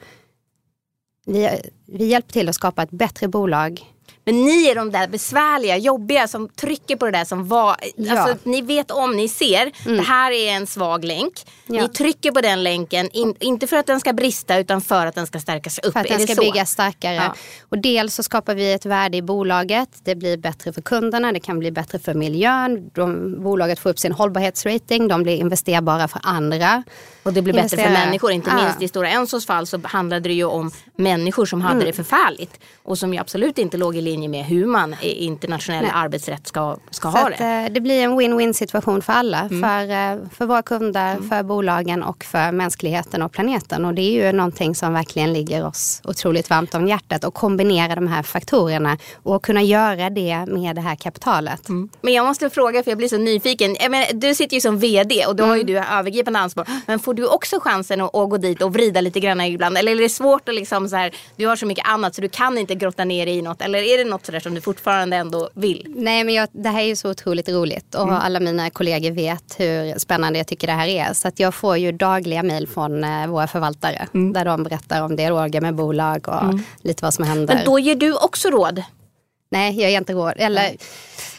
vi, 1.26 1.50
vi 1.86 2.06
hjälper 2.06 2.34
till 2.34 2.50
att 2.50 2.56
skapa 2.56 2.84
ett 2.84 2.92
bättre 2.92 3.28
bolag 3.28 3.82
men 4.32 4.46
ni 4.46 4.66
är 4.66 4.76
de 4.76 4.92
där 4.92 5.08
besvärliga, 5.08 5.78
jobbiga 5.78 6.28
som 6.28 6.50
trycker 6.50 6.96
på 6.96 7.06
det 7.06 7.12
där 7.12 7.26
som 7.26 7.48
var. 7.48 7.76
Ja. 7.96 8.20
Alltså, 8.20 8.50
ni 8.50 8.62
vet 8.62 8.92
om, 8.92 9.18
ni 9.18 9.30
ser. 9.30 9.72
Mm. 9.86 9.98
Det 9.98 10.04
här 10.04 10.32
är 10.32 10.52
en 10.52 10.68
svag 10.68 11.06
länk. 11.06 11.34
Ja. 11.68 11.82
Ni 11.82 11.90
trycker 11.90 12.32
på 12.32 12.42
den 12.42 12.64
länken, 12.64 13.10
in, 13.14 13.36
inte 13.40 13.68
för 13.68 13.78
att 13.78 13.86
den 13.86 14.00
ska 14.00 14.14
brista 14.14 14.58
utan 14.58 14.82
för 14.82 15.06
att 15.06 15.16
den 15.16 15.28
ska 15.28 15.40
stärkas 15.40 15.80
upp. 15.80 15.94
För 15.94 16.00
att 16.00 16.08
den 16.08 16.28
ska 16.28 16.36
byggas 16.36 16.72
starkare. 16.72 17.16
Ja. 17.16 17.36
Och 17.70 17.78
dels 17.78 18.16
så 18.16 18.24
skapar 18.24 18.56
vi 18.56 18.74
ett 18.74 18.86
värde 18.86 19.18
i 19.18 19.22
bolaget. 19.22 19.90
Det 20.04 20.16
blir 20.16 20.38
bättre 20.38 20.74
för 20.74 20.82
kunderna, 20.82 21.32
det 21.32 21.40
kan 21.40 21.60
bli 21.60 21.72
bättre 21.72 22.00
för 22.00 22.14
miljön. 22.14 22.90
De, 22.94 23.36
bolaget 23.44 23.80
får 23.80 23.90
upp 23.90 24.00
sin 24.00 24.12
hållbarhetsrating, 24.12 25.08
de 25.08 25.24
blir 25.24 25.36
investerbara 25.36 26.08
för 26.08 26.22
andra. 26.24 26.84
Och 27.24 27.34
det 27.34 27.42
blir 27.42 27.54
bättre 27.54 27.78
för 27.78 27.90
människor. 27.90 28.32
Inte 28.32 28.56
minst 28.56 28.82
i 28.82 28.88
Stora 28.88 29.10
Ensos 29.10 29.46
fall 29.46 29.68
så 29.68 29.80
handlade 29.84 30.30
det 30.30 30.34
ju 30.34 30.46
om 30.46 30.72
människor 30.96 31.46
som 31.46 31.62
hade 31.62 31.76
mm. 31.76 31.86
det 31.86 31.94
förfärligt. 31.94 32.60
Och 32.84 32.98
som 32.98 33.14
ju 33.14 33.20
absolut 33.20 33.58
inte 33.58 33.78
låg 33.78 33.96
i 33.96 34.02
linje 34.02 34.19
med 34.28 34.46
hur 34.46 34.66
man 34.66 34.96
i 35.02 35.26
internationell 35.26 35.84
Nej. 35.84 35.92
arbetsrätt 35.96 36.48
ska, 36.48 36.78
ska 36.92 37.08
ha 37.08 37.20
att, 37.20 37.38
det. 37.38 37.46
Eh, 37.46 37.74
det 37.74 37.82
blir 37.82 38.04
en 38.04 38.20
win-win 38.20 38.54
situation 38.54 39.02
för 39.02 39.14
alla. 39.14 39.40
Mm. 39.40 39.62
För, 39.62 39.82
eh, 39.82 40.30
för 40.38 40.46
våra 40.46 40.62
kunder, 40.62 41.12
mm. 41.12 41.30
för 41.30 41.44
bolagen 41.44 42.04
och 42.04 42.24
för 42.24 42.52
mänskligheten 42.52 43.22
och 43.22 43.32
planeten. 43.32 43.86
Och 43.86 43.94
det 43.94 44.02
är 44.02 44.26
ju 44.26 44.32
någonting 44.32 44.76
som 44.76 44.94
verkligen 44.94 45.34
ligger 45.34 45.66
oss 45.66 46.02
otroligt 46.04 46.50
varmt 46.50 46.76
om 46.76 46.88
hjärtat. 46.88 47.24
Och 47.24 47.34
kombinera 47.34 47.96
de 47.96 48.08
här 48.08 48.24
faktorerna 48.24 48.98
och 49.24 49.44
kunna 49.44 49.62
göra 49.62 50.10
det 50.10 50.46
med 50.48 50.76
det 50.76 50.82
här 50.82 50.96
kapitalet. 50.96 51.70
Mm. 51.70 51.90
Men 52.02 52.14
jag 52.14 52.26
måste 52.26 52.50
fråga 52.50 52.84
för 52.84 52.92
jag 52.92 52.98
blir 52.98 53.08
så 53.08 53.18
nyfiken. 53.18 53.76
Menar, 53.90 54.14
du 54.14 54.36
sitter 54.36 54.56
ju 54.56 54.62
som 54.62 54.80
vd 54.80 55.26
och 55.26 55.36
då 55.36 55.44
har 55.44 55.56
ju 55.56 55.62
mm. 55.62 55.74
du 55.74 55.80
övergripande 55.80 56.40
ansvar. 56.40 56.68
Men 56.88 57.00
får 57.00 57.14
du 57.14 57.28
också 57.28 57.60
chansen 57.60 58.02
att, 58.02 58.16
att 58.16 58.30
gå 58.30 58.38
dit 58.38 58.62
och 58.62 58.74
vrida 58.74 59.02
lite 59.02 59.20
grann 59.20 59.42
ibland? 59.42 59.78
Eller 59.78 59.92
är 59.92 59.96
det 59.96 60.10
svårt 60.10 60.50
att 60.50 60.56
liksom 60.56 60.90
så 60.90 60.96
här, 60.96 61.16
du 61.36 61.48
har 61.48 61.56
så 61.56 61.66
mycket 61.66 61.88
annat 61.88 62.16
så 62.16 62.22
du 62.22 62.30
kan 62.30 62.58
inte 62.58 62.76
grotta 62.76 63.06
ner 63.06 63.28
i 63.28 63.42
något? 63.42 63.62
Eller 63.62 63.80
är 63.80 63.98
det 63.98 64.09
något 64.10 64.26
sådär 64.26 64.40
som 64.40 64.56
du 64.56 64.62
fortfarande 64.62 65.16
ändå 65.16 65.50
vill? 65.54 65.94
Nej 65.96 66.24
men 66.24 66.34
jag, 66.34 66.50
det 66.52 66.70
här 66.70 66.82
är 66.82 66.88
ju 66.88 66.96
så 66.96 67.10
otroligt 67.10 67.50
roligt 67.50 67.96
och 67.96 68.04
mm. 68.04 68.16
alla 68.16 68.40
mina 68.40 68.70
kollegor 68.70 69.12
vet 69.12 69.60
hur 69.60 70.00
spännande 70.00 70.40
jag 70.40 70.48
tycker 70.48 70.68
det 70.68 70.74
här 70.74 70.88
är. 70.88 71.14
Så 71.14 71.28
att 71.28 71.40
jag 71.40 71.54
får 71.54 71.78
ju 71.78 71.92
dagliga 71.92 72.44
mejl 72.44 72.68
från 72.68 73.04
eh, 73.04 73.28
våra 73.28 73.48
förvaltare 73.48 74.08
mm. 74.14 74.34
där 74.34 74.46
de 74.46 74.64
berättar 74.64 75.02
om 75.02 75.16
dialoger 75.16 75.62
med 75.62 75.76
bolag 75.76 76.28
och 76.28 76.44
mm. 76.44 76.60
lite 76.82 77.04
vad 77.04 77.14
som 77.14 77.26
händer. 77.26 77.56
Men 77.56 77.66
då 77.66 77.80
ger 77.80 77.96
du 77.96 78.14
också 78.14 78.50
råd? 78.50 78.84
Nej, 79.52 79.82
jag 79.82 79.92
ger 79.92 79.98
inte 79.98 80.14
råd. 80.14 80.34
Eller, 80.38 80.76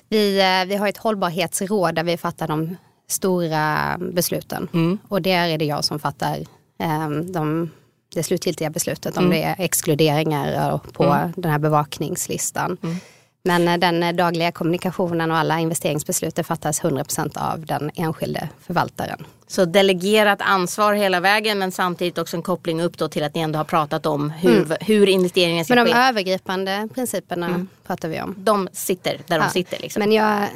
vi, 0.08 0.40
eh, 0.40 0.68
vi 0.68 0.76
har 0.76 0.88
ett 0.88 0.96
hållbarhetsråd 0.96 1.94
där 1.94 2.04
vi 2.04 2.16
fattar 2.16 2.48
de 2.48 2.76
stora 3.08 3.96
besluten. 3.98 4.68
Mm. 4.72 4.98
Och 5.08 5.22
där 5.22 5.48
är 5.48 5.58
det 5.58 5.64
jag 5.64 5.84
som 5.84 5.98
fattar 5.98 6.38
um, 6.78 7.32
de, 7.32 7.70
det 8.14 8.22
slutgiltiga 8.22 8.70
beslutet. 8.70 9.16
Om 9.16 9.24
mm. 9.24 9.36
det 9.36 9.42
är 9.42 9.54
exkluderingar 9.58 10.78
på 10.92 11.04
mm. 11.04 11.32
den 11.36 11.50
här 11.50 11.58
bevakningslistan. 11.58 12.76
Mm. 12.82 12.96
Men 13.42 13.68
eh, 13.68 13.76
den 13.76 14.02
eh, 14.02 14.12
dagliga 14.12 14.52
kommunikationen 14.52 15.30
och 15.30 15.36
alla 15.36 15.60
investeringsbeslut 15.60 16.46
fattas 16.46 16.82
100% 16.82 17.52
av 17.52 17.66
den 17.66 17.90
enskilde 17.94 18.48
förvaltaren. 18.66 19.24
Så 19.46 19.64
delegerat 19.64 20.38
ansvar 20.42 20.94
hela 20.94 21.20
vägen 21.20 21.58
men 21.58 21.72
samtidigt 21.72 22.18
också 22.18 22.36
en 22.36 22.42
koppling 22.42 22.82
upp 22.82 22.98
då 22.98 23.08
till 23.08 23.24
att 23.24 23.34
ni 23.34 23.40
ändå 23.40 23.58
har 23.58 23.64
pratat 23.64 24.06
om 24.06 24.30
hur, 24.30 24.62
mm. 24.62 24.76
hur 24.80 25.08
investeringen 25.08 25.64
ska 25.64 25.74
ske. 25.74 25.76
Men 25.76 25.86
de 25.86 25.92
ske. 25.92 25.98
övergripande 25.98 26.88
principerna 26.94 27.46
mm. 27.46 27.68
pratar 27.86 28.08
vi 28.08 28.20
om. 28.20 28.34
De 28.38 28.68
sitter 28.72 29.20
där 29.26 29.38
ja. 29.38 29.44
de 29.44 29.50
sitter. 29.50 29.78
Liksom. 29.78 30.00
Men 30.00 30.12
jag 30.12 30.48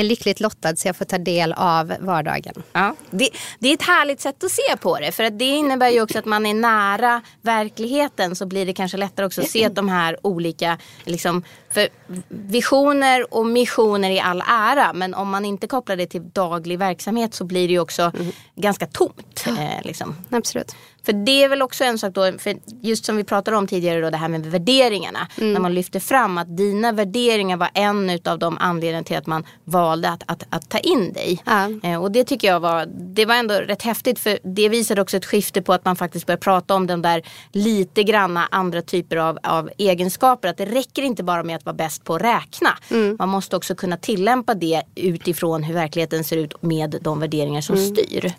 är 0.00 0.04
lyckligt 0.04 0.40
lottad 0.40 0.76
så 0.76 0.88
jag 0.88 0.96
får 0.96 1.04
ta 1.04 1.18
del 1.18 1.52
av 1.52 1.94
vardagen. 2.00 2.62
Ja, 2.72 2.94
det, 3.10 3.30
det, 3.58 3.68
är 3.68 3.74
ett 3.74 3.82
härligt 3.82 4.20
sätt 4.20 4.44
att 4.44 4.50
se 4.50 4.76
på 4.80 4.98
det. 4.98 5.12
För 5.12 5.24
att 5.24 5.38
det 5.38 5.44
innebär 5.44 5.88
ju 5.88 6.02
också 6.02 6.18
att 6.18 6.24
man 6.24 6.46
är 6.46 6.54
nära 6.54 7.22
verkligheten 7.42 8.36
så 8.36 8.46
blir 8.46 8.66
det 8.66 8.72
kanske 8.72 8.96
lättare 8.96 9.26
också 9.26 9.40
att 9.40 9.50
se 9.50 9.68
de 9.68 9.88
här 9.88 10.26
olika 10.26 10.78
liksom, 11.04 11.42
för 11.70 11.88
visioner 12.28 13.34
och 13.34 13.46
missioner 13.46 14.10
i 14.10 14.20
all 14.20 14.42
ära 14.48 14.92
men 14.92 15.14
om 15.14 15.30
man 15.30 15.44
inte 15.44 15.66
kopplar 15.66 15.96
det 15.96 16.06
till 16.06 16.30
daglig 16.30 16.78
verksamhet 16.78 17.34
så 17.34 17.44
blir 17.44 17.68
det 17.68 17.72
ju 17.72 17.80
också 17.80 18.02
mm. 18.02 18.32
ganska 18.54 18.86
tomt. 18.86 19.44
Eh, 19.46 19.82
liksom. 19.84 20.16
Absolut. 20.30 20.74
För 21.04 21.12
det 21.12 21.44
är 21.44 21.48
väl 21.48 21.62
också 21.62 21.84
en 21.84 21.98
sak 21.98 22.14
då, 22.14 22.32
för 22.38 22.56
just 22.82 23.04
som 23.04 23.16
vi 23.16 23.24
pratade 23.24 23.56
om 23.56 23.66
tidigare 23.66 24.00
då 24.00 24.10
det 24.10 24.16
här 24.16 24.28
med 24.28 24.46
värderingarna. 24.46 25.28
Mm. 25.38 25.52
När 25.52 25.60
man 25.60 25.74
lyfter 25.74 26.00
fram 26.00 26.38
att 26.38 26.56
dina 26.56 26.92
värderingar 26.92 27.56
var 27.56 27.70
en 27.74 28.18
av 28.24 28.38
de 28.38 28.58
anledningarna 28.60 29.04
till 29.04 29.16
att 29.16 29.26
man 29.26 29.46
valde 29.64 30.10
att, 30.10 30.22
att, 30.26 30.46
att 30.50 30.68
ta 30.68 30.78
in 30.78 31.12
dig. 31.12 31.42
Ja. 31.46 31.70
Eh, 31.82 32.02
och 32.02 32.12
det 32.12 32.24
tycker 32.24 32.48
jag 32.48 32.60
var, 32.60 32.86
det 33.14 33.26
var 33.26 33.34
ändå 33.34 33.54
rätt 33.54 33.82
häftigt 33.82 34.18
för 34.18 34.38
det 34.42 34.68
visade 34.68 35.02
också 35.02 35.16
ett 35.16 35.24
skifte 35.24 35.62
på 35.62 35.72
att 35.72 35.84
man 35.84 35.96
faktiskt 35.96 36.26
börjar 36.26 36.38
prata 36.38 36.74
om 36.74 36.86
den 36.86 37.02
där 37.02 37.22
lite 37.52 38.02
granna 38.02 38.48
andra 38.50 38.82
typer 38.82 39.16
av, 39.16 39.38
av 39.42 39.70
egenskaper. 39.78 40.48
Att 40.48 40.56
det 40.56 40.66
räcker 40.66 41.02
inte 41.02 41.22
bara 41.22 41.42
med 41.42 41.56
att 41.56 41.64
vara 41.64 41.76
bäst 41.76 42.04
på 42.04 42.14
att 42.14 42.22
räkna. 42.22 42.78
Mm. 42.90 43.16
Man 43.18 43.28
måste 43.28 43.56
också 43.56 43.74
kunna 43.74 43.96
tillämpa 43.96 44.54
det 44.54 44.82
utifrån 44.94 45.62
hur 45.62 45.74
verkligheten 45.74 46.24
ser 46.24 46.36
ut 46.36 46.62
med 46.62 46.98
de 47.00 47.20
värderingar 47.20 47.60
som 47.60 47.76
mm. 47.76 47.94
styr 47.94 48.32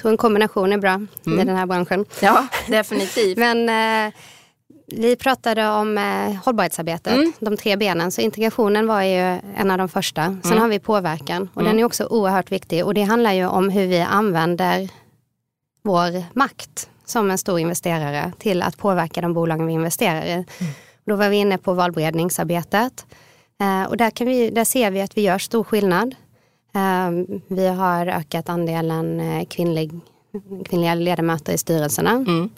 tror 0.00 0.10
en 0.10 0.16
kombination 0.16 0.72
är 0.72 0.78
bra 0.78 1.06
mm. 1.26 1.40
i 1.40 1.44
den 1.44 1.56
här 1.56 1.66
branschen. 1.66 2.04
Ja, 2.20 2.46
definitivt. 2.68 3.38
Men 3.38 3.68
eh, 3.68 4.12
vi 4.86 5.16
pratade 5.16 5.68
om 5.68 5.98
eh, 5.98 6.44
hållbarhetsarbetet, 6.44 7.12
mm. 7.12 7.32
de 7.40 7.56
tre 7.56 7.76
benen. 7.76 8.12
Så 8.12 8.20
integrationen 8.20 8.86
var 8.86 9.02
ju 9.02 9.38
en 9.56 9.70
av 9.70 9.78
de 9.78 9.88
första. 9.88 10.24
Sen 10.24 10.52
mm. 10.52 10.62
har 10.62 10.68
vi 10.68 10.78
påverkan 10.78 11.48
och 11.54 11.62
den 11.62 11.70
mm. 11.70 11.78
är 11.78 11.84
också 11.84 12.06
oerhört 12.06 12.52
viktig. 12.52 12.84
Och 12.84 12.94
det 12.94 13.02
handlar 13.02 13.32
ju 13.32 13.46
om 13.46 13.68
hur 13.68 13.86
vi 13.86 14.00
använder 14.00 14.88
vår 15.82 16.24
makt 16.38 16.90
som 17.04 17.30
en 17.30 17.38
stor 17.38 17.60
investerare 17.60 18.32
till 18.38 18.62
att 18.62 18.78
påverka 18.78 19.20
de 19.20 19.34
bolagen 19.34 19.66
vi 19.66 19.72
investerar 19.72 20.24
i. 20.24 20.32
Mm. 20.32 20.46
Då 21.06 21.16
var 21.16 21.28
vi 21.28 21.36
inne 21.36 21.58
på 21.58 21.72
valberedningsarbetet. 21.72 23.06
Eh, 23.60 23.82
och 23.84 23.96
där, 23.96 24.10
kan 24.10 24.26
vi, 24.26 24.50
där 24.50 24.64
ser 24.64 24.90
vi 24.90 25.00
att 25.00 25.16
vi 25.16 25.22
gör 25.22 25.38
stor 25.38 25.64
skillnad. 25.64 26.14
Ehm, 26.72 27.26
vi 27.48 27.68
har 27.68 28.06
ökat 28.06 28.48
andelen 28.48 29.20
eh, 29.20 29.44
kvinnlig, 29.44 29.92
kvinnliga 30.64 30.94
ledamöter 30.94 31.52
i 31.52 31.58
styrelserna. 31.58 32.10
Mm. 32.10 32.50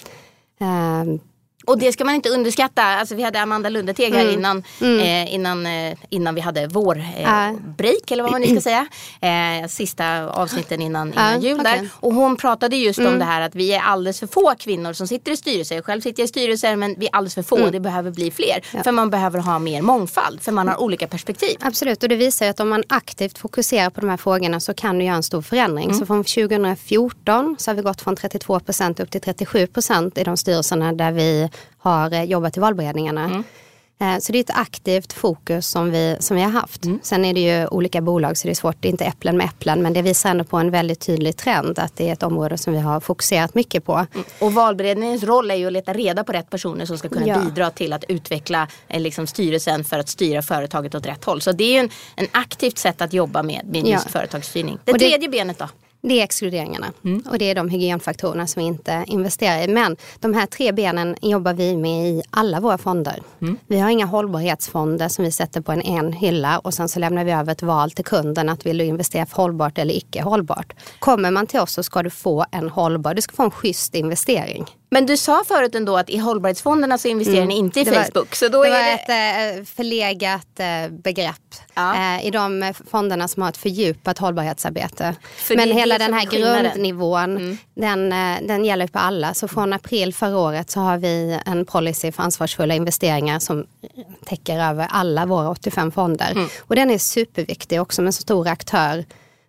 Och 1.66 1.78
det 1.78 1.92
ska 1.92 2.04
man 2.04 2.14
inte 2.14 2.28
underskatta. 2.28 2.82
Alltså, 2.82 3.14
vi 3.14 3.22
hade 3.22 3.40
Amanda 3.40 3.68
Lundeteg 3.68 4.14
här 4.14 4.20
mm. 4.20 4.34
innan, 4.34 4.62
mm. 4.80 5.00
Eh, 5.00 5.34
innan, 5.34 5.66
eh, 5.66 5.96
innan 6.10 6.34
vi 6.34 6.40
hade 6.40 6.66
vår 6.66 6.98
eh, 6.98 7.52
break 7.76 8.10
eller 8.10 8.22
vad 8.22 8.32
man 8.32 8.40
nu 8.40 8.46
ska 8.46 8.60
säga. 8.70 8.86
Eh, 9.20 9.68
sista 9.68 10.30
avsnitten 10.30 10.80
innan, 10.80 11.12
innan 11.12 11.40
jul 11.40 11.60
okay. 11.60 11.78
där. 11.78 11.88
Och 12.00 12.14
hon 12.14 12.36
pratade 12.36 12.76
just 12.76 12.98
mm. 12.98 13.12
om 13.12 13.18
det 13.18 13.24
här 13.24 13.40
att 13.40 13.54
vi 13.54 13.72
är 13.72 13.80
alldeles 13.80 14.20
för 14.20 14.26
få 14.26 14.54
kvinnor 14.58 14.92
som 14.92 15.08
sitter 15.08 15.32
i 15.32 15.36
styrelser. 15.36 15.82
Själv 15.82 16.00
sitter 16.00 16.20
jag 16.22 16.24
i 16.24 16.28
styrelser 16.28 16.76
men 16.76 16.94
vi 16.98 17.06
är 17.06 17.10
alldeles 17.16 17.34
för 17.34 17.42
få 17.42 17.56
mm. 17.56 17.72
det 17.72 17.80
behöver 17.80 18.10
bli 18.10 18.30
fler. 18.30 18.64
Ja. 18.74 18.82
För 18.82 18.92
man 18.92 19.10
behöver 19.10 19.38
ha 19.38 19.58
mer 19.58 19.82
mångfald 19.82 20.42
för 20.42 20.52
man 20.52 20.68
har 20.68 20.80
olika 20.80 21.06
perspektiv. 21.06 21.56
Absolut 21.60 22.02
och 22.02 22.08
det 22.08 22.16
visar 22.16 22.46
att 22.48 22.60
om 22.60 22.68
man 22.68 22.82
aktivt 22.88 23.38
fokuserar 23.38 23.90
på 23.90 24.00
de 24.00 24.10
här 24.10 24.16
frågorna 24.16 24.60
så 24.60 24.74
kan 24.74 24.98
du 24.98 25.04
göra 25.04 25.16
en 25.16 25.22
stor 25.22 25.42
förändring. 25.42 25.84
Mm. 25.84 25.98
Så 25.98 26.06
från 26.06 26.24
2014 26.24 27.56
så 27.58 27.70
har 27.70 27.76
vi 27.76 27.82
gått 27.82 28.00
från 28.00 28.16
32 28.16 28.60
procent 28.60 29.00
upp 29.00 29.10
till 29.10 29.20
37 29.20 29.66
procent 29.66 30.18
i 30.18 30.24
de 30.24 30.36
styrelserna 30.36 30.92
där 30.92 31.12
vi 31.12 31.50
har 31.78 32.12
eh, 32.12 32.24
jobbat 32.24 32.56
i 32.56 32.60
valberedningarna. 32.60 33.24
Mm. 33.24 33.44
Eh, 34.02 34.18
så 34.18 34.32
det 34.32 34.38
är 34.38 34.40
ett 34.40 34.50
aktivt 34.54 35.12
fokus 35.12 35.66
som 35.68 35.90
vi, 35.90 36.16
som 36.20 36.36
vi 36.36 36.42
har 36.42 36.50
haft. 36.50 36.84
Mm. 36.84 37.00
Sen 37.02 37.24
är 37.24 37.34
det 37.34 37.40
ju 37.40 37.66
olika 37.66 38.00
bolag 38.00 38.36
så 38.36 38.48
det 38.48 38.52
är 38.52 38.54
svårt, 38.54 38.76
det 38.80 38.88
är 38.88 38.90
inte 38.90 39.04
äpplen 39.04 39.36
med 39.36 39.46
äpplen 39.46 39.82
men 39.82 39.92
det 39.92 40.02
visar 40.02 40.30
ändå 40.30 40.44
på 40.44 40.56
en 40.56 40.70
väldigt 40.70 41.00
tydlig 41.00 41.36
trend 41.36 41.78
att 41.78 41.96
det 41.96 42.08
är 42.08 42.12
ett 42.12 42.22
område 42.22 42.58
som 42.58 42.72
vi 42.72 42.78
har 42.78 43.00
fokuserat 43.00 43.54
mycket 43.54 43.84
på. 43.84 43.92
Mm. 43.92 44.24
Och 44.38 44.52
valberedningens 44.52 45.22
roll 45.22 45.50
är 45.50 45.54
ju 45.54 45.66
att 45.66 45.72
leta 45.72 45.92
reda 45.92 46.24
på 46.24 46.32
rätt 46.32 46.50
personer 46.50 46.86
som 46.86 46.98
ska 46.98 47.08
kunna 47.08 47.26
ja. 47.26 47.38
bidra 47.38 47.70
till 47.70 47.92
att 47.92 48.04
utveckla 48.08 48.68
eh, 48.88 49.00
liksom, 49.00 49.26
styrelsen 49.26 49.84
för 49.84 49.98
att 49.98 50.08
styra 50.08 50.42
företaget 50.42 50.94
åt 50.94 51.06
rätt 51.06 51.24
håll. 51.24 51.40
Så 51.40 51.52
det 51.52 51.64
är 51.64 51.72
ju 51.72 51.78
en, 51.78 51.90
en 52.16 52.28
aktivt 52.32 52.78
sätt 52.78 53.02
att 53.02 53.12
jobba 53.12 53.42
med, 53.42 53.60
med 53.64 53.86
ja. 53.86 53.98
företagsstyrning. 53.98 54.78
Det, 54.84 54.92
det 54.92 54.98
tredje 54.98 55.28
benet 55.28 55.58
då? 55.58 55.68
Det 56.02 56.20
är 56.20 56.24
exkluderingarna 56.24 56.92
mm. 57.04 57.22
och 57.30 57.38
det 57.38 57.50
är 57.50 57.54
de 57.54 57.68
hygienfaktorerna 57.68 58.46
som 58.46 58.60
vi 58.60 58.66
inte 58.66 59.04
investerar 59.06 59.62
i. 59.62 59.68
Men 59.68 59.96
de 60.20 60.34
här 60.34 60.46
tre 60.46 60.72
benen 60.72 61.16
jobbar 61.22 61.54
vi 61.54 61.76
med 61.76 62.08
i 62.08 62.22
alla 62.30 62.60
våra 62.60 62.78
fonder. 62.78 63.22
Mm. 63.40 63.58
Vi 63.66 63.78
har 63.78 63.90
inga 63.90 64.06
hållbarhetsfonder 64.06 65.08
som 65.08 65.24
vi 65.24 65.32
sätter 65.32 65.60
på 65.60 65.72
en, 65.72 65.82
en 65.82 66.12
hylla 66.12 66.58
och 66.58 66.74
sen 66.74 66.88
så 66.88 66.98
lämnar 66.98 67.24
vi 67.24 67.32
över 67.32 67.52
ett 67.52 67.62
val 67.62 67.90
till 67.90 68.04
kunden 68.04 68.48
att 68.48 68.66
vill 68.66 68.78
du 68.78 68.84
investera 68.84 69.26
för 69.26 69.36
hållbart 69.36 69.78
eller 69.78 69.94
icke 69.94 70.22
hållbart. 70.22 70.72
Kommer 70.98 71.30
man 71.30 71.46
till 71.46 71.60
oss 71.60 71.72
så 71.72 71.82
ska 71.82 72.02
du 72.02 72.10
få 72.10 72.46
en 72.50 72.68
hållbar, 72.68 73.14
du 73.14 73.22
ska 73.22 73.34
få 73.34 73.42
en 73.42 73.50
schysst 73.50 73.94
investering. 73.94 74.66
Men 74.92 75.06
du 75.06 75.16
sa 75.16 75.42
förut 75.48 75.74
ändå 75.74 75.96
att 75.96 76.10
i 76.10 76.18
hållbarhetsfonderna 76.18 76.98
så 76.98 77.08
investerar 77.08 77.36
mm. 77.36 77.48
ni 77.48 77.56
inte 77.56 77.80
i 77.80 77.84
det 77.84 77.90
Facebook. 77.90 78.14
Var, 78.14 78.36
så 78.36 78.48
då 78.48 78.62
det 78.62 78.68
är 78.68 78.72
var 78.72 78.78
det... 78.78 79.52
ett 79.52 79.58
äh, 79.58 79.64
förlegat 79.64 80.60
äh, 80.60 80.88
begrepp 80.90 81.54
ja. 81.74 82.16
äh, 82.16 82.26
i 82.26 82.30
de 82.30 82.74
fonderna 82.90 83.28
som 83.28 83.42
har 83.42 83.48
ett 83.48 83.56
fördjupat 83.56 84.18
hållbarhetsarbete. 84.18 85.14
För 85.36 85.56
Men 85.56 85.72
hela 85.72 85.98
den 85.98 86.14
här 86.14 86.26
grundnivån 86.26 87.36
mm. 87.36 87.58
den, 87.74 88.10
den 88.46 88.64
gäller 88.64 88.86
på 88.86 88.98
alla. 88.98 89.34
Så 89.34 89.48
från 89.48 89.72
april 89.72 90.14
förra 90.14 90.38
året 90.38 90.70
så 90.70 90.80
har 90.80 90.98
vi 90.98 91.40
en 91.46 91.66
policy 91.66 92.12
för 92.12 92.22
ansvarsfulla 92.22 92.74
investeringar 92.74 93.38
som 93.38 93.66
täcker 94.24 94.60
över 94.60 94.86
alla 94.90 95.26
våra 95.26 95.50
85 95.50 95.92
fonder. 95.92 96.32
Mm. 96.32 96.48
Och 96.60 96.76
den 96.76 96.90
är 96.90 96.98
superviktig 96.98 97.80
också 97.80 98.02
med 98.02 98.06
en 98.06 98.12
så 98.12 98.22
stor 98.22 98.48
aktör 98.48 99.04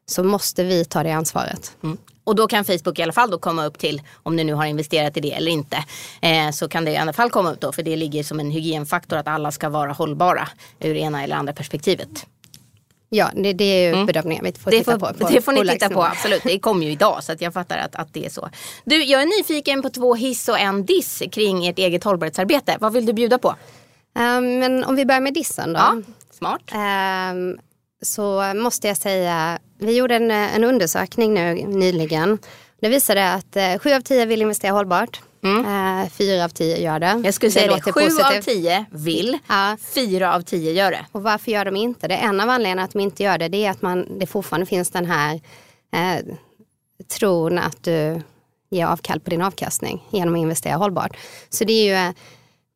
så 0.05 0.23
måste 0.23 0.63
vi 0.63 0.85
ta 0.85 1.03
det 1.03 1.11
ansvaret. 1.11 1.71
Mm. 1.83 1.97
Och 2.23 2.35
då 2.35 2.47
kan 2.47 2.65
Facebook 2.65 2.99
i 2.99 3.03
alla 3.03 3.13
fall 3.13 3.29
då 3.29 3.37
komma 3.37 3.65
upp 3.65 3.79
till, 3.79 4.01
om 4.23 4.35
ni 4.35 4.43
nu 4.43 4.53
har 4.53 4.65
investerat 4.65 5.17
i 5.17 5.19
det 5.19 5.31
eller 5.31 5.51
inte, 5.51 5.77
eh, 6.21 6.51
så 6.51 6.69
kan 6.69 6.85
det 6.85 6.91
i 6.91 6.97
alla 6.97 7.13
fall 7.13 7.29
komma 7.29 7.51
upp 7.51 7.59
då, 7.59 7.71
för 7.71 7.83
det 7.83 7.95
ligger 7.95 8.23
som 8.23 8.39
en 8.39 8.51
hygienfaktor 8.51 9.17
att 9.17 9.27
alla 9.27 9.51
ska 9.51 9.69
vara 9.69 9.91
hållbara 9.91 10.47
ur 10.79 10.95
ena 10.95 11.23
eller 11.23 11.35
andra 11.35 11.53
perspektivet. 11.53 12.25
Ja, 13.09 13.29
det, 13.35 13.53
det 13.53 13.63
är 13.63 13.87
ju 13.87 13.93
mm. 13.93 14.05
bedömningen 14.05 14.43
vi 14.43 14.51
får 14.51 14.71
det 14.71 14.77
titta 14.77 14.99
får, 14.99 15.07
på, 15.07 15.13
på. 15.13 15.29
Det 15.29 15.41
får 15.41 15.51
ni 15.51 15.69
titta 15.69 15.89
på, 15.89 16.03
absolut. 16.03 16.43
Det 16.43 16.59
kom 16.59 16.83
ju 16.83 16.91
idag 16.91 17.23
så 17.23 17.31
att 17.31 17.41
jag 17.41 17.53
fattar 17.53 17.77
att, 17.77 17.95
att 17.95 18.13
det 18.13 18.25
är 18.25 18.29
så. 18.29 18.49
Du, 18.85 19.03
jag 19.03 19.21
är 19.21 19.25
nyfiken 19.25 19.81
på 19.81 19.89
två 19.89 20.15
hiss 20.15 20.49
och 20.49 20.59
en 20.59 20.85
diss 20.85 21.23
kring 21.31 21.67
ert 21.67 21.79
eget 21.79 22.03
hållbarhetsarbete. 22.03 22.77
Vad 22.79 22.93
vill 22.93 23.05
du 23.05 23.13
bjuda 23.13 23.37
på? 23.37 23.49
Um, 24.19 24.59
men 24.59 24.83
om 24.83 24.95
vi 24.95 25.05
börjar 25.05 25.21
med 25.21 25.33
dissen 25.33 25.73
då. 25.73 25.79
Ja, 25.79 26.01
smart. 26.31 26.61
Um, 27.33 27.59
så 28.03 28.53
måste 28.55 28.87
jag 28.87 28.97
säga, 28.97 29.59
vi 29.79 29.97
gjorde 29.97 30.15
en, 30.15 30.31
en 30.31 30.63
undersökning 30.63 31.33
nu 31.33 31.53
nyligen. 31.53 32.39
Det 32.81 32.89
visade 32.89 33.33
att 33.33 33.55
eh, 33.55 33.77
sju 33.77 33.93
av 33.93 34.01
tio 34.01 34.25
vill 34.25 34.41
investera 34.41 34.71
hållbart. 34.71 35.21
Mm. 35.43 35.65
Eh, 35.65 36.09
fyra 36.09 36.45
av 36.45 36.49
tio 36.49 36.77
gör 36.77 36.99
det. 36.99 37.21
Jag 37.23 37.33
skulle 37.33 37.51
säga 37.51 37.67
det, 37.67 37.81
det. 37.85 37.91
sju 37.91 38.01
positivt. 38.01 38.37
av 38.37 38.41
tio 38.41 38.85
vill, 38.91 39.39
ja. 39.47 39.77
fyra 39.95 40.35
av 40.35 40.41
tio 40.41 40.71
gör 40.71 40.91
det. 40.91 41.05
Och 41.11 41.23
varför 41.23 41.51
gör 41.51 41.65
de 41.65 41.75
inte 41.75 42.07
det? 42.07 42.15
En 42.15 42.39
av 42.39 42.49
anledningarna 42.49 42.83
att 42.83 42.91
de 42.91 42.99
inte 42.99 43.23
gör 43.23 43.37
det, 43.37 43.47
det 43.47 43.65
är 43.65 43.71
att 43.71 43.81
man, 43.81 44.19
det 44.19 44.25
fortfarande 44.25 44.65
finns 44.65 44.89
den 44.89 45.05
här 45.05 45.41
eh, 45.93 46.35
tron 47.19 47.57
att 47.57 47.83
du 47.83 48.21
ger 48.69 48.85
avkall 48.85 49.19
på 49.19 49.29
din 49.29 49.41
avkastning 49.41 50.03
genom 50.11 50.33
att 50.33 50.39
investera 50.39 50.75
hållbart. 50.75 51.17
Så 51.49 51.63
det 51.63 51.73
är 51.73 52.07
ju, 52.07 52.13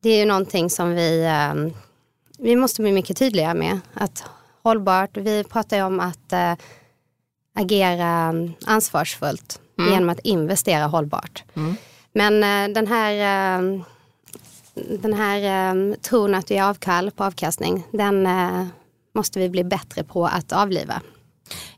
det 0.02 0.10
är 0.10 0.18
ju 0.18 0.24
någonting 0.24 0.70
som 0.70 0.94
vi, 0.94 1.24
eh, 1.24 1.54
vi 2.38 2.56
måste 2.56 2.82
bli 2.82 2.92
mycket 2.92 3.16
tydliga 3.16 3.54
med. 3.54 3.80
Att 3.94 4.24
hållbart. 4.68 5.16
Vi 5.16 5.44
pratar 5.44 5.76
ju 5.76 5.82
om 5.82 6.00
att 6.00 6.32
äh, 6.32 6.54
agera 7.54 8.34
ansvarsfullt 8.66 9.60
mm. 9.78 9.92
genom 9.92 10.08
att 10.08 10.18
investera 10.18 10.86
hållbart. 10.86 11.44
Mm. 11.54 11.76
Men 12.12 12.34
äh, 12.42 12.74
den 12.74 12.86
här, 12.86 13.12
äh, 13.58 13.80
den 14.74 15.12
här 15.12 15.96
tron 15.96 16.34
att 16.34 16.50
vi 16.50 16.56
är 16.56 16.64
avkall 16.64 17.10
på 17.10 17.24
avkastning, 17.24 17.86
den 17.92 18.28
måste 19.14 19.38
vi 19.38 19.48
bli 19.48 19.64
bättre 19.64 20.04
på 20.04 20.26
att 20.26 20.52
avliva. 20.52 21.02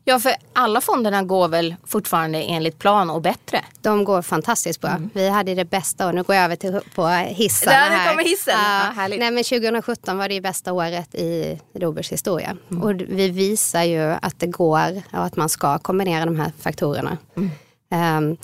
Ja, 0.03 0.19
för 0.19 0.31
alla 0.53 0.81
fonderna 0.81 1.23
går 1.23 1.47
väl 1.47 1.75
fortfarande 1.87 2.41
enligt 2.41 2.79
plan 2.79 3.09
och 3.09 3.21
bättre? 3.21 3.65
De 3.81 4.03
går 4.03 4.21
fantastiskt 4.21 4.81
bra. 4.81 4.89
Mm. 4.89 5.09
Vi 5.13 5.29
hade 5.29 5.55
det 5.55 5.65
bästa 5.65 6.07
och 6.07 6.15
nu 6.15 6.23
går 6.23 6.35
jag 6.35 6.45
över 6.45 6.55
till 6.55 6.79
på 6.95 7.07
hissen. 7.07 7.69
Där 7.69 7.89
här. 7.89 8.09
kommer 8.09 8.23
hissen. 8.23 8.53
Ja, 8.97 9.07
nej, 9.07 9.31
men 9.31 9.43
2017 9.43 10.17
var 10.17 10.29
det 10.29 10.41
bästa 10.41 10.73
året 10.73 11.15
i 11.15 11.59
Robers 11.73 12.11
historia. 12.11 12.57
Mm. 12.71 12.83
Och 12.83 13.01
vi 13.01 13.29
visar 13.29 13.83
ju 13.83 14.15
att 14.21 14.39
det 14.39 14.47
går 14.47 15.01
och 15.13 15.25
att 15.25 15.35
man 15.35 15.49
ska 15.49 15.77
kombinera 15.77 16.25
de 16.25 16.39
här 16.39 16.51
faktorerna. 16.59 17.17
Mm. 17.37 18.27
Um, 18.27 18.37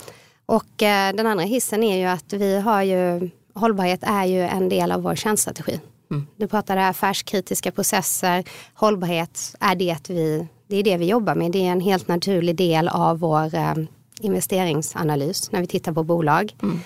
och 0.46 0.64
uh, 0.64 1.16
den 1.16 1.26
andra 1.26 1.44
hissen 1.44 1.82
är 1.82 1.96
ju 1.96 2.04
att 2.04 2.32
vi 2.32 2.60
har 2.60 2.82
ju, 2.82 3.30
hållbarhet 3.54 4.00
är 4.02 4.24
ju 4.24 4.40
en 4.40 4.68
del 4.68 4.92
av 4.92 5.02
vår 5.02 5.14
tjänststrategi. 5.14 5.80
Mm. 6.10 6.26
Du 6.36 6.48
pratade 6.48 6.88
affärskritiska 6.88 7.72
processer, 7.72 8.44
hållbarhet 8.74 9.54
är 9.60 9.74
det 9.74 10.10
vi, 10.10 10.48
det 10.68 10.76
är 10.76 10.82
det 10.82 10.96
vi 10.96 11.06
jobbar 11.06 11.34
med. 11.34 11.52
Det 11.52 11.66
är 11.66 11.72
en 11.72 11.80
helt 11.80 12.08
naturlig 12.08 12.56
del 12.56 12.88
av 12.88 13.18
vår 13.18 13.54
eh, 13.54 13.74
investeringsanalys 14.20 15.52
när 15.52 15.60
vi 15.60 15.66
tittar 15.66 15.92
på 15.92 16.04
bolag. 16.04 16.56
Mm. 16.62 16.80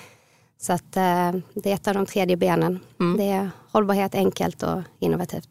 Så 0.61 0.73
att, 0.73 0.97
eh, 0.97 1.33
det 1.55 1.71
är 1.71 1.75
ett 1.75 1.89
av 1.89 1.95
de 1.95 2.07
tredje 2.07 2.37
benen. 2.37 2.81
Mm. 3.01 3.17
Det 3.17 3.31
är 3.31 3.51
hållbarhet, 3.73 4.15
enkelt 4.15 4.63
och 4.63 4.81
innovativt. 4.99 5.49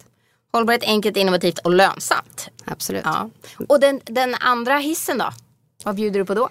Hållbarhet, 0.54 0.84
enkelt, 0.84 1.18
innovativt 1.18 1.60
och 1.60 1.72
lönsamt. 1.72 2.50
Absolut. 2.66 3.02
Ja. 3.06 3.30
Och 3.70 3.80
den, 3.80 4.00
den 4.04 4.36
andra 4.36 4.78
hissen 4.78 5.18
då? 5.18 5.30
Vad 5.84 5.96
bjuder 5.96 6.20
du 6.20 6.26
på 6.26 6.34
då? 6.34 6.50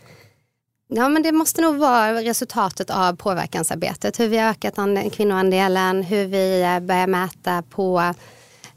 Ja 0.92 1.08
men 1.08 1.22
det 1.22 1.32
måste 1.32 1.62
nog 1.62 1.76
vara 1.76 2.12
resultatet 2.14 2.90
av 2.90 3.16
påverkansarbetet. 3.16 4.20
Hur 4.20 4.28
vi 4.28 4.38
har 4.38 4.50
ökat 4.50 4.74
kvinnoandelen, 5.12 6.02
hur 6.02 6.26
vi 6.26 6.62
eh, 6.62 6.80
börjar 6.80 7.06
mäta 7.06 7.62
på 7.62 8.14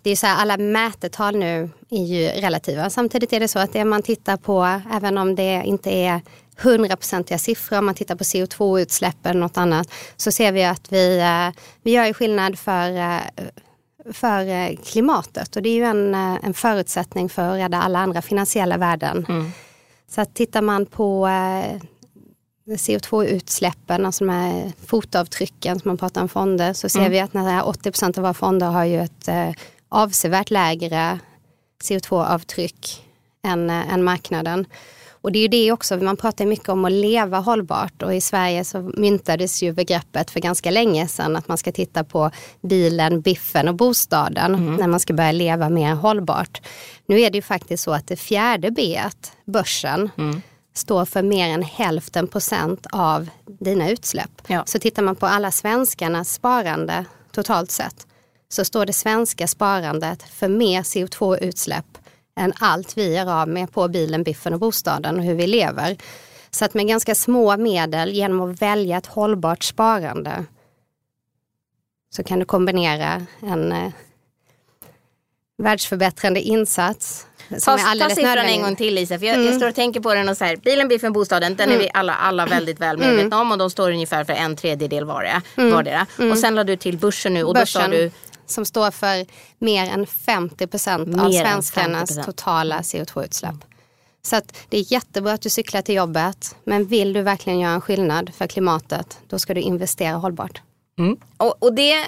det 0.03 0.09
är 0.09 0.15
så 0.15 0.27
här, 0.27 0.41
alla 0.41 0.57
mätetal 0.57 1.35
nu 1.35 1.69
är 1.89 2.03
ju 2.03 2.27
relativa. 2.27 2.89
Samtidigt 2.89 3.33
är 3.33 3.39
det 3.39 3.47
så 3.47 3.59
att 3.59 3.73
det 3.73 3.85
man 3.85 4.01
tittar 4.01 4.37
på, 4.37 4.81
även 4.91 5.17
om 5.17 5.35
det 5.35 5.61
inte 5.65 5.91
är 5.91 6.21
hundraprocentiga 6.57 7.37
siffror, 7.37 7.77
om 7.77 7.85
man 7.85 7.95
tittar 7.95 8.15
på 8.15 8.23
CO2-utsläpp 8.23 9.25
eller 9.25 9.39
något 9.39 9.57
annat, 9.57 9.87
så 10.15 10.31
ser 10.31 10.51
vi 10.51 10.63
att 10.63 10.91
vi, 10.91 11.19
eh, 11.19 11.61
vi 11.83 11.91
gör 11.91 12.05
ju 12.05 12.13
skillnad 12.13 12.59
för, 12.59 12.97
eh, 12.97 13.19
för 14.13 14.75
klimatet. 14.75 15.55
Och 15.55 15.61
det 15.61 15.69
är 15.69 15.75
ju 15.75 15.83
en, 15.83 16.15
en 16.15 16.53
förutsättning 16.53 17.29
för 17.29 17.49
att 17.49 17.57
rädda 17.57 17.81
alla 17.81 17.99
andra 17.99 18.21
finansiella 18.21 18.77
värden. 18.77 19.25
Mm. 19.29 19.51
Så 20.09 20.21
att 20.21 20.33
tittar 20.33 20.61
man 20.61 20.85
på 20.85 21.27
CO2-utsläppen, 22.67 24.05
alltså 24.05 24.25
de 24.25 24.31
här 24.31 24.71
fotavtrycken 24.85 25.79
som 25.79 25.89
man 25.89 25.97
pratar 25.97 26.21
om 26.21 26.29
fonder, 26.29 26.73
så 26.73 26.89
ser 26.89 26.99
mm. 26.99 27.11
vi 27.11 27.19
att 27.19 27.33
när 27.33 27.67
80 27.67 27.91
procent 27.91 28.17
av 28.17 28.21
våra 28.21 28.33
fonder 28.33 28.67
har 28.67 28.85
ju 28.85 28.99
ett 28.99 29.27
eh, 29.27 29.49
avsevärt 29.93 30.49
lägre 30.49 31.19
CO2-avtryck 31.83 33.01
än, 33.43 33.69
äh, 33.69 33.93
än 33.93 34.03
marknaden. 34.03 34.65
Och 35.11 35.31
det 35.31 35.39
är 35.39 35.41
ju 35.41 35.47
det 35.47 35.71
också, 35.71 35.97
man 35.97 36.17
pratar 36.17 36.45
mycket 36.45 36.69
om 36.69 36.85
att 36.85 36.91
leva 36.91 37.39
hållbart 37.39 38.03
och 38.03 38.15
i 38.15 38.21
Sverige 38.21 38.63
så 38.63 38.91
myntades 38.97 39.63
ju 39.63 39.73
begreppet 39.73 40.31
för 40.31 40.39
ganska 40.39 40.71
länge 40.71 41.07
sedan 41.07 41.35
att 41.35 41.47
man 41.47 41.57
ska 41.57 41.71
titta 41.71 42.03
på 42.03 42.31
bilen, 42.61 43.21
biffen 43.21 43.67
och 43.67 43.75
bostaden 43.75 44.55
mm. 44.55 44.75
när 44.75 44.87
man 44.87 44.99
ska 44.99 45.13
börja 45.13 45.31
leva 45.31 45.69
mer 45.69 45.93
hållbart. 45.93 46.61
Nu 47.05 47.21
är 47.21 47.29
det 47.29 47.37
ju 47.37 47.41
faktiskt 47.41 47.83
så 47.83 47.91
att 47.91 48.07
det 48.07 48.15
fjärde 48.15 48.71
B, 48.71 48.99
börsen, 49.45 50.09
mm 50.17 50.41
står 50.75 51.05
för 51.05 51.23
mer 51.23 51.49
än 51.49 51.63
hälften 51.63 52.27
procent 52.27 52.87
av 52.91 53.29
dina 53.59 53.89
utsläpp. 53.89 54.41
Ja. 54.47 54.63
Så 54.65 54.79
tittar 54.79 55.03
man 55.03 55.15
på 55.15 55.25
alla 55.25 55.51
svenskarnas 55.51 56.33
sparande 56.33 57.05
totalt 57.31 57.71
sett 57.71 58.07
så 58.53 58.65
står 58.65 58.85
det 58.85 58.93
svenska 58.93 59.47
sparandet 59.47 60.23
för 60.23 60.47
mer 60.47 60.81
CO2-utsläpp 60.81 61.97
än 62.35 62.53
allt 62.59 62.97
vi 62.97 63.15
gör 63.15 63.41
av 63.41 63.47
med 63.47 63.71
på 63.71 63.87
bilen, 63.87 64.23
biffen 64.23 64.53
och 64.53 64.59
bostaden 64.59 65.17
och 65.17 65.23
hur 65.23 65.33
vi 65.33 65.47
lever. 65.47 65.97
Så 66.51 66.65
att 66.65 66.73
med 66.73 66.87
ganska 66.87 67.15
små 67.15 67.57
medel 67.57 68.13
genom 68.13 68.41
att 68.41 68.61
välja 68.61 68.97
ett 68.97 69.05
hållbart 69.05 69.63
sparande 69.63 70.45
så 72.09 72.23
kan 72.23 72.39
du 72.39 72.45
kombinera 72.45 73.25
en 73.41 73.71
eh, 73.71 73.91
världsförbättrande 75.57 76.41
insats 76.41 77.27
som 77.49 77.77
ta, 77.77 77.95
ta 77.99 78.09
siffran 78.09 78.25
nödvändig. 78.25 78.55
en 78.55 78.61
gång 78.61 78.75
till 78.75 78.95
Lisa. 78.95 79.19
För 79.19 79.25
jag, 79.25 79.35
mm. 79.35 79.47
jag, 79.47 79.55
står 79.55 79.67
och 79.67 79.75
tänker 79.75 79.99
på 79.99 80.13
den 80.13 80.29
och 80.29 80.37
så 80.37 80.45
här, 80.45 80.55
bilen, 80.55 80.87
biffen, 80.87 81.13
bostaden. 81.13 81.55
Den 81.55 81.69
mm. 81.69 81.79
är 81.79 81.83
vi 81.83 81.89
alla, 81.93 82.13
alla 82.13 82.45
väldigt 82.45 82.79
väl 82.79 82.95
mm. 82.95 83.09
medvetna 83.09 83.41
om 83.41 83.51
och 83.51 83.57
de 83.57 83.69
står 83.69 83.91
ungefär 83.91 84.23
för 84.23 84.33
en 84.33 84.55
tredjedel 84.55 85.05
vardera. 85.05 85.41
Mm. 85.57 85.71
vardera. 85.71 86.05
Och 86.15 86.23
mm. 86.23 86.37
sen 86.37 86.55
lade 86.55 86.71
du 86.71 86.77
till 86.77 86.97
börsen 86.97 87.33
nu 87.33 87.43
och 87.43 87.53
börsen. 87.53 87.91
då 87.91 87.97
sa 87.97 88.01
du 88.03 88.11
som 88.53 88.65
står 88.65 88.91
för 88.91 89.25
mer 89.59 89.89
än 89.89 90.07
50 90.07 90.67
procent 90.67 91.19
av 91.19 91.31
svenskarnas 91.31 92.25
totala 92.25 92.81
CO2-utsläpp. 92.81 93.65
Så 94.21 94.35
att 94.35 94.57
det 94.69 94.77
är 94.77 94.93
jättebra 94.93 95.33
att 95.33 95.41
du 95.41 95.49
cyklar 95.49 95.81
till 95.81 95.95
jobbet. 95.95 96.55
Men 96.63 96.85
vill 96.85 97.13
du 97.13 97.21
verkligen 97.21 97.59
göra 97.59 97.73
en 97.73 97.81
skillnad 97.81 98.33
för 98.33 98.47
klimatet, 98.47 99.19
då 99.27 99.39
ska 99.39 99.53
du 99.53 99.61
investera 99.61 100.15
hållbart. 100.15 100.61
Mm. 100.97 101.17
Och, 101.37 101.63
och 101.63 101.73
det 101.73 102.05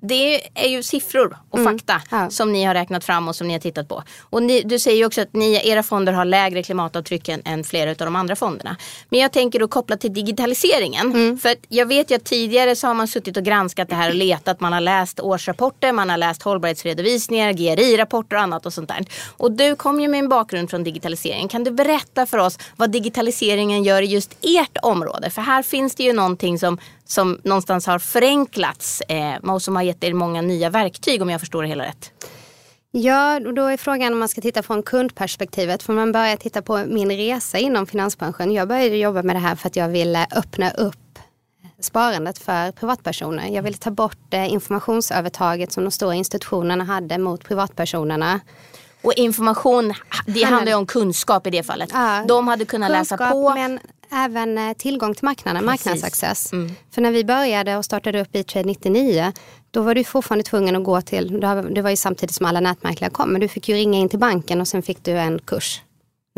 det 0.00 0.40
är 0.54 0.68
ju 0.68 0.82
siffror 0.82 1.38
och 1.50 1.58
mm. 1.58 1.72
fakta 1.72 2.02
ja. 2.10 2.30
som 2.30 2.52
ni 2.52 2.64
har 2.64 2.74
räknat 2.74 3.04
fram 3.04 3.28
och 3.28 3.36
som 3.36 3.46
ni 3.46 3.52
har 3.52 3.60
tittat 3.60 3.88
på. 3.88 4.02
Och 4.20 4.42
ni, 4.42 4.62
du 4.62 4.78
säger 4.78 4.96
ju 4.96 5.06
också 5.06 5.20
att 5.20 5.32
ni, 5.32 5.68
era 5.68 5.82
fonder 5.82 6.12
har 6.12 6.24
lägre 6.24 6.62
klimatavtryck 6.62 7.28
än, 7.28 7.42
än 7.44 7.64
flera 7.64 7.90
av 7.90 7.96
de 7.96 8.16
andra 8.16 8.36
fonderna. 8.36 8.76
Men 9.08 9.20
jag 9.20 9.32
tänker 9.32 9.58
då 9.58 9.68
kopplat 9.68 10.00
till 10.00 10.12
digitaliseringen. 10.12 11.06
Mm. 11.06 11.38
För 11.38 11.54
jag 11.68 11.86
vet 11.86 12.10
ju 12.10 12.14
att 12.14 12.24
tidigare 12.24 12.76
så 12.76 12.86
har 12.86 12.94
man 12.94 13.08
suttit 13.08 13.36
och 13.36 13.42
granskat 13.42 13.88
det 13.88 13.94
här 13.94 14.08
och 14.08 14.14
letat. 14.14 14.60
Man 14.60 14.72
har 14.72 14.80
läst 14.80 15.20
årsrapporter, 15.20 15.92
man 15.92 16.10
har 16.10 16.16
läst 16.16 16.42
hållbarhetsredovisningar, 16.42 17.52
GRI-rapporter 17.52 18.36
och 18.36 18.42
annat 18.42 18.66
och 18.66 18.72
sånt 18.72 18.88
där. 18.88 19.06
Och 19.36 19.52
du 19.52 19.76
kom 19.76 20.00
ju 20.00 20.08
med 20.08 20.18
en 20.18 20.28
bakgrund 20.28 20.70
från 20.70 20.84
digitalisering. 20.84 21.48
Kan 21.48 21.64
du 21.64 21.70
berätta 21.70 22.26
för 22.26 22.38
oss 22.38 22.58
vad 22.76 22.90
digitaliseringen 22.90 23.84
gör 23.84 24.02
i 24.02 24.06
just 24.06 24.36
ert 24.42 24.78
område? 24.82 25.30
För 25.30 25.42
här 25.42 25.62
finns 25.62 25.94
det 25.94 26.02
ju 26.02 26.12
någonting 26.12 26.58
som 26.58 26.78
som 27.08 27.40
någonstans 27.44 27.86
har 27.86 27.98
förenklats 27.98 29.00
eh, 29.00 29.36
och 29.36 29.62
som 29.62 29.76
har 29.76 29.82
gett 29.82 30.04
er 30.04 30.12
många 30.12 30.42
nya 30.42 30.70
verktyg 30.70 31.22
om 31.22 31.30
jag 31.30 31.40
förstår 31.40 31.62
det 31.62 31.68
hela 31.68 31.84
rätt. 31.84 32.12
Ja, 32.90 33.40
då 33.40 33.66
är 33.66 33.76
frågan 33.76 34.12
om 34.12 34.18
man 34.18 34.28
ska 34.28 34.40
titta 34.40 34.62
från 34.62 34.82
kundperspektivet. 34.82 35.82
För 35.82 35.92
man 35.92 36.12
börjar 36.12 36.36
titta 36.36 36.62
på 36.62 36.84
min 36.86 37.10
resa 37.10 37.58
inom 37.58 37.86
finansbranschen. 37.86 38.52
Jag 38.52 38.68
började 38.68 38.96
jobba 38.96 39.22
med 39.22 39.36
det 39.36 39.40
här 39.40 39.54
för 39.54 39.68
att 39.68 39.76
jag 39.76 39.88
ville 39.88 40.26
öppna 40.30 40.70
upp 40.70 41.18
sparandet 41.80 42.38
för 42.38 42.72
privatpersoner. 42.72 43.48
Jag 43.48 43.62
ville 43.62 43.76
ta 43.76 43.90
bort 43.90 44.34
eh, 44.34 44.52
informationsövertaget 44.52 45.72
som 45.72 45.84
de 45.84 45.90
stora 45.90 46.14
institutionerna 46.14 46.84
hade 46.84 47.18
mot 47.18 47.44
privatpersonerna. 47.44 48.40
Och 49.02 49.12
information, 49.12 49.94
det 50.26 50.42
handlar 50.42 50.72
ju 50.72 50.78
om 50.78 50.86
kunskap 50.86 51.46
i 51.46 51.50
det 51.50 51.62
fallet. 51.62 51.90
Ja, 51.92 52.24
de 52.28 52.48
hade 52.48 52.64
kunnat 52.64 52.90
kunskap, 52.90 53.20
läsa 53.20 53.32
på. 53.32 53.54
Men 53.54 53.78
även 54.12 54.58
eh, 54.58 54.72
tillgång 54.72 55.14
till 55.14 55.24
marknaden, 55.24 55.64
marknadsaccess. 55.64 56.52
Mm. 56.52 56.70
För 56.90 57.02
när 57.02 57.10
vi 57.10 57.24
började 57.24 57.76
och 57.76 57.84
startade 57.84 58.20
upp 58.20 58.28
E-trade 58.32 58.66
99 58.66 59.32
då 59.70 59.82
var 59.82 59.94
du 59.94 60.04
fortfarande 60.04 60.44
tvungen 60.44 60.76
att 60.76 60.84
gå 60.84 61.00
till, 61.00 61.40
det 61.70 61.82
var 61.82 61.90
ju 61.90 61.96
samtidigt 61.96 62.34
som 62.34 62.46
alla 62.46 62.60
nätmäklare 62.60 63.10
kom, 63.10 63.32
men 63.32 63.40
du 63.40 63.48
fick 63.48 63.68
ju 63.68 63.74
ringa 63.74 63.98
in 63.98 64.08
till 64.08 64.18
banken 64.18 64.60
och 64.60 64.68
sen 64.68 64.82
fick 64.82 65.04
du 65.04 65.12
en 65.12 65.38
kurs 65.38 65.82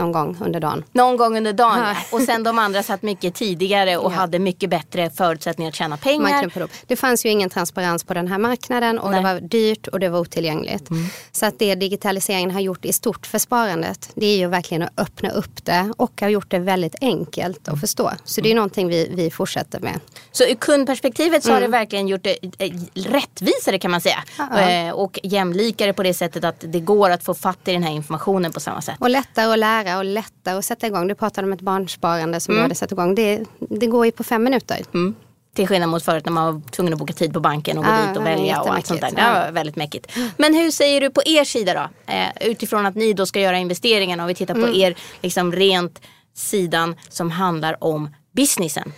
någon 0.01 0.13
gång 0.13 0.37
under 0.41 0.61
dagen. 0.61 0.85
Någon 0.93 1.17
gång 1.17 1.37
under 1.37 1.53
dagen 1.53 1.79
ja. 1.79 1.97
Och 2.11 2.21
sen 2.21 2.43
de 2.43 2.59
andra 2.59 2.83
satt 2.83 3.03
mycket 3.03 3.35
tidigare 3.35 3.97
och 3.97 4.13
ja. 4.13 4.17
hade 4.17 4.39
mycket 4.39 4.71
bättre 4.71 5.11
förutsättningar 5.11 5.69
att 5.69 5.75
tjäna 5.75 5.97
pengar. 5.97 6.51
Det 6.87 6.97
fanns 6.97 7.27
ju 7.27 7.31
ingen 7.31 7.51
transparens 7.51 8.05
på 8.05 8.15
den 8.15 8.29
här 8.29 8.39
marknaden 8.39 8.99
och 8.99 9.11
Nej. 9.11 9.21
det 9.21 9.35
var 9.35 9.41
dyrt 9.41 9.87
och 9.87 10.01
det 10.01 10.09
var 10.09 10.21
otillgängligt. 10.21 10.91
Mm. 10.91 11.07
Så 11.33 11.47
att 11.47 11.59
det 11.59 11.75
digitaliseringen 11.75 12.51
har 12.51 12.61
gjort 12.61 12.85
i 12.85 12.93
stort 12.93 13.27
för 13.27 13.39
sparandet 13.39 14.11
det 14.15 14.27
är 14.27 14.37
ju 14.37 14.47
verkligen 14.47 14.83
att 14.83 15.01
öppna 15.01 15.31
upp 15.31 15.65
det 15.65 15.93
och 15.97 16.21
har 16.21 16.29
gjort 16.29 16.51
det 16.51 16.59
väldigt 16.59 16.95
enkelt 17.01 17.69
att 17.69 17.81
förstå. 17.81 18.11
Så 18.25 18.41
det 18.41 18.49
är 18.49 18.51
mm. 18.51 18.57
någonting 18.57 18.89
vi, 18.89 19.11
vi 19.15 19.31
fortsätter 19.31 19.81
med. 19.81 20.01
Så 20.33 20.45
ur 20.45 20.55
kundperspektivet 20.55 21.43
så 21.43 21.49
mm. 21.49 21.55
har 21.55 21.61
det 21.61 21.67
mm. 21.67 21.81
verkligen 21.81 22.09
gjort 22.09 22.23
det 22.23 22.39
eh, 22.59 22.73
rättvisare 22.95 23.79
kan 23.79 23.91
man 23.91 24.01
säga. 24.01 24.25
Ja. 24.39 24.95
Och 24.95 25.19
jämlikare 25.23 25.93
på 25.93 26.03
det 26.03 26.15
sättet 26.15 26.45
att 26.45 26.65
det 26.69 26.81
går 26.81 27.11
att 27.11 27.25
få 27.25 27.35
fatt 27.35 27.69
i 27.69 27.73
den 27.73 27.83
här 27.83 27.93
informationen 27.93 28.53
på 28.53 28.61
samma 28.61 28.83
sätt. 28.83 28.97
Och 28.99 29.11
lättare 29.11 29.53
att 29.53 29.59
lära 29.59 29.90
och 29.99 30.05
lättare 30.05 30.59
att 30.59 30.65
sätta 30.65 30.87
igång. 30.87 31.09
Du 31.09 31.15
pratade 31.15 31.47
om 31.47 31.53
ett 31.53 31.61
barnsparande 31.61 32.41
som 32.41 32.53
mm. 32.53 32.59
du 32.59 32.63
hade 32.63 32.75
satt 32.75 32.93
igång. 32.93 33.15
Det, 33.15 33.45
det 33.59 33.87
går 33.87 34.07
ju 34.07 34.13
på 34.13 34.25
fem 34.25 34.45
minuter. 34.45 34.79
Mm. 34.95 35.15
Till 35.55 35.69
skillnad 35.69 35.89
mot 35.89 36.03
förut 36.03 36.25
när 36.25 36.33
man 36.33 36.55
var 36.55 36.71
tvungen 36.71 36.93
att 36.93 36.99
boka 36.99 37.13
tid 37.13 37.33
på 37.33 37.41
banken 37.41 37.79
och 37.79 37.85
gå 37.85 37.91
ah, 37.91 38.07
dit 38.07 38.17
och 38.17 38.27
välja 38.27 38.63
och 38.63 38.75
allt 38.75 38.87
sånt 38.87 39.01
där. 39.01 39.11
Det 39.11 39.23
var 39.23 39.53
väldigt 39.53 39.77
mäckigt. 39.77 40.13
Men 40.37 40.55
hur 40.55 40.71
säger 40.71 41.01
du 41.01 41.11
på 41.11 41.23
er 41.25 41.45
sida 41.45 41.75
då? 41.75 42.13
Eh, 42.13 42.49
utifrån 42.51 42.87
att 42.87 42.95
ni 42.95 43.13
då 43.13 43.27
ska 43.27 43.41
göra 43.41 43.59
investeringarna 43.59 44.25
och 44.25 44.31
vi 44.31 44.35
tittar 44.35 44.55
på 44.55 44.61
mm. 44.61 44.75
er 44.75 44.95
liksom 45.23 45.53
rent 45.53 46.01
sidan 46.35 46.97
som 47.09 47.31
handlar 47.31 47.85
om 47.85 48.11
businessen. 48.33 48.93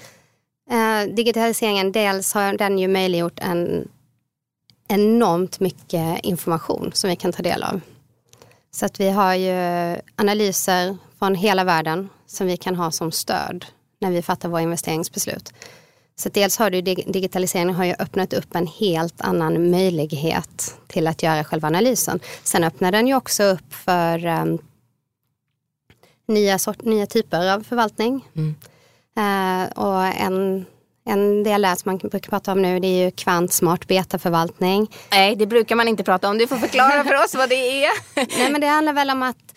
Eh, 0.71 1.15
digitaliseringen, 1.15 1.93
dels 1.93 2.35
har 2.35 2.53
den 2.53 2.79
ju 2.79 2.89
möjliggjort 2.89 3.39
en 3.41 3.89
enormt 4.89 5.61
mycket 5.61 6.25
information 6.25 6.91
som 6.95 7.11
vi 7.11 7.17
kan 7.17 7.33
ta 7.33 7.43
del 7.43 7.63
av. 7.63 7.81
Så 8.75 8.87
att 8.87 9.01
vi 9.01 9.11
har 9.11 9.35
ju 9.35 10.01
analyser 10.17 10.97
från 11.19 11.35
hela 11.35 11.65
världen 11.65 12.09
som 12.27 12.47
vi 12.47 12.57
kan 12.57 12.77
ha 12.77 12.91
som 12.91 13.13
stöd 13.13 13.65
när 14.01 14.11
vi 14.11 14.23
fattar 14.23 14.49
våra 14.49 14.61
investeringsbeslut. 14.61 15.53
Så 16.17 16.29
dels 16.29 16.59
har 16.59 16.71
du 16.71 16.81
digitaliseringen 16.83 17.75
har 17.75 17.85
ju 17.85 17.95
öppnat 17.99 18.33
upp 18.33 18.55
en 18.55 18.67
helt 18.67 19.21
annan 19.21 19.71
möjlighet 19.71 20.75
till 20.87 21.07
att 21.07 21.23
göra 21.23 21.45
själva 21.45 21.69
analysen. 21.69 22.21
Sen 22.43 22.65
öppnar 22.65 22.93
den 22.93 23.07
ju 23.07 23.17
också 23.17 23.43
upp 23.43 23.75
för 23.75 24.27
um, 24.27 24.59
nya, 26.29 26.59
sort, 26.59 26.83
nya 26.83 27.07
typer 27.07 27.53
av 27.53 27.63
förvaltning. 27.63 28.29
Mm. 28.37 28.55
Uh, 29.19 29.73
och 29.73 30.05
en 30.05 30.67
en 31.05 31.43
del 31.43 31.65
som 31.65 31.83
man 31.85 31.99
brukar 31.99 32.31
prata 32.31 32.53
om 32.53 32.63
nu 32.63 32.81
det 32.81 32.87
är 32.87 33.05
ju 33.05 33.11
kvantsmart 33.11 33.89
betaförvaltning. 33.89 34.91
Nej, 35.11 35.37
det 35.37 35.47
brukar 35.47 35.77
man 35.77 35.89
inte 35.89 36.05
prata 36.05 36.31
om. 36.31 36.39
Du 36.39 36.47
får 36.47 36.57
förklara 36.57 37.05
för 37.05 37.25
oss 37.25 37.35
vad 37.35 37.49
det 37.49 37.85
är. 37.85 37.91
Nej, 38.39 38.53
men 38.53 38.61
det 38.61 38.67
handlar 38.67 38.93
väl 38.93 39.11
om 39.11 39.23
att 39.23 39.55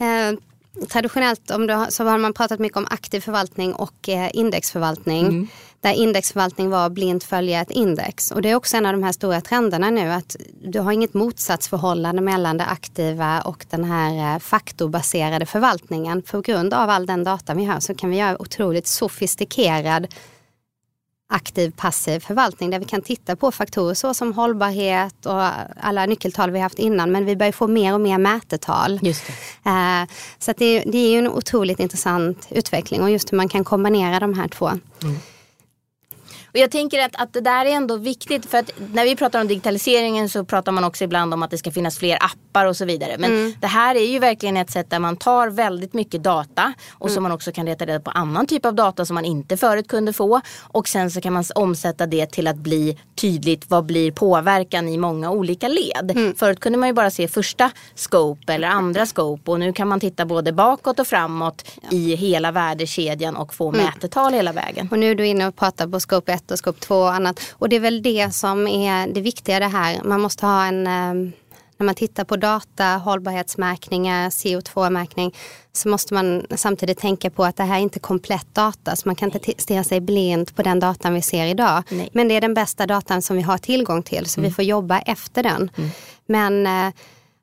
eh, 0.00 0.38
traditionellt 0.88 1.50
om 1.50 1.66
du, 1.66 1.86
så 1.88 2.04
har 2.04 2.18
man 2.18 2.32
pratat 2.32 2.60
mycket 2.60 2.78
om 2.78 2.86
aktiv 2.90 3.20
förvaltning 3.20 3.74
och 3.74 4.08
eh, 4.08 4.30
indexförvaltning. 4.32 5.26
Mm. 5.26 5.48
Där 5.80 5.92
indexförvaltning 5.92 6.70
var 6.70 6.90
blint 6.90 7.24
följa 7.24 7.60
ett 7.60 7.70
index. 7.70 8.30
Och 8.30 8.42
det 8.42 8.50
är 8.50 8.54
också 8.54 8.76
en 8.76 8.86
av 8.86 8.92
de 8.92 9.02
här 9.02 9.12
stora 9.12 9.40
trenderna 9.40 9.90
nu 9.90 10.12
att 10.12 10.36
du 10.62 10.80
har 10.80 10.92
inget 10.92 11.14
motsatsförhållande 11.14 12.22
mellan 12.22 12.58
det 12.58 12.64
aktiva 12.64 13.40
och 13.40 13.66
den 13.70 13.84
här 13.84 14.34
eh, 14.34 14.38
faktorbaserade 14.38 15.46
förvaltningen. 15.46 16.22
På 16.22 16.40
grund 16.40 16.74
av 16.74 16.90
all 16.90 17.06
den 17.06 17.24
data 17.24 17.54
vi 17.54 17.64
har 17.64 17.80
så 17.80 17.94
kan 17.94 18.10
vi 18.10 18.16
göra 18.16 18.42
otroligt 18.42 18.86
sofistikerad 18.86 20.06
aktiv 21.28 21.70
passiv 21.76 22.20
förvaltning 22.20 22.70
där 22.70 22.78
vi 22.78 22.84
kan 22.84 23.02
titta 23.02 23.36
på 23.36 23.52
faktorer 23.52 23.94
så 23.94 24.14
som 24.14 24.32
hållbarhet 24.32 25.26
och 25.26 25.42
alla 25.80 26.06
nyckeltal 26.06 26.50
vi 26.50 26.58
haft 26.58 26.78
innan 26.78 27.12
men 27.12 27.24
vi 27.24 27.36
börjar 27.36 27.52
få 27.52 27.66
mer 27.66 27.94
och 27.94 28.00
mer 28.00 28.18
mätetal. 28.18 29.00
Just 29.02 29.26
det. 29.26 29.70
Eh, 29.70 30.06
så 30.38 30.52
det, 30.56 30.80
det, 30.86 30.98
är 30.98 31.10
ju 31.10 31.18
en 31.18 31.28
otroligt 31.28 31.80
intressant 31.80 32.46
utveckling 32.50 33.02
och 33.02 33.10
just 33.10 33.32
hur 33.32 33.36
man 33.36 33.48
kan 33.48 33.64
kombinera 33.64 34.20
de 34.20 34.34
här 34.34 34.48
två. 34.48 34.68
Mm. 35.02 35.16
Och 36.56 36.60
jag 36.60 36.70
tänker 36.70 37.04
att, 37.04 37.16
att 37.16 37.32
det 37.32 37.40
där 37.40 37.66
är 37.66 37.70
ändå 37.70 37.96
viktigt 37.96 38.46
för 38.46 38.58
att 38.58 38.70
när 38.92 39.04
vi 39.04 39.16
pratar 39.16 39.40
om 39.40 39.48
digitaliseringen 39.48 40.28
så 40.28 40.44
pratar 40.44 40.72
man 40.72 40.84
också 40.84 41.04
ibland 41.04 41.34
om 41.34 41.42
att 41.42 41.50
det 41.50 41.58
ska 41.58 41.70
finnas 41.70 41.98
fler 41.98 42.18
appar 42.20 42.66
och 42.66 42.76
så 42.76 42.84
vidare. 42.84 43.16
Men 43.18 43.32
mm. 43.32 43.54
det 43.60 43.66
här 43.66 43.94
är 43.94 44.06
ju 44.06 44.18
verkligen 44.18 44.56
ett 44.56 44.70
sätt 44.70 44.90
där 44.90 44.98
man 44.98 45.16
tar 45.16 45.50
väldigt 45.50 45.94
mycket 45.94 46.22
data 46.22 46.72
och 46.90 47.06
mm. 47.06 47.14
som 47.14 47.22
man 47.22 47.32
också 47.32 47.52
kan 47.52 47.66
leta 47.66 47.86
reda 47.86 48.00
på 48.00 48.10
annan 48.10 48.46
typ 48.46 48.66
av 48.66 48.74
data 48.74 49.04
som 49.04 49.14
man 49.14 49.24
inte 49.24 49.56
förut 49.56 49.88
kunde 49.88 50.12
få. 50.12 50.40
Och 50.62 50.88
sen 50.88 51.10
så 51.10 51.20
kan 51.20 51.32
man 51.32 51.44
omsätta 51.54 52.06
det 52.06 52.26
till 52.26 52.46
att 52.46 52.56
bli 52.56 52.98
tydligt 53.14 53.70
vad 53.70 53.86
blir 53.86 54.12
påverkan 54.12 54.88
i 54.88 54.98
många 54.98 55.30
olika 55.30 55.68
led. 55.68 56.10
Mm. 56.10 56.34
Förut 56.34 56.60
kunde 56.60 56.78
man 56.78 56.88
ju 56.88 56.92
bara 56.92 57.10
se 57.10 57.28
första 57.28 57.70
scope 57.94 58.54
eller 58.54 58.68
andra 58.68 59.06
scope 59.06 59.50
och 59.50 59.60
nu 59.60 59.72
kan 59.72 59.88
man 59.88 60.00
titta 60.00 60.26
både 60.26 60.52
bakåt 60.52 61.00
och 61.00 61.06
framåt 61.06 61.64
ja. 61.82 61.88
i 61.90 62.14
hela 62.14 62.52
värdekedjan 62.52 63.36
och 63.36 63.54
få 63.54 63.68
mm. 63.68 63.84
mätetal 63.84 64.32
hela 64.32 64.52
vägen. 64.52 64.88
Och 64.90 64.98
nu 64.98 65.10
är 65.10 65.14
du 65.14 65.26
inne 65.26 65.46
och 65.46 65.56
pratar 65.56 65.88
på 65.88 66.00
scope 66.00 66.32
1 66.32 66.45
och 66.50 66.58
scope 66.58 66.80
2 66.80 66.94
och 66.94 67.14
annat. 67.14 67.40
Och 67.52 67.68
det 67.68 67.76
är 67.76 67.80
väl 67.80 68.02
det 68.02 68.34
som 68.34 68.66
är 68.66 69.06
det 69.06 69.20
viktiga 69.20 69.60
det 69.60 69.66
här. 69.66 70.00
Man 70.04 70.20
måste 70.20 70.46
ha 70.46 70.64
en 70.64 70.86
eh, 70.86 71.32
när 71.78 71.84
man 71.84 71.94
tittar 71.94 72.24
på 72.24 72.36
data, 72.36 72.84
hållbarhetsmärkningar, 72.84 74.30
CO2-märkning 74.30 75.34
så 75.72 75.88
måste 75.88 76.14
man 76.14 76.46
samtidigt 76.50 76.98
tänka 76.98 77.30
på 77.30 77.44
att 77.44 77.56
det 77.56 77.62
här 77.62 77.76
är 77.76 77.82
inte 77.82 77.98
komplett 77.98 78.54
data. 78.54 78.96
Så 78.96 79.08
man 79.08 79.14
kan 79.14 79.32
inte 79.32 79.52
stirra 79.62 79.84
sig 79.84 80.00
blind 80.00 80.56
på 80.56 80.62
den 80.62 80.80
datan 80.80 81.14
vi 81.14 81.22
ser 81.22 81.46
idag. 81.46 81.82
Nej. 81.88 82.08
Men 82.12 82.28
det 82.28 82.34
är 82.34 82.40
den 82.40 82.54
bästa 82.54 82.86
datan 82.86 83.22
som 83.22 83.36
vi 83.36 83.42
har 83.42 83.58
tillgång 83.58 84.02
till 84.02 84.26
så 84.26 84.40
mm. 84.40 84.50
vi 84.50 84.54
får 84.54 84.64
jobba 84.64 84.98
efter 84.98 85.42
den. 85.42 85.70
Mm. 85.76 85.90
Men 86.26 86.66
eh, 86.66 86.94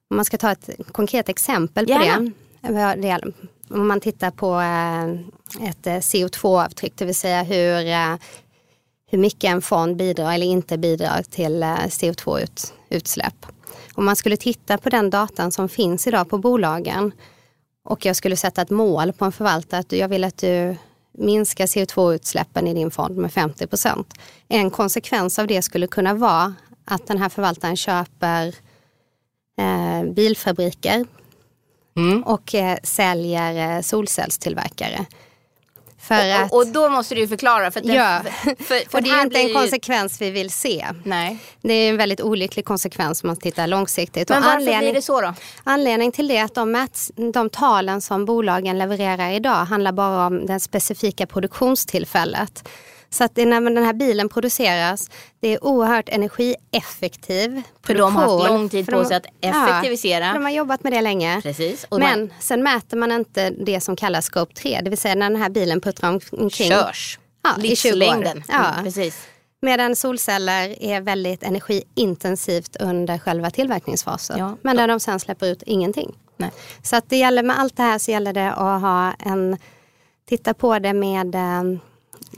om 0.09 0.15
man 0.15 0.25
ska 0.25 0.37
ta 0.37 0.51
ett 0.51 0.69
konkret 0.91 1.29
exempel 1.29 1.85
på 1.85 1.91
yeah. 1.91 2.95
det. 2.95 3.21
Om 3.69 3.87
man 3.87 3.99
tittar 3.99 4.31
på 4.31 4.59
eh, 4.59 5.69
ett 5.69 5.87
eh, 5.87 5.93
CO2-avtryck, 5.93 6.93
det 6.95 7.05
vill 7.05 7.15
säga 7.15 7.43
hur 7.43 7.81
hur 9.13 9.19
mycket 9.19 9.49
en 9.49 9.61
fond 9.61 9.97
bidrar 9.97 10.33
eller 10.33 10.45
inte 10.45 10.77
bidrar 10.77 11.23
till 11.23 11.63
eh, 11.63 11.75
CO2-utsläpp. 11.75 13.45
Om 13.93 14.05
man 14.05 14.15
skulle 14.15 14.37
titta 14.37 14.77
på 14.77 14.89
den 14.89 15.09
datan 15.09 15.51
som 15.51 15.69
finns 15.69 16.07
idag 16.07 16.29
på 16.29 16.37
bolagen 16.37 17.11
och 17.85 18.05
jag 18.05 18.15
skulle 18.15 18.35
sätta 18.35 18.61
ett 18.61 18.69
mål 18.69 19.13
på 19.13 19.25
en 19.25 19.31
förvaltare 19.31 19.79
att 19.79 19.91
jag 19.91 20.07
vill 20.07 20.23
att 20.23 20.37
du 20.37 20.75
minskar 21.17 21.65
CO2-utsläppen 21.65 22.67
i 22.67 22.73
din 22.73 22.91
fond 22.91 23.17
med 23.17 23.33
50 23.33 23.67
procent. 23.67 24.13
En 24.47 24.69
konsekvens 24.69 25.39
av 25.39 25.47
det 25.47 25.61
skulle 25.61 25.87
kunna 25.87 26.13
vara 26.13 26.55
att 26.85 27.07
den 27.07 27.17
här 27.17 27.29
förvaltaren 27.29 27.77
köper 27.77 28.55
eh, 29.57 30.13
bilfabriker 30.13 31.05
mm. 31.97 32.23
och 32.23 32.55
eh, 32.55 32.77
säljer 32.83 33.75
eh, 33.75 33.81
solcellstillverkare. 33.81 35.05
För 36.03 36.43
och, 36.43 36.57
och 36.57 36.67
då 36.67 36.89
måste 36.89 37.15
du 37.15 37.27
förklara. 37.27 37.71
För 37.71 37.81
den, 37.81 37.95
ja, 37.95 38.21
för, 38.43 38.89
för 38.89 38.97
och 38.97 39.03
det 39.03 39.09
är 39.09 39.21
inte 39.21 39.39
en 39.39 39.53
konsekvens 39.53 40.21
vi 40.21 40.31
vill 40.31 40.49
se. 40.49 40.87
Nej. 41.03 41.37
Det 41.61 41.73
är 41.73 41.89
en 41.89 41.97
väldigt 41.97 42.21
olycklig 42.21 42.65
konsekvens 42.65 43.23
om 43.23 43.27
man 43.27 43.37
tittar 43.37 43.67
långsiktigt. 43.67 44.29
Men 44.29 44.37
och 44.37 44.43
varför 44.43 44.79
blir 44.79 44.93
det 44.93 45.01
så 45.01 45.21
då? 45.21 45.33
Anledningen 45.63 46.11
till 46.11 46.27
det 46.27 46.37
är 46.37 46.43
att 46.43 46.55
de, 46.55 46.71
mäts, 46.71 47.11
de 47.33 47.49
talen 47.49 48.01
som 48.01 48.25
bolagen 48.25 48.79
levererar 48.79 49.31
idag 49.31 49.65
handlar 49.65 49.91
bara 49.91 50.27
om 50.27 50.45
det 50.45 50.59
specifika 50.59 51.25
produktionstillfället. 51.25 52.69
Så 53.13 53.23
att 53.23 53.35
när 53.35 53.61
den 53.61 53.85
här 53.85 53.93
bilen 53.93 54.29
produceras, 54.29 55.09
det 55.39 55.47
är 55.47 55.63
oerhört 55.63 56.09
energieffektiv 56.09 57.61
För 57.85 57.95
de 57.95 58.15
har 58.15 58.37
haft 58.39 58.49
lång 58.49 58.69
tid 58.69 58.87
på 58.87 59.05
sig 59.05 59.17
att 59.17 59.25
effektivisera. 59.41 60.25
Ja, 60.25 60.33
de 60.33 60.43
har 60.43 60.51
jobbat 60.51 60.83
med 60.83 60.93
det 60.93 61.01
länge. 61.01 61.41
Precis. 61.41 61.87
Men 61.91 61.99
man... 61.99 62.33
sen 62.39 62.63
mäter 62.63 62.97
man 62.97 63.11
inte 63.11 63.49
det 63.49 63.81
som 63.81 63.95
kallas 63.95 64.25
scope 64.25 64.53
3, 64.53 64.81
det 64.83 64.89
vill 64.89 64.99
säga 64.99 65.15
när 65.15 65.29
den 65.29 65.41
här 65.41 65.49
bilen 65.49 65.81
puttrar 65.81 66.21
omkring. 66.31 66.69
Körs. 66.69 67.19
Ja, 67.43 67.49
Livslängden. 67.57 68.43
Ja. 68.47 68.73
Mm, 68.73 68.83
precis. 68.83 69.27
Medan 69.61 69.95
solceller 69.95 70.83
är 70.83 71.01
väldigt 71.01 71.43
energiintensivt 71.43 72.75
under 72.75 73.17
själva 73.17 73.49
tillverkningsfasen. 73.49 74.39
Ja. 74.39 74.57
Men 74.61 74.75
där 74.75 74.87
de 74.87 74.99
sen 74.99 75.19
släpper 75.19 75.47
ut 75.47 75.63
ingenting. 75.65 76.15
Nej. 76.37 76.51
Så 76.83 76.95
att 76.95 77.09
det 77.09 77.17
gäller 77.17 77.43
med 77.43 77.59
allt 77.59 77.77
det 77.77 77.83
här 77.83 77.99
så 77.99 78.11
gäller 78.11 78.33
det 78.33 78.51
att 78.51 78.81
ha 78.81 79.13
en, 79.19 79.57
titta 80.29 80.53
på 80.53 80.79
det 80.79 80.93
med 80.93 81.35
eh, 81.35 81.63
med 81.63 81.79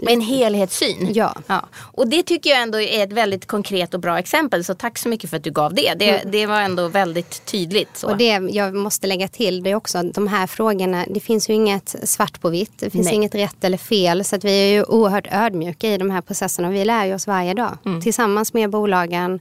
en 0.02 0.22
helhetssyn. 0.22 1.14
Ja. 1.14 1.36
ja. 1.48 1.66
Och 1.78 2.08
det 2.08 2.24
tycker 2.24 2.50
jag 2.50 2.62
ändå 2.62 2.82
är 2.82 3.04
ett 3.04 3.14
väldigt 3.14 3.46
konkret 3.46 3.94
och 3.94 4.00
bra 4.00 4.20
exempel. 4.20 4.64
Så 4.64 4.74
tack 4.74 4.98
så 4.98 5.10
mycket 5.10 5.30
för 5.30 5.38
att 5.38 5.44
du 5.44 5.52
gav 5.52 5.74
det. 5.74 5.94
Det, 5.94 6.10
mm. 6.10 6.32
det 6.32 6.46
var 6.46 6.62
ändå 6.62 6.88
väldigt 6.88 7.46
tydligt. 7.46 7.98
Så. 7.98 8.10
Och 8.10 8.18
det 8.18 8.40
jag 8.50 8.76
måste 8.76 9.08
lägga 9.08 9.28
till 9.28 9.64
det 9.64 9.70
är 9.70 9.76
också 9.76 10.04
de 10.04 10.28
här 10.28 10.48
frågorna. 10.48 11.06
Det 11.10 11.20
finns 11.20 11.50
ju 11.50 11.54
inget 11.54 11.96
svart 12.04 12.42
på 12.42 12.50
vitt. 12.50 12.80
Det 12.80 12.90
finns 12.90 13.06
Nej. 13.06 13.16
inget 13.16 13.36
rätt 13.36 13.64
eller 13.64 13.78
fel. 13.78 14.26
Så 14.26 14.36
att 14.36 14.44
vi 14.44 14.52
är 14.52 14.74
ju 14.74 14.84
oerhört 14.84 15.28
ödmjuka 15.32 15.88
i 15.88 15.98
de 15.98 16.12
här 16.12 16.22
processerna. 16.22 16.70
Vi 16.70 16.86
lär 16.86 17.06
ju 17.06 17.14
oss 17.14 17.28
varje 17.28 17.54
dag. 17.54 17.78
Mm. 17.86 18.02
Tillsammans 18.02 18.54
med 18.54 18.70
bolagen 18.70 19.40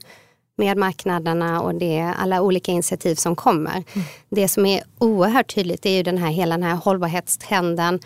med 0.57 0.77
marknaderna 0.77 1.61
och 1.61 1.75
det, 1.75 2.13
alla 2.19 2.41
olika 2.41 2.71
initiativ 2.71 3.15
som 3.15 3.35
kommer. 3.35 3.71
Mm. 3.71 4.07
Det 4.29 4.47
som 4.47 4.65
är 4.65 4.83
oerhört 4.97 5.55
tydligt 5.55 5.85
är 5.85 5.89
ju 5.89 6.03
den 6.03 6.17
här, 6.17 6.31
hela 6.31 6.57
den 6.57 6.63
här 6.63 6.75
hållbarhetstrenden 6.75 7.99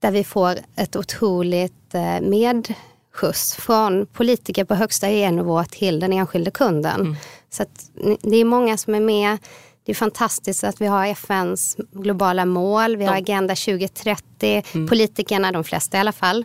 där 0.00 0.10
vi 0.10 0.24
får 0.24 0.58
ett 0.76 0.96
otroligt 0.96 1.74
eh, 1.94 2.20
medskjuts 2.20 3.54
från 3.54 4.06
politiker 4.06 4.64
på 4.64 4.74
högsta 4.74 5.08
EU-nivå 5.08 5.64
till 5.64 6.00
den 6.00 6.12
enskilde 6.12 6.50
kunden. 6.50 7.00
Mm. 7.00 7.16
Så 7.50 7.64
det 8.22 8.36
är 8.36 8.44
många 8.44 8.76
som 8.76 8.94
är 8.94 9.00
med. 9.00 9.38
Det 9.84 9.92
är 9.92 9.96
fantastiskt 9.96 10.64
att 10.64 10.80
vi 10.80 10.86
har 10.86 11.06
FNs 11.06 11.76
globala 11.92 12.44
mål, 12.44 12.96
vi 12.96 13.04
har 13.04 13.16
Agenda 13.16 13.54
2030. 13.54 14.62
Mm. 14.74 14.88
Politikerna, 14.88 15.52
de 15.52 15.64
flesta 15.64 15.96
i 15.96 16.00
alla 16.00 16.12
fall, 16.12 16.44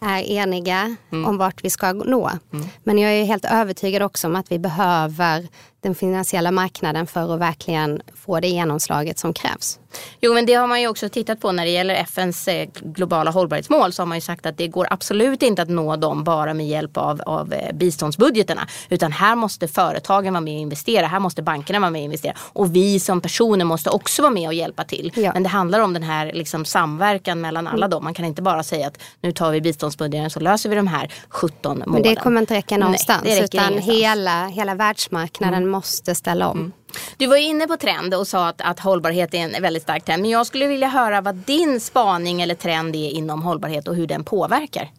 är 0.00 0.30
eniga 0.30 0.96
mm. 1.12 1.24
om 1.24 1.38
vart 1.38 1.64
vi 1.64 1.70
ska 1.70 1.92
nå. 1.92 2.30
Mm. 2.52 2.66
Men 2.84 2.98
jag 2.98 3.12
är 3.12 3.24
helt 3.24 3.44
övertygad 3.44 4.02
också 4.02 4.26
om 4.26 4.36
att 4.36 4.52
vi 4.52 4.58
behöver 4.58 5.48
den 5.84 5.94
finansiella 5.94 6.50
marknaden 6.50 7.06
för 7.06 7.34
att 7.34 7.40
verkligen 7.40 8.02
få 8.14 8.40
det 8.40 8.48
genomslaget 8.48 9.18
som 9.18 9.32
krävs. 9.32 9.78
Jo 10.20 10.34
men 10.34 10.46
det 10.46 10.54
har 10.54 10.66
man 10.66 10.80
ju 10.80 10.88
också 10.88 11.08
tittat 11.08 11.40
på 11.40 11.52
när 11.52 11.64
det 11.64 11.70
gäller 11.70 11.94
FNs 11.94 12.48
eh, 12.48 12.68
globala 12.82 13.30
hållbarhetsmål 13.30 13.92
så 13.92 14.02
har 14.02 14.06
man 14.06 14.16
ju 14.16 14.20
sagt 14.20 14.46
att 14.46 14.58
det 14.58 14.68
går 14.68 14.86
absolut 14.90 15.42
inte 15.42 15.62
att 15.62 15.68
nå 15.68 15.96
dem 15.96 16.24
bara 16.24 16.54
med 16.54 16.68
hjälp 16.68 16.96
av, 16.96 17.20
av 17.20 17.52
eh, 17.52 17.74
biståndsbudgeterna. 17.74 18.68
Utan 18.88 19.12
här 19.12 19.36
måste 19.36 19.68
företagen 19.68 20.32
vara 20.32 20.40
med 20.40 20.54
och 20.54 20.60
investera, 20.60 21.06
här 21.06 21.20
måste 21.20 21.42
bankerna 21.42 21.80
vara 21.80 21.90
med 21.90 22.00
och 22.00 22.04
investera. 22.04 22.34
Och 22.38 22.76
vi 22.76 23.00
som 23.00 23.20
personer 23.20 23.64
måste 23.64 23.90
också 23.90 24.22
vara 24.22 24.32
med 24.32 24.46
och 24.46 24.54
hjälpa 24.54 24.84
till. 24.84 25.12
Ja. 25.16 25.32
Men 25.32 25.42
det 25.42 25.48
handlar 25.48 25.80
om 25.80 25.92
den 25.92 26.02
här 26.02 26.32
liksom, 26.32 26.64
samverkan 26.64 27.40
mellan 27.40 27.66
alla 27.66 27.86
mm. 27.86 27.90
dem. 27.90 28.04
Man 28.04 28.14
kan 28.14 28.24
inte 28.24 28.42
bara 28.42 28.62
säga 28.62 28.86
att 28.86 28.98
nu 29.20 29.32
tar 29.32 29.50
vi 29.50 29.60
biståndsbudgeten 29.60 30.30
så 30.30 30.40
löser 30.40 30.68
vi 30.68 30.76
de 30.76 30.86
här 30.86 31.12
17 31.28 31.78
målen. 31.78 31.92
Men 31.92 32.02
det 32.02 32.16
kommer 32.16 32.40
inte 32.40 32.54
räcka 32.54 32.76
någonstans. 32.76 33.22
Nej, 33.24 33.44
utan 33.44 33.78
hela, 33.78 34.46
hela 34.46 34.74
världsmarknaden 34.74 35.62
mm 35.62 35.73
måste 35.74 36.14
ställa 36.14 36.48
om. 36.48 36.58
Mm. 36.58 36.72
Du 37.16 37.26
var 37.26 37.36
inne 37.36 37.66
på 37.66 37.76
trend 37.76 38.14
och 38.14 38.28
sa 38.28 38.48
att, 38.48 38.60
att 38.60 38.80
hållbarhet 38.80 39.34
är 39.34 39.38
en 39.38 39.62
väldigt 39.62 39.82
stark 39.82 40.04
trend. 40.04 40.22
Men 40.22 40.30
jag 40.30 40.46
skulle 40.46 40.66
vilja 40.66 40.88
höra 40.88 41.20
vad 41.20 41.34
din 41.34 41.80
spaning 41.80 42.42
eller 42.42 42.54
trend 42.54 42.96
är 42.96 43.10
inom 43.10 43.42
hållbarhet 43.42 43.88
och 43.88 43.96
hur 43.96 44.06
den 44.06 44.24
påverkar. 44.24 44.90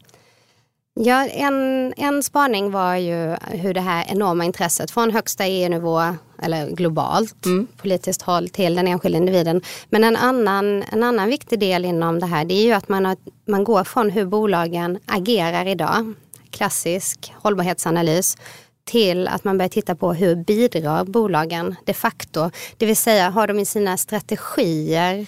Ja, 1.00 1.28
en, 1.28 1.94
en 1.98 2.24
spaning 2.24 2.72
var 2.72 2.96
ju 2.96 3.36
hur 3.52 3.74
det 3.74 3.82
här 3.82 4.06
enorma 4.08 4.46
intresset 4.46 4.92
från 4.92 5.12
högsta 5.12 5.46
EU-nivå 5.46 6.16
eller 6.42 6.70
globalt 6.70 7.46
mm. 7.46 7.68
politiskt 7.78 8.22
håll 8.22 8.50
till 8.50 8.76
den 8.76 8.88
enskilda 8.88 9.18
individen. 9.18 9.62
Men 9.90 10.04
en 10.04 10.16
annan, 10.16 10.84
en 10.84 11.04
annan 11.04 11.30
viktig 11.30 11.60
del 11.60 11.86
inom 11.86 12.20
det 12.20 12.26
här 12.26 12.46
det 12.46 12.54
är 12.54 12.64
ju 12.64 12.72
att 12.72 12.90
man, 12.90 13.06
har, 13.06 13.18
man 13.48 13.64
går 13.64 13.84
från 13.84 14.10
hur 14.10 14.26
bolagen 14.26 15.00
agerar 15.06 15.68
idag, 15.68 16.14
klassisk 16.52 17.34
hållbarhetsanalys, 17.36 18.38
till 18.86 19.28
att 19.28 19.43
man 19.43 19.58
börjar 19.58 19.69
titta 19.69 19.95
på 19.95 20.13
hur 20.13 20.36
bidrar 20.36 21.04
bolagen 21.04 21.76
de 21.86 21.93
facto. 21.93 22.52
Det 22.78 22.86
vill 22.86 22.98
säga 22.98 23.30
har 23.30 23.48
de 23.48 23.60
i 23.60 23.65
sina 23.65 23.98
strategier 23.98 25.28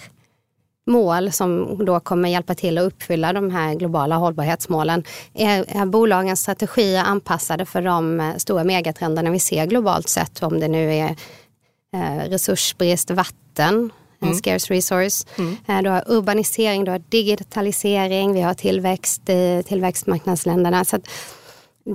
mål 0.88 1.32
som 1.32 1.78
då 1.84 2.00
kommer 2.00 2.28
hjälpa 2.28 2.54
till 2.54 2.78
att 2.78 2.84
uppfylla 2.84 3.32
de 3.32 3.50
här 3.50 3.74
globala 3.74 4.16
hållbarhetsmålen. 4.16 5.04
Är, 5.34 5.64
är 5.68 5.86
bolagens 5.86 6.40
strategier 6.40 7.04
anpassade 7.04 7.66
för 7.66 7.82
de 7.82 8.20
eh, 8.20 8.36
stora 8.36 8.64
megatrenderna 8.64 9.30
vi 9.30 9.40
ser 9.40 9.66
globalt 9.66 10.08
sett? 10.08 10.42
Om 10.42 10.60
det 10.60 10.68
nu 10.68 10.94
är 10.94 11.16
eh, 11.94 12.30
resursbrist, 12.30 13.10
vatten, 13.10 13.90
en 14.20 14.28
mm. 14.28 14.38
scarce 14.38 14.74
resource. 14.74 15.26
Mm. 15.38 15.56
Eh, 15.68 15.82
du 15.82 15.90
har 15.90 16.04
urbanisering, 16.06 16.84
du 16.84 16.90
har 16.90 17.02
digitalisering, 17.08 18.32
vi 18.32 18.40
har 18.40 18.54
tillväxt 18.54 19.28
i 19.28 19.62
tillväxtmarknadsländerna. 19.66 20.84
Så 20.84 20.98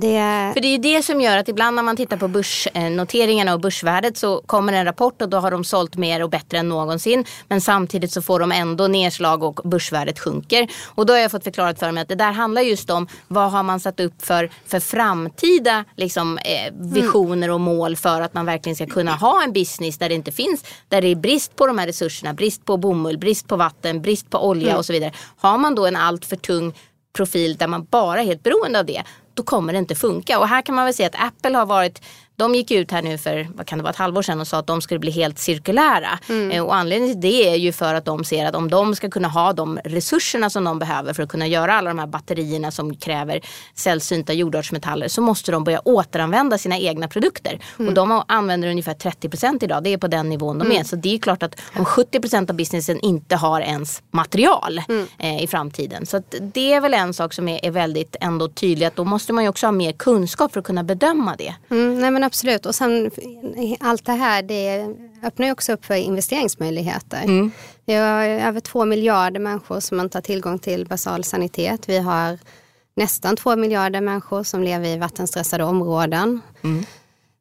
det... 0.00 0.50
För 0.54 0.60
det 0.60 0.68
är 0.68 0.72
ju 0.72 0.78
det 0.78 1.02
som 1.02 1.20
gör 1.20 1.38
att 1.38 1.48
ibland 1.48 1.76
när 1.76 1.82
man 1.82 1.96
tittar 1.96 2.16
på 2.16 2.28
börsnoteringarna 2.28 3.54
och 3.54 3.60
börsvärdet 3.60 4.16
så 4.16 4.42
kommer 4.46 4.72
en 4.72 4.84
rapport 4.84 5.22
och 5.22 5.28
då 5.28 5.36
har 5.36 5.50
de 5.50 5.64
sålt 5.64 5.96
mer 5.96 6.22
och 6.22 6.30
bättre 6.30 6.58
än 6.58 6.68
någonsin. 6.68 7.24
Men 7.48 7.60
samtidigt 7.60 8.12
så 8.12 8.22
får 8.22 8.40
de 8.40 8.52
ändå 8.52 8.86
nedslag 8.86 9.42
och 9.42 9.60
börsvärdet 9.64 10.18
sjunker. 10.18 10.68
Och 10.84 11.06
då 11.06 11.12
har 11.12 11.20
jag 11.20 11.30
fått 11.30 11.44
förklarat 11.44 11.78
för 11.78 11.92
mig 11.92 12.02
att 12.02 12.08
det 12.08 12.14
där 12.14 12.32
handlar 12.32 12.62
just 12.62 12.90
om 12.90 13.08
vad 13.28 13.50
har 13.50 13.62
man 13.62 13.80
satt 13.80 14.00
upp 14.00 14.22
för, 14.22 14.50
för 14.66 14.80
framtida 14.80 15.84
liksom, 15.96 16.38
eh, 16.38 16.72
visioner 16.72 17.50
och 17.50 17.60
mål 17.60 17.96
för 17.96 18.20
att 18.20 18.34
man 18.34 18.46
verkligen 18.46 18.76
ska 18.76 18.86
kunna 18.86 19.14
ha 19.14 19.42
en 19.42 19.52
business 19.52 19.98
där 19.98 20.08
det 20.08 20.14
inte 20.14 20.32
finns, 20.32 20.64
där 20.88 21.02
det 21.02 21.08
är 21.08 21.16
brist 21.16 21.56
på 21.56 21.66
de 21.66 21.78
här 21.78 21.86
resurserna, 21.86 22.34
brist 22.34 22.64
på 22.64 22.76
bomull, 22.76 23.18
brist 23.18 23.48
på 23.48 23.56
vatten, 23.56 24.02
brist 24.02 24.30
på 24.30 24.48
olja 24.48 24.68
mm. 24.68 24.78
och 24.78 24.86
så 24.86 24.92
vidare. 24.92 25.12
Har 25.36 25.58
man 25.58 25.74
då 25.74 25.86
en 25.86 25.96
alltför 25.96 26.36
tung 26.36 26.74
profil 27.16 27.56
där 27.56 27.66
man 27.66 27.84
bara 27.84 28.20
är 28.20 28.24
helt 28.24 28.42
beroende 28.42 28.78
av 28.78 28.86
det, 28.86 29.02
då 29.34 29.42
kommer 29.42 29.72
det 29.72 29.78
inte 29.78 29.94
funka. 29.94 30.38
Och 30.38 30.48
här 30.48 30.62
kan 30.62 30.74
man 30.74 30.84
väl 30.84 30.94
säga 30.94 31.08
att 31.08 31.22
Apple 31.26 31.58
har 31.58 31.66
varit 31.66 32.02
de 32.36 32.54
gick 32.54 32.70
ut 32.70 32.90
här 32.90 33.02
nu 33.02 33.18
för 33.18 33.48
vad 33.54 33.66
kan 33.66 33.78
det 33.78 33.82
vara, 33.82 33.90
ett 33.90 33.96
halvår 33.96 34.22
sedan 34.22 34.40
och 34.40 34.46
sa 34.46 34.58
att 34.58 34.66
de 34.66 34.80
skulle 34.80 35.00
bli 35.00 35.10
helt 35.10 35.38
cirkulära. 35.38 36.18
Mm. 36.28 36.50
Eh, 36.50 36.62
och 36.62 36.74
anledningen 36.74 37.20
till 37.20 37.30
det 37.30 37.48
är 37.48 37.56
ju 37.56 37.72
för 37.72 37.94
att 37.94 38.04
de 38.04 38.24
ser 38.24 38.46
att 38.46 38.54
om 38.54 38.70
de 38.70 38.94
ska 38.94 39.10
kunna 39.10 39.28
ha 39.28 39.52
de 39.52 39.78
resurserna 39.84 40.50
som 40.50 40.64
de 40.64 40.78
behöver 40.78 41.12
för 41.12 41.22
att 41.22 41.28
kunna 41.28 41.46
göra 41.46 41.74
alla 41.74 41.90
de 41.90 41.98
här 41.98 42.06
batterierna 42.06 42.70
som 42.70 42.96
kräver 42.96 43.40
sällsynta 43.74 44.32
jordartsmetaller 44.32 45.08
så 45.08 45.22
måste 45.22 45.52
de 45.52 45.64
börja 45.64 45.80
återanvända 45.84 46.58
sina 46.58 46.78
egna 46.78 47.08
produkter. 47.08 47.58
Mm. 47.78 47.88
Och 47.88 47.94
de 47.94 48.22
använder 48.28 48.68
ungefär 48.68 48.94
30% 48.94 49.64
idag. 49.64 49.82
Det 49.84 49.92
är 49.92 49.98
på 49.98 50.08
den 50.08 50.28
nivån 50.28 50.58
de 50.58 50.64
mm. 50.64 50.80
är. 50.80 50.84
Så 50.84 50.96
det 50.96 51.14
är 51.14 51.18
klart 51.18 51.42
att 51.42 51.60
om 51.76 51.84
70% 51.84 52.50
av 52.50 52.56
businessen 52.56 53.00
inte 53.00 53.36
har 53.36 53.60
ens 53.60 54.02
material 54.10 54.82
mm. 54.88 55.06
eh, 55.18 55.42
i 55.42 55.46
framtiden. 55.46 56.06
Så 56.06 56.22
det 56.40 56.72
är 56.72 56.80
väl 56.80 56.94
en 56.94 57.14
sak 57.14 57.32
som 57.32 57.48
är, 57.48 57.64
är 57.64 57.70
väldigt 57.70 58.16
ändå 58.20 58.48
tydlig 58.48 58.86
att 58.86 58.96
då 58.96 59.04
måste 59.04 59.32
man 59.32 59.44
ju 59.44 59.50
också 59.50 59.66
ha 59.66 59.72
mer 59.72 59.92
kunskap 59.92 60.52
för 60.52 60.60
att 60.60 60.66
kunna 60.66 60.82
bedöma 60.84 61.36
det. 61.36 61.54
Mm, 61.70 62.00
nej, 62.24 62.26
absolut. 62.26 62.66
Och 62.66 62.74
sen 62.74 63.10
allt 63.80 64.06
det 64.06 64.12
här 64.12 64.42
det 64.42 64.94
öppnar 65.22 65.46
ju 65.46 65.52
också 65.52 65.72
upp 65.72 65.84
för 65.84 65.94
investeringsmöjligheter. 65.94 67.22
Mm. 67.22 67.50
Vi 67.86 67.94
har 67.94 68.24
över 68.24 68.60
två 68.60 68.84
miljarder 68.84 69.40
människor 69.40 69.80
som 69.80 70.00
inte 70.00 70.18
har 70.18 70.22
tillgång 70.22 70.58
till 70.58 70.86
basal 70.86 71.24
sanitet. 71.24 71.88
Vi 71.88 71.98
har 71.98 72.38
nästan 72.96 73.36
två 73.36 73.56
miljarder 73.56 74.00
människor 74.00 74.42
som 74.42 74.62
lever 74.62 74.88
i 74.88 74.98
vattenstressade 74.98 75.64
områden. 75.64 76.40
Mm. 76.62 76.84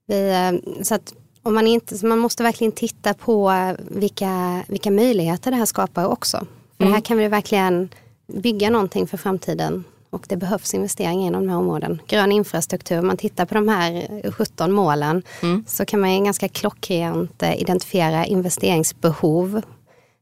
Vi, 0.07 0.29
eh, 0.29 0.83
så 0.83 0.95
att 0.95 1.13
om 1.43 1.53
man, 1.53 1.67
inte, 1.67 2.05
man 2.05 2.19
måste 2.19 2.43
verkligen 2.43 2.71
titta 2.71 3.13
på 3.13 3.53
vilka, 3.77 4.63
vilka 4.67 4.91
möjligheter 4.91 5.51
det 5.51 5.57
här 5.57 5.65
skapar 5.65 6.05
också. 6.05 6.37
För 6.77 6.83
mm. 6.83 6.93
här 6.93 7.01
kan 7.01 7.17
vi 7.17 7.27
verkligen 7.27 7.89
bygga 8.27 8.69
någonting 8.69 9.07
för 9.07 9.17
framtiden 9.17 9.83
och 10.13 10.25
det 10.27 10.37
behövs 10.37 10.73
investeringar 10.73 11.27
inom 11.27 11.45
de 11.45 11.49
här 11.49 11.57
områdena. 11.57 11.97
Grön 12.07 12.31
infrastruktur, 12.31 12.99
om 12.99 13.07
man 13.07 13.17
tittar 13.17 13.45
på 13.45 13.55
de 13.55 13.67
här 13.67 14.21
17 14.31 14.71
målen 14.71 15.23
mm. 15.41 15.65
så 15.67 15.85
kan 15.85 15.99
man 15.99 16.23
ganska 16.23 16.47
klockrent 16.47 17.43
eh, 17.43 17.61
identifiera 17.61 18.25
investeringsbehov 18.25 19.61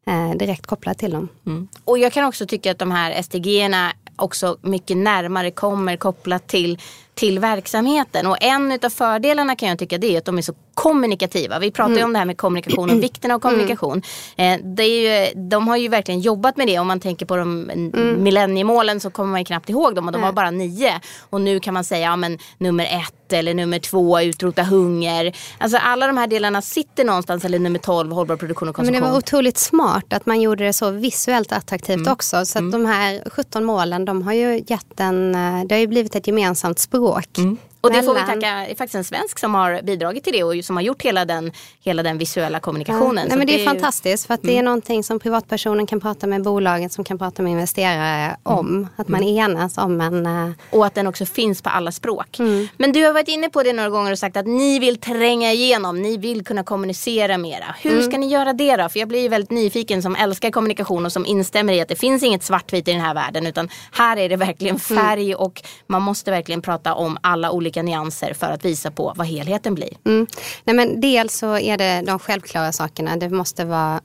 eh, 0.08 0.38
direkt 0.38 0.68
kopplat 0.68 0.98
till 0.98 1.12
dem. 1.12 1.28
Mm. 1.46 1.68
Och 1.86 1.98
jag 1.98 2.14
kan 2.14 2.26
också 2.26 2.46
tycka 2.46 2.72
att 2.72 2.80
de 2.80 2.92
här 2.92 3.22
SDG-erna 3.22 3.92
också 4.16 4.58
mycket 4.62 4.98
närmare 4.98 5.52
kommer 5.52 5.98
kopplat 5.98 6.48
till 6.48 6.80
till 7.14 7.40
verksamheten. 7.40 8.28
Och 8.28 8.38
en 8.42 8.80
av 8.84 8.90
fördelarna 8.90 9.56
kan 9.56 9.70
jag 9.70 9.80
tycka 9.80 9.98
det 9.98 10.16
är 10.16 10.18
att 10.18 10.26
de 10.26 10.38
är 10.38 10.42
så 10.42 10.54
kommunikativa. 10.82 11.60
Vi 11.60 11.72
pratar 11.72 11.92
mm. 11.92 11.98
ju 11.98 12.04
om 12.06 12.14
det 12.14 12.20
här 12.20 12.26
med 12.26 12.38
kommunikation 12.38 12.90
och 12.90 13.04
vikten 13.04 13.32
av 13.32 13.36
mm. 13.36 13.42
kommunikation. 13.42 14.02
Mm. 14.38 14.76
det 14.76 14.84
är 14.84 15.26
ju, 15.30 15.42
de 15.50 15.68
har 15.68 15.78
ju 15.78 15.88
verkligen 15.88 16.22
jobbat 16.22 16.58
med 16.58 16.68
det. 16.68 16.80
Om 16.80 16.88
man 16.88 17.00
tänker 17.00 17.26
på 17.26 17.36
de 17.36 17.70
mm. 17.70 18.24
millenniemålen 18.24 19.00
så 19.00 19.10
kommer 19.10 19.32
man 19.32 19.40
ju 19.42 19.46
knappt 19.46 19.70
ihåg 19.70 19.96
dem 19.96 20.08
och 20.08 20.12
de 20.12 20.22
var 20.22 20.32
bara 20.32 20.52
nio. 20.52 21.00
Och 21.30 21.42
nu 21.42 21.60
kan 21.60 21.74
man 21.74 21.84
säga 21.84 22.02
ja, 22.02 22.16
men, 22.16 22.40
nummer 22.58 22.86
ett 22.86 23.34
eller 23.34 23.54
nummer 23.54 23.80
två, 23.80 24.22
utrota 24.22 24.64
hunger. 24.64 25.38
Alltså 25.58 25.78
alla 25.78 26.08
de 26.08 26.18
här 26.18 26.28
delarna 26.28 26.62
sitter 26.62 27.04
någonstans, 27.04 27.46
eller 27.46 27.60
nummer 27.60 27.80
tolv, 27.80 28.12
hållbar 28.12 28.36
produktion 28.36 28.70
och 28.70 28.76
konsumtion. 28.76 29.02
Men 29.02 29.10
det 29.10 29.12
var 29.12 29.18
otroligt 29.18 29.58
smart 29.58 30.14
att 30.14 30.26
man 30.26 30.42
gjorde 30.42 30.64
det 30.64 30.74
så 30.74 30.92
visuellt 30.92 31.52
attraktivt 31.52 31.96
mm. 31.96 32.14
också. 32.14 32.46
Så 32.46 32.58
att 32.58 32.62
mm. 32.62 32.72
de 32.72 32.86
här 32.86 33.30
17 33.30 33.64
målen, 33.66 34.06
de 34.06 34.22
har 34.22 34.34
ju 34.34 34.64
gett 34.68 35.00
en, 35.00 35.36
eh, 35.36 35.66
det 35.66 35.76
har 35.76 35.80
ju 35.80 35.88
blivit 35.88 36.16
ett 36.16 36.28
gemensamt 36.28 36.80
språk. 36.80 37.38
Mm. 37.38 37.58
Och 37.82 37.92
det 37.92 38.04
får 38.04 38.14
vi 38.14 38.20
tacka, 38.20 38.40
det 38.40 38.48
är 38.48 38.76
faktiskt 38.76 38.96
en 38.96 39.04
svensk 39.04 39.40
som 39.40 39.56
har 39.56 39.82
bidragit 39.82 40.24
till 40.24 40.34
det 40.34 40.44
och 40.44 40.66
som 40.66 40.76
har 40.76 40.84
gjort 40.84 41.02
hela 41.02 41.26
den, 41.26 41.52
hela 41.84 42.04
den 42.04 42.18
visuella 42.18 42.60
kommunikationen. 42.60 43.24
Ja, 43.24 43.30
nej, 43.30 43.38
men 43.38 43.48
det, 43.48 43.54
det 43.54 43.62
är 43.62 43.66
fantastiskt 43.66 44.28
för 44.28 44.34
att 44.34 44.44
mm. 44.44 44.56
det 44.56 44.60
är 44.60 44.64
någonting 44.64 45.04
som 45.04 45.20
privatpersonen 45.20 45.88
kan 45.88 46.00
prata 46.00 46.28
med 46.28 46.44
bolaget 46.44 46.94
som 46.94 47.04
kan 47.04 47.18
prata 47.18 47.44
med 47.44 47.52
investerare 47.52 48.26
mm. 48.26 48.38
om. 48.44 48.88
Att 48.96 49.08
man 49.08 49.24
mm. 49.24 49.38
enas 49.38 49.78
om 49.78 50.02
en... 50.02 50.26
Uh... 50.26 50.52
Och 50.70 50.86
att 50.86 50.96
den 50.96 51.08
också 51.08 51.26
finns 51.26 51.62
på 51.62 51.70
alla 51.70 51.92
språk. 51.92 52.40
Mm. 52.40 52.68
Men 52.78 52.92
du 52.92 53.06
har 53.06 53.14
varit 53.14 53.28
inne 53.28 53.50
på 53.50 53.64
det 53.64 53.74
några 53.74 53.90
gånger 53.90 54.12
och 54.12 54.20
sagt 54.20 54.38
att 54.38 54.48
ni 54.48 54.80
vill 54.80 54.98
tränga 54.98 55.52
igenom, 55.52 56.02
ni 56.02 56.18
vill 56.18 56.46
kunna 56.46 56.64
kommunicera 56.64 57.38
mera. 57.38 57.76
Hur 57.82 57.92
mm. 57.92 58.04
ska 58.04 58.18
ni 58.18 58.28
göra 58.28 58.54
det 58.54 58.76
då? 58.76 58.90
För 58.90 59.00
jag 59.00 59.08
blir 59.08 59.20
ju 59.20 59.28
väldigt 59.28 59.52
nyfiken 59.52 60.02
som 60.02 60.16
älskar 60.16 60.52
kommunikation 60.52 61.06
och 61.06 61.12
som 61.12 61.26
instämmer 61.26 61.74
i 61.74 61.82
att 61.82 61.90
det 61.90 61.96
finns 61.96 62.24
inget 62.24 62.44
svartvitt 62.44 62.88
i 62.88 62.92
den 62.92 63.02
här 63.02 63.14
världen 63.14 63.48
utan 63.48 63.70
här 63.92 64.18
är 64.18 64.30
det 64.30 64.36
verkligen 64.36 64.80
mm. 64.90 65.04
färg 65.04 65.36
och 65.36 65.64
man 65.88 66.02
måste 66.02 66.32
verkligen 66.32 66.62
prata 66.62 66.94
om 66.94 67.18
alla 67.22 67.52
olika 67.52 67.71
olika 67.72 67.82
nyanser 67.84 68.34
för 68.34 68.52
att 68.52 68.66
visa 68.66 68.92
på 68.92 69.14
vad 69.16 69.28
helheten 69.28 69.76
blir? 69.76 69.98
Mm. 70.06 70.28
Nej, 70.64 70.76
men 70.76 71.02
dels 71.02 71.38
så 71.38 71.58
är 71.58 71.78
det 71.78 72.04
de 72.06 72.20
självklara 72.20 72.72
sakerna. 72.72 73.18
Det 73.18 73.30
måste 73.30 73.66
vara 73.66 74.02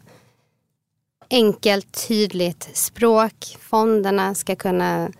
enkelt, 1.30 2.08
tydligt 2.08 2.68
språk. 2.72 3.56
Fonderna 3.60 4.34
ska 4.34 4.56
kunna 4.56 5.10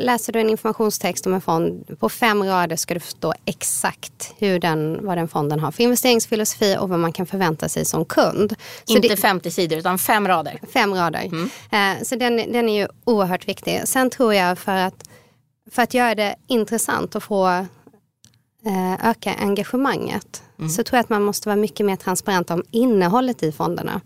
Läser 0.00 0.32
du 0.32 0.40
en 0.40 0.50
informationstext 0.50 1.26
om 1.26 1.34
en 1.34 1.40
fond, 1.40 1.98
på 2.00 2.08
fem 2.08 2.44
rader 2.44 2.76
ska 2.76 2.94
du 2.94 3.00
förstå 3.00 3.34
exakt 3.44 4.34
hur 4.38 4.58
den, 4.58 5.06
vad 5.06 5.18
den 5.18 5.28
fonden 5.28 5.60
har 5.60 5.72
för 5.72 5.82
investeringsfilosofi 5.82 6.76
och 6.80 6.88
vad 6.88 6.98
man 6.98 7.12
kan 7.12 7.26
förvänta 7.26 7.68
sig 7.68 7.84
som 7.84 8.04
kund. 8.04 8.54
Så 8.84 8.96
Inte 8.96 9.08
det, 9.08 9.16
50 9.16 9.50
sidor 9.50 9.78
utan 9.78 9.98
fem 9.98 10.28
rader. 10.28 10.60
Fem 10.72 10.94
rader. 10.94 11.24
Mm. 11.24 11.50
Eh, 11.72 12.02
så 12.02 12.16
den, 12.16 12.36
den 12.36 12.68
är 12.68 12.80
ju 12.80 12.88
oerhört 13.04 13.48
viktig. 13.48 13.82
Sen 13.84 14.10
tror 14.10 14.34
jag 14.34 14.58
för 14.58 14.76
att 14.76 15.08
för 15.70 15.82
att 15.82 15.94
göra 15.94 16.14
det 16.14 16.34
intressant 16.46 17.14
och 17.14 17.22
få 17.22 17.46
eh, 18.66 19.10
öka 19.10 19.34
engagemanget 19.34 20.42
mm. 20.58 20.70
så 20.70 20.84
tror 20.84 20.96
jag 20.96 21.02
att 21.02 21.08
man 21.08 21.22
måste 21.22 21.48
vara 21.48 21.56
mycket 21.56 21.86
mer 21.86 21.96
transparent 21.96 22.50
om 22.50 22.62
innehållet 22.70 23.42
i 23.42 23.52
fonderna. 23.52 24.00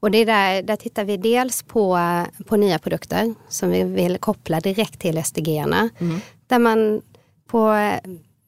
Och 0.00 0.10
det 0.10 0.18
är 0.18 0.26
där, 0.26 0.62
där 0.62 0.76
tittar 0.76 1.04
vi 1.04 1.16
dels 1.16 1.62
på, 1.62 1.98
på 2.46 2.56
nya 2.56 2.78
produkter 2.78 3.34
som 3.48 3.70
vi 3.70 3.82
vill 3.82 4.18
koppla 4.18 4.60
direkt 4.60 5.00
till 5.00 5.24
SDG-erna. 5.24 5.88
Mm. 5.98 6.20
Där 6.46 6.58
man 6.58 7.02
på, 7.46 7.68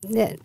det, 0.02 0.36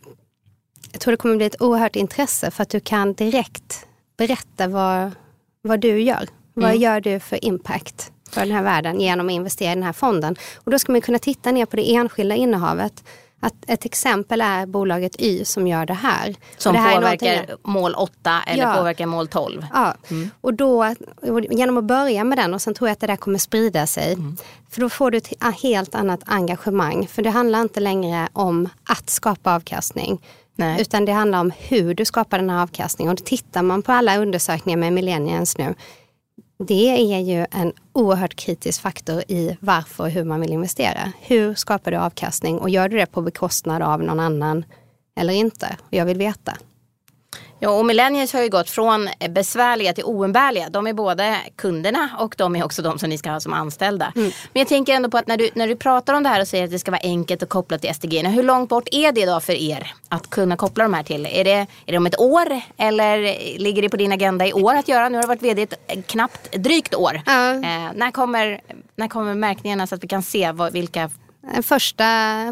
jag 0.91 1.01
tror 1.01 1.11
det 1.11 1.17
kommer 1.17 1.35
bli 1.35 1.45
ett 1.45 1.61
oerhört 1.61 1.95
intresse 1.95 2.51
för 2.51 2.63
att 2.63 2.69
du 2.69 2.79
kan 2.79 3.13
direkt 3.13 3.87
berätta 4.17 4.67
vad, 4.67 5.11
vad 5.61 5.79
du 5.79 6.01
gör. 6.01 6.17
Mm. 6.17 6.29
Vad 6.53 6.77
gör 6.77 7.01
du 7.01 7.19
för 7.19 7.45
impact? 7.45 8.11
För 8.31 8.41
den 8.41 8.51
här 8.51 8.63
världen 8.63 9.01
genom 9.01 9.27
att 9.27 9.33
investera 9.33 9.71
i 9.71 9.75
den 9.75 9.83
här 9.83 9.93
fonden. 9.93 10.35
Och 10.57 10.71
då 10.71 10.79
ska 10.79 10.91
man 10.91 11.01
kunna 11.01 11.19
titta 11.19 11.51
ner 11.51 11.65
på 11.65 11.75
det 11.75 11.93
enskilda 11.95 12.35
innehavet. 12.35 13.03
Att 13.43 13.53
ett 13.67 13.85
exempel 13.85 14.41
är 14.41 14.65
bolaget 14.65 15.21
Y 15.21 15.45
som 15.45 15.67
gör 15.67 15.85
det 15.85 15.93
här. 15.93 16.35
Som 16.57 16.73
det 16.73 16.79
här 16.79 16.95
påverkar 16.95 17.55
mål 17.63 17.95
8 17.95 18.41
eller 18.47 18.63
ja. 18.63 18.73
påverkar 18.73 19.05
mål 19.05 19.27
12. 19.27 19.65
Ja, 19.73 19.93
mm. 20.09 20.29
och 20.41 20.53
då 20.53 20.95
genom 21.49 21.77
att 21.77 21.83
börja 21.83 22.23
med 22.23 22.37
den 22.37 22.53
och 22.53 22.61
sen 22.61 22.73
tror 22.73 22.89
jag 22.89 22.93
att 22.93 22.99
det 22.99 23.07
där 23.07 23.15
kommer 23.15 23.39
sprida 23.39 23.87
sig. 23.87 24.13
Mm. 24.13 24.37
För 24.69 24.81
då 24.81 24.89
får 24.89 25.11
du 25.11 25.17
ett 25.17 25.33
helt 25.61 25.95
annat 25.95 26.19
engagemang. 26.25 27.07
För 27.07 27.21
det 27.21 27.29
handlar 27.29 27.61
inte 27.61 27.79
längre 27.79 28.29
om 28.33 28.69
att 28.83 29.09
skapa 29.09 29.55
avkastning. 29.55 30.21
Nej. 30.55 30.81
Utan 30.81 31.05
det 31.05 31.11
handlar 31.11 31.39
om 31.39 31.51
hur 31.57 31.93
du 31.93 32.05
skapar 32.05 32.37
den 32.37 32.49
här 32.49 32.61
avkastningen. 32.61 33.11
Och 33.11 33.17
då 33.17 33.23
tittar 33.23 33.61
man 33.61 33.81
på 33.81 33.91
alla 33.91 34.17
undersökningar 34.17 34.77
med 34.77 34.93
millennials 34.93 35.57
nu 35.57 35.75
det 36.67 37.13
är 37.13 37.19
ju 37.19 37.45
en 37.51 37.73
oerhört 37.93 38.35
kritisk 38.35 38.81
faktor 38.81 39.23
i 39.27 39.57
varför 39.59 40.03
och 40.03 40.09
hur 40.09 40.23
man 40.23 40.41
vill 40.41 40.51
investera. 40.51 41.11
Hur 41.21 41.55
skapar 41.55 41.91
du 41.91 41.97
avkastning 41.97 42.59
och 42.59 42.69
gör 42.69 42.89
du 42.89 42.97
det 42.97 43.05
på 43.05 43.21
bekostnad 43.21 43.81
av 43.81 44.03
någon 44.03 44.19
annan 44.19 44.65
eller 45.15 45.33
inte? 45.33 45.77
Jag 45.89 46.05
vill 46.05 46.17
veta. 46.17 46.57
Ja, 47.63 47.69
och 47.69 47.85
millennials 47.85 48.33
har 48.33 48.41
ju 48.41 48.49
gått 48.49 48.69
från 48.69 49.09
besvärliga 49.29 49.93
till 49.93 50.03
oumbärliga. 50.03 50.69
De 50.69 50.87
är 50.87 50.93
både 50.93 51.37
kunderna 51.55 52.09
och 52.19 52.35
de 52.37 52.55
är 52.55 52.63
också 52.63 52.81
de 52.81 52.99
som 52.99 53.09
ni 53.09 53.17
ska 53.17 53.31
ha 53.31 53.39
som 53.39 53.53
anställda. 53.53 54.13
Mm. 54.15 54.31
Men 54.53 54.59
jag 54.59 54.67
tänker 54.67 54.93
ändå 54.93 55.09
på 55.09 55.17
att 55.17 55.27
när 55.27 55.37
du, 55.37 55.49
när 55.53 55.67
du 55.67 55.75
pratar 55.75 56.13
om 56.13 56.23
det 56.23 56.29
här 56.29 56.41
och 56.41 56.47
säger 56.47 56.63
att 56.63 56.71
det 56.71 56.79
ska 56.79 56.91
vara 56.91 57.01
enkelt 57.03 57.43
att 57.43 57.49
koppla 57.49 57.77
till 57.77 57.95
SDG. 57.95 58.27
Hur 58.27 58.43
långt 58.43 58.69
bort 58.69 58.87
är 58.91 59.11
det 59.11 59.25
då 59.25 59.39
för 59.39 59.53
er 59.53 59.93
att 60.09 60.29
kunna 60.29 60.57
koppla 60.57 60.83
de 60.83 60.93
här 60.93 61.03
till? 61.03 61.25
Är 61.25 61.43
det, 61.43 61.67
är 61.85 61.91
det 61.91 61.97
om 61.97 62.05
ett 62.05 62.19
år 62.19 62.61
eller 62.77 63.17
ligger 63.59 63.81
det 63.81 63.89
på 63.89 63.97
din 63.97 64.11
agenda 64.11 64.47
i 64.47 64.53
år 64.53 64.75
att 64.75 64.87
göra? 64.87 65.09
Nu 65.09 65.17
har 65.17 65.21
du 65.21 65.27
varit 65.27 65.43
vd 65.43 65.61
ett 65.61 66.07
knappt 66.07 66.51
drygt 66.51 66.95
år. 66.95 67.21
Mm. 67.27 67.63
Eh, 67.63 67.91
när, 67.95 68.11
kommer, 68.11 68.61
när 68.95 69.07
kommer 69.07 69.35
märkningarna 69.35 69.87
så 69.87 69.95
att 69.95 70.03
vi 70.03 70.07
kan 70.07 70.23
se 70.23 70.51
vad, 70.51 70.73
vilka 70.73 71.09
Första 71.63 72.03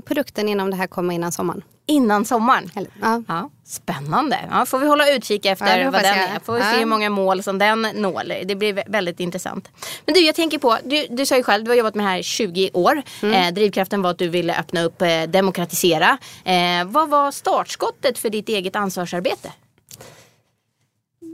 produkten 0.05 0.49
inom 0.49 0.71
det 0.71 0.75
här 0.75 0.87
kommer 0.87 1.13
innan 1.13 1.31
sommaren. 1.31 1.63
Innan 1.89 2.25
sommaren. 2.25 2.69
Ja. 3.01 3.23
Ja, 3.27 3.49
spännande. 3.65 4.39
Ja, 4.51 4.65
får 4.65 4.79
vi 4.79 4.87
hålla 4.87 5.11
utkik 5.11 5.45
efter 5.45 5.77
Ja, 5.79 5.91
vad 5.91 6.01
den 6.01 6.13
är. 6.19 6.39
Får 6.39 6.53
vi 6.53 6.59
se 6.61 6.77
hur 6.79 6.85
många 6.85 7.09
mål 7.09 7.43
som 7.43 7.57
den 7.57 7.81
når. 7.81 8.45
Det 8.45 8.55
blir 8.55 8.73
vä- 8.73 8.83
väldigt 8.91 9.19
intressant. 9.19 9.69
Men 10.05 10.13
du, 10.13 10.19
jag 10.25 10.35
tänker 10.35 10.57
på, 10.57 10.77
du, 10.83 11.07
du 11.09 11.25
sa 11.25 11.37
ju 11.37 11.43
själv, 11.43 11.63
du 11.63 11.71
har 11.71 11.75
jobbat 11.75 11.95
med 11.95 12.05
det 12.05 12.09
här 12.09 12.17
i 12.19 12.23
20 12.23 12.69
år. 12.73 13.01
Mm. 13.21 13.33
Eh, 13.35 13.53
drivkraften 13.53 14.01
var 14.01 14.09
att 14.11 14.17
du 14.17 14.27
ville 14.29 14.55
öppna 14.59 14.81
upp, 14.83 15.01
eh, 15.01 15.23
demokratisera. 15.27 16.17
Eh, 16.45 16.85
vad 16.85 17.09
var 17.09 17.31
startskottet 17.31 18.17
för 18.17 18.29
ditt 18.29 18.49
eget 18.49 18.75
ansvarsarbete? 18.75 19.51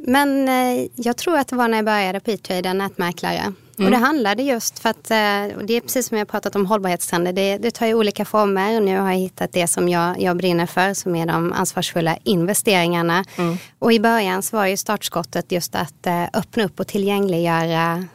Men 0.07 0.47
eh, 0.49 0.87
jag 0.95 1.17
tror 1.17 1.37
att 1.37 1.47
det 1.47 1.55
var 1.55 1.67
när 1.67 1.77
jag 1.77 1.85
började 1.85 2.19
på 2.19 2.31
E-trade, 2.31 2.73
nätmäklare. 2.73 3.53
Mm. 3.77 3.85
Och 3.85 3.99
det 3.99 4.05
handlade 4.05 4.43
just 4.43 4.79
för 4.79 4.89
att, 4.89 5.11
eh, 5.11 5.57
och 5.57 5.65
det 5.65 5.73
är 5.73 5.81
precis 5.81 6.07
som 6.07 6.17
jag 6.17 6.27
pratat 6.27 6.55
om 6.55 6.65
hållbarhetstrender, 6.65 7.33
det, 7.33 7.57
det 7.57 7.71
tar 7.71 7.85
ju 7.85 7.93
olika 7.93 8.25
former 8.25 8.77
och 8.77 8.83
nu 8.83 8.99
har 8.99 9.11
jag 9.11 9.17
hittat 9.17 9.53
det 9.53 9.67
som 9.67 9.89
jag, 9.89 10.21
jag 10.21 10.37
brinner 10.37 10.65
för 10.65 10.93
som 10.93 11.15
är 11.15 11.25
de 11.25 11.53
ansvarsfulla 11.53 12.17
investeringarna. 12.23 13.25
Mm. 13.35 13.57
Och 13.79 13.93
i 13.93 13.99
början 13.99 14.41
så 14.41 14.57
var 14.57 14.65
ju 14.65 14.77
startskottet 14.77 15.51
just 15.51 15.75
att 15.75 16.07
eh, 16.07 16.23
öppna 16.33 16.63
upp 16.63 16.79
och 16.79 16.87
tillgängliggöra 16.87 18.07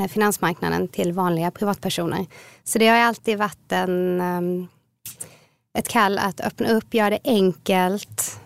eh, 0.00 0.06
finansmarknaden 0.08 0.88
till 0.88 1.12
vanliga 1.12 1.50
privatpersoner. 1.50 2.26
Så 2.64 2.78
det 2.78 2.88
har 2.88 2.96
alltid 2.96 3.38
varit 3.38 3.72
en, 3.72 4.20
ehm, 4.20 4.68
ett 5.78 5.88
kall 5.88 6.18
att 6.18 6.40
öppna 6.40 6.70
upp, 6.70 6.94
göra 6.94 7.10
det 7.10 7.20
enkelt 7.24 8.40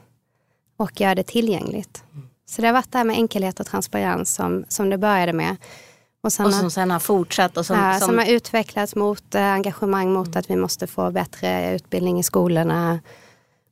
och 0.77 1.01
göra 1.01 1.15
det 1.15 1.23
tillgängligt. 1.23 2.03
Så 2.47 2.63
det 2.63 2.69
har 2.69 2.73
varit 2.73 2.93
det 2.93 2.99
här 2.99 3.05
med 3.05 3.17
enkelhet 3.17 3.61
och 3.61 3.67
transparens 3.67 4.35
som, 4.35 4.65
som 4.69 4.91
det 4.91 4.99
började 4.99 5.33
med. 5.33 5.57
Och 6.25 6.33
sen, 6.33 6.47
Och 6.47 6.53
har- 6.53 6.61
som 6.61 6.71
sen 6.71 6.91
har 6.91 6.99
fortsatt. 6.99 7.57
Och 7.57 7.67
som, 7.67 7.77
ja, 7.79 7.99
som, 7.99 8.07
som 8.09 8.19
har 8.19 8.27
utvecklats 8.27 8.97
mot 8.97 9.35
eh, 9.35 9.53
engagemang 9.53 10.13
mot 10.13 10.37
att 10.37 10.51
vi 10.51 10.57
måste 10.57 10.87
få 10.87 11.11
bättre 11.11 11.75
utbildning 11.75 12.19
i 12.19 12.23
skolorna 12.23 13.01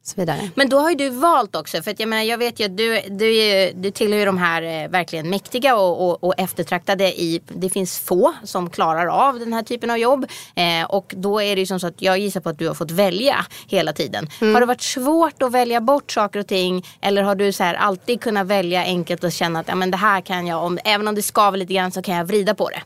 så 0.03 0.15
vidare. 0.17 0.51
Men 0.55 0.69
då 0.69 0.79
har 0.79 0.91
ju 0.91 0.97
du 0.97 1.09
valt 1.09 1.57
också, 1.57 1.83
för 1.83 1.91
att 1.91 2.01
jag 2.01 2.09
menar 2.09 2.23
jag 2.23 2.39
vet 2.39 2.61
ju 2.61 2.65
att 2.65 2.77
du, 2.77 3.01
du, 3.09 3.37
är, 3.37 3.73
du 3.75 3.91
tillhör 3.91 4.19
ju 4.19 4.25
de 4.25 4.39
här 4.39 4.63
eh, 4.63 4.89
verkligen 4.89 5.31
mäktiga 5.31 5.77
och, 5.77 6.09
och, 6.09 6.25
och 6.25 6.35
eftertraktade 6.37 7.21
i, 7.21 7.41
det 7.49 7.71
finns 7.71 7.99
få 7.99 8.35
som 8.45 8.71
klarar 8.71 9.07
av 9.07 9.39
den 9.39 9.53
här 9.53 9.63
typen 9.63 9.91
av 9.91 9.99
jobb. 9.99 10.27
Eh, 10.55 10.85
och 10.89 11.15
då 11.17 11.43
är 11.43 11.57
det 11.57 11.61
ju 11.61 11.67
som 11.67 11.81
så 11.81 11.87
att 11.87 12.03
jag 12.03 12.19
gissar 12.19 12.41
på 12.41 12.49
att 12.49 12.59
du 12.59 12.69
har 12.69 12.75
fått 12.75 12.91
välja 12.91 13.47
hela 13.67 13.93
tiden. 13.93 14.29
Har 14.41 14.61
det 14.61 14.67
varit 14.67 14.81
svårt 14.83 15.43
att 15.43 15.53
välja 15.53 15.81
bort 15.81 16.11
saker 16.13 16.41
och 16.41 16.47
ting 16.47 16.87
eller 17.01 17.23
har 17.23 17.35
du 17.35 17.53
så 17.53 17.63
här 17.63 17.75
alltid 17.75 18.21
kunnat 18.21 18.47
välja 18.47 18.83
enkelt 18.83 19.25
och 19.25 19.33
känna 19.33 19.61
att 19.61 19.69
ja, 19.69 19.75
men 19.75 19.91
det 19.91 19.97
här 19.97 20.21
kan 20.21 20.47
jag, 20.47 20.65
om, 20.65 20.79
även 20.85 21.09
om 21.09 21.15
det 21.15 21.23
skaver 21.23 21.59
lite 21.59 21.75
grann 21.75 21.93
så 21.93 22.03
kan 22.03 22.15
jag 22.15 22.25
vrida 22.25 22.55
på 22.55 22.69
det? 22.69 22.83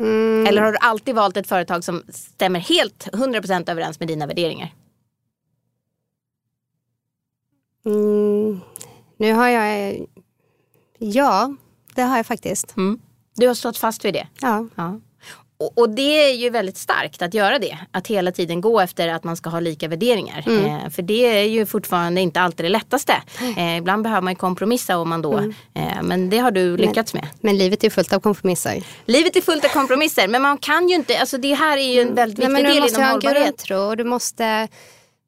Mm, 0.00 0.46
Eller 0.46 0.62
har 0.62 0.72
du 0.72 0.78
alltid 0.80 1.14
valt 1.14 1.36
ett 1.36 1.48
företag 1.48 1.84
som 1.84 2.02
stämmer 2.08 2.60
helt 2.60 3.08
100% 3.12 3.70
överens 3.70 4.00
med 4.00 4.08
dina 4.08 4.26
värderingar? 4.26 4.72
Mm, 7.86 8.60
nu 9.16 9.32
har 9.32 9.48
jag, 9.48 9.96
ja 10.98 11.56
det 11.94 12.02
har 12.02 12.16
jag 12.16 12.26
faktiskt. 12.26 12.76
Mm. 12.76 12.98
Du 13.36 13.46
har 13.46 13.54
stått 13.54 13.78
fast 13.78 14.04
vid 14.04 14.14
det? 14.14 14.26
Ja. 14.40 14.66
Ja. 14.74 15.00
Och, 15.58 15.78
och 15.78 15.90
det 15.90 16.30
är 16.30 16.34
ju 16.34 16.50
väldigt 16.50 16.76
starkt 16.76 17.22
att 17.22 17.34
göra 17.34 17.58
det. 17.58 17.78
Att 17.90 18.06
hela 18.06 18.32
tiden 18.32 18.60
gå 18.60 18.80
efter 18.80 19.08
att 19.08 19.24
man 19.24 19.36
ska 19.36 19.50
ha 19.50 19.60
lika 19.60 19.88
värderingar. 19.88 20.44
Eh, 20.48 20.90
för 20.90 21.02
det 21.02 21.26
är 21.38 21.42
ju 21.42 21.66
fortfarande 21.66 22.20
inte 22.20 22.40
alltid 22.40 22.64
det 22.64 22.70
lättaste. 22.70 23.14
Eh, 23.56 23.76
ibland 23.76 24.02
behöver 24.02 24.22
man 24.22 24.32
ju 24.32 24.36
kompromissa 24.36 24.98
om 24.98 25.08
man 25.08 25.22
då. 25.22 25.38
Eh, 25.74 26.02
men 26.02 26.30
det 26.30 26.38
har 26.38 26.50
du 26.50 26.76
lyckats 26.76 27.14
med. 27.14 27.28
Men 27.40 27.58
livet 27.58 27.84
är 27.84 27.90
fullt 27.90 28.12
av 28.12 28.20
kompromisser. 28.20 28.82
Livet 29.06 29.36
är 29.36 29.40
fullt 29.40 29.64
av 29.64 29.68
kompromisser. 29.68 30.28
Men 30.28 30.42
man 30.42 30.58
kan 30.58 30.88
ju 30.88 30.94
inte, 30.94 31.18
alltså 31.18 31.38
det 31.38 31.54
här 31.54 31.76
är 31.76 31.94
ju 31.94 32.00
en 32.00 32.14
väldigt 32.14 32.38
Nej, 32.38 32.48
viktig 32.48 32.52
men 32.52 32.62
du 32.62 32.72
del 32.72 32.80
måste 32.82 32.94
inom 33.00 33.02
ha 33.02 33.08
en 33.08 33.12
hållbarhet. 33.14 33.44
grundtro 33.44 33.78
och 33.78 33.96
du 33.96 34.04
måste 34.04 34.68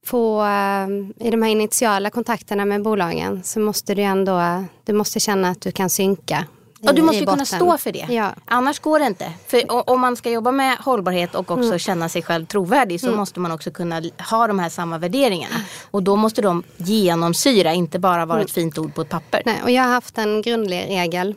få, 0.07 0.43
eh, 0.43 1.27
i 1.27 1.31
de 1.31 1.43
här 1.43 1.51
initiala 1.51 2.11
kontakterna 2.11 2.65
med 2.65 2.83
bolagen 2.83 3.43
så 3.45 3.61
måste 3.61 3.95
du 3.95 4.03
ändå, 4.03 4.65
du 4.85 4.93
måste 4.93 5.21
känna 5.21 5.49
att 5.49 5.61
du 5.61 5.73
kan 5.73 5.91
synka. 5.91 6.45
Och 6.83 6.95
du 6.95 7.03
måste 7.03 7.19
ju 7.19 7.27
kunna 7.27 7.45
stå 7.45 7.79
för 7.79 7.93
det. 7.93 8.07
Ja. 8.09 8.31
Annars 8.45 8.79
går 8.81 8.99
det 8.99 9.07
inte. 9.07 9.33
För 9.47 9.91
om 9.91 10.01
man 10.01 10.17
ska 10.17 10.31
jobba 10.31 10.53
med 10.53 10.77
hållbarhet 10.79 11.35
och 11.35 11.51
också 11.51 11.67
Mm. 11.67 11.79
känna 11.79 12.09
sig 12.09 12.23
själv 12.23 12.47
trovärdig 12.47 13.01
så 13.01 13.13
måste 13.13 13.41
man 13.41 13.53
också 13.53 13.71
kunna 13.71 14.03
ha 14.31 14.47
de 14.47 14.59
här 14.59 14.69
samma 14.69 14.99
värderingarna. 14.99 15.55
Och 15.91 16.03
då 16.03 16.17
måste 16.17 16.43
de 16.43 16.63
genomsyra, 16.77 17.73
inte 17.75 17.99
bara 17.99 18.27
vara 18.27 18.41
ett 18.43 18.51
fint 18.51 18.79
ord 18.79 18.95
på 18.95 19.01
ett 19.03 19.09
papper. 19.09 19.43
Nej, 19.47 19.61
och 19.63 19.71
jag 19.71 19.83
har 19.83 19.91
haft 19.91 20.19
en 20.19 20.43
grundlig 20.43 20.87
regel 20.89 21.35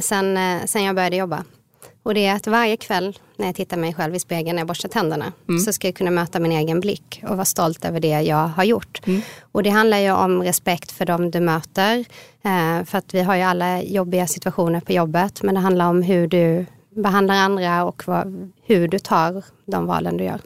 sen, 0.00 0.36
eh, 0.36 0.64
sen 0.66 0.84
jag 0.84 0.94
började 0.94 1.16
jobba. 1.16 1.44
Och 2.04 2.14
det 2.14 2.26
är 2.26 2.34
att 2.34 2.46
varje 2.46 2.76
kväll 2.76 3.18
när 3.36 3.46
jag 3.46 3.54
tittar 3.54 3.76
mig 3.76 3.94
själv 3.94 4.14
i 4.14 4.18
spegeln 4.18 4.56
när 4.56 4.60
jag 4.60 4.66
borstar 4.66 4.88
tänderna 4.88 5.32
så 5.64 5.72
ska 5.72 5.88
jag 5.88 5.94
kunna 5.94 6.10
möta 6.10 6.40
min 6.40 6.52
egen 6.52 6.80
blick 6.80 7.22
och 7.22 7.36
vara 7.36 7.44
stolt 7.44 7.84
över 7.84 8.00
det 8.00 8.22
jag 8.22 8.48
har 8.48 8.64
gjort. 8.64 9.00
Och 9.52 9.62
det 9.62 9.70
handlar 9.70 9.98
ju 9.98 10.12
om 10.12 10.42
respekt 10.42 10.92
för 10.92 11.06
dem 11.06 11.30
du 11.30 11.40
möter. 11.40 11.98
Eh, 12.44 12.84
för 12.84 12.98
att 12.98 13.14
vi 13.14 13.20
har 13.22 13.36
ju 13.36 13.42
alla 13.42 13.82
jobbiga 13.82 14.26
situationer 14.26 14.80
på 14.80 14.92
jobbet. 14.92 15.42
Men 15.42 15.54
det 15.54 15.60
handlar 15.60 15.88
om 15.90 16.02
hur 16.02 16.26
du 16.28 16.66
behandlar 16.96 17.34
andra 17.34 17.84
och 17.84 18.02
vad, 18.06 18.52
hur 18.66 18.88
du 18.88 18.98
tar 18.98 19.44
de 19.66 19.86
valen 19.86 20.16
du 20.16 20.24
gör. 20.24 20.40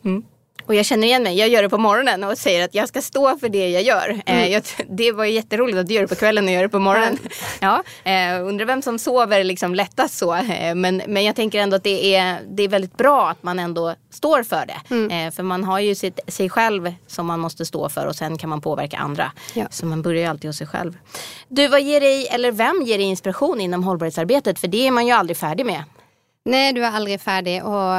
Och 0.68 0.74
jag 0.74 0.86
känner 0.86 1.06
igen 1.06 1.22
mig, 1.22 1.38
jag 1.38 1.48
gör 1.48 1.62
det 1.62 1.68
på 1.68 1.78
morgonen 1.78 2.24
och 2.24 2.38
säger 2.38 2.64
att 2.64 2.74
jag 2.74 2.88
ska 2.88 3.02
stå 3.02 3.38
för 3.38 3.48
det 3.48 3.68
jag 3.70 3.82
gör. 3.82 4.10
Eh, 4.26 4.34
Mm. 4.38 4.52
jag, 4.52 4.62
det 4.88 5.12
var 5.12 5.24
ju 5.24 5.30
jätteroligt 5.32 5.78
att 5.78 5.86
du 5.86 5.94
gör 5.94 6.02
det 6.02 6.08
på 6.08 6.14
kvällen 6.14 6.44
och 6.44 6.50
gör 6.50 6.62
det 6.62 6.68
på 6.68 6.78
morgonen. 6.78 7.18
Ja, 7.60 7.82
eh, 8.10 8.46
undrar 8.46 8.66
vem 8.66 8.82
som 8.82 8.98
sover 8.98 9.44
liksom 9.44 9.74
lättast 9.74 10.18
så. 10.18 10.34
Eh, 10.34 10.74
men, 10.74 11.02
men 11.06 11.24
jag 11.24 11.36
tänker 11.36 11.58
ändå 11.60 11.76
att 11.76 11.84
det 11.84 12.14
är, 12.14 12.38
det 12.48 12.62
är 12.62 12.68
väldigt 12.68 12.96
bra 12.96 13.28
att 13.28 13.42
man 13.42 13.58
ändå 13.58 13.94
står 14.10 14.42
för 14.42 14.66
det. 14.66 14.94
Mm. 14.94 15.32
För 15.32 15.42
man 15.42 15.64
har 15.64 15.78
ju 15.80 15.94
sitt, 15.94 16.20
sig 16.28 16.48
själv 16.50 16.94
som 17.06 17.26
man 17.26 17.40
måste 17.40 17.64
stå 17.66 17.88
för 17.88 18.06
och 18.06 18.16
sen 18.16 18.38
kan 18.38 18.50
man 18.50 18.60
påverka 18.60 18.96
andra. 18.96 19.32
Ja. 19.54 19.66
Så 19.70 19.86
man 19.86 20.02
börjar 20.02 20.20
ju 20.22 20.26
alltid 20.28 20.48
hos 20.48 20.56
sig 20.56 20.66
själv. 20.66 20.98
Du, 21.48 21.68
vad 21.68 21.82
ger 21.82 22.00
dig, 22.00 22.26
eller 22.26 22.52
vem 22.52 22.82
ger 22.82 22.98
dig 22.98 23.06
inspiration 23.06 23.60
inom 23.60 23.84
hållbarhetsarbetet? 23.84 24.58
För 24.58 24.68
det 24.68 24.86
är 24.86 24.90
man 24.90 25.06
ju 25.06 25.12
aldrig 25.12 25.36
färdig 25.36 25.66
med. 25.66 25.84
Nej, 26.44 26.72
du 26.72 26.84
är 26.84 26.90
aldrig 26.90 27.20
färdig 27.20 27.64
och 27.64 27.94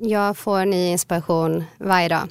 jag 0.00 0.36
får 0.36 0.64
ny 0.64 0.88
inspiration 0.88 1.64
varje 1.78 2.08
dag. 2.08 2.28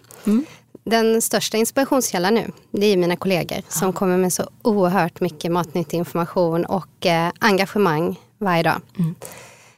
Den 0.84 1.22
största 1.22 1.58
inspirationskällan 1.58 2.34
nu, 2.34 2.52
det 2.72 2.86
är 2.86 2.98
mina 2.98 3.16
kollegor 3.16 3.62
som 3.68 3.94
kommer 3.94 4.18
med 4.18 4.34
så 4.34 4.50
oerhört 4.62 5.22
mycket 5.22 5.52
matnyttig 5.52 5.98
information 5.98 6.66
och 6.66 7.06
eh, 7.06 7.32
engagemang 7.40 8.20
varje 8.38 8.64
dag. 8.64 8.82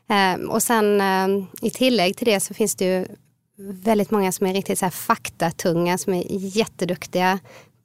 Eh, 0.09 0.49
och 0.49 0.63
sen 0.63 1.01
eh, 1.01 1.45
i 1.61 1.69
tillägg 1.69 2.17
till 2.17 2.25
det 2.25 2.39
så 2.39 2.53
finns 2.53 2.75
det 2.75 2.85
ju 2.85 3.05
väldigt 3.57 4.11
många 4.11 4.31
som 4.31 4.47
är 4.47 4.53
riktigt 4.53 4.79
så 4.79 4.85
här 4.85 4.91
faktatunga, 4.91 5.97
som 5.97 6.13
är 6.13 6.23
jätteduktiga. 6.29 7.39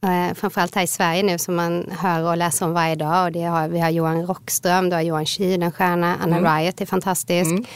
Eh, 0.04 0.34
framförallt 0.34 0.74
här 0.74 0.82
i 0.82 0.86
Sverige 0.86 1.22
nu 1.22 1.38
som 1.38 1.54
man 1.54 1.90
hör 1.90 2.22
och 2.30 2.36
läser 2.36 2.66
om 2.66 2.72
varje 2.72 2.94
dag. 2.94 3.24
Och 3.24 3.32
det 3.32 3.42
har, 3.42 3.68
vi 3.68 3.80
har 3.80 3.90
Johan 3.90 4.26
Rockström, 4.26 4.88
du 4.88 4.96
har 4.96 5.02
Johan 5.02 5.26
Kylenstierna, 5.26 6.16
Anna 6.22 6.58
Riot 6.58 6.80
är 6.80 6.86
fantastisk. 6.86 7.52
Eh, 7.52 7.66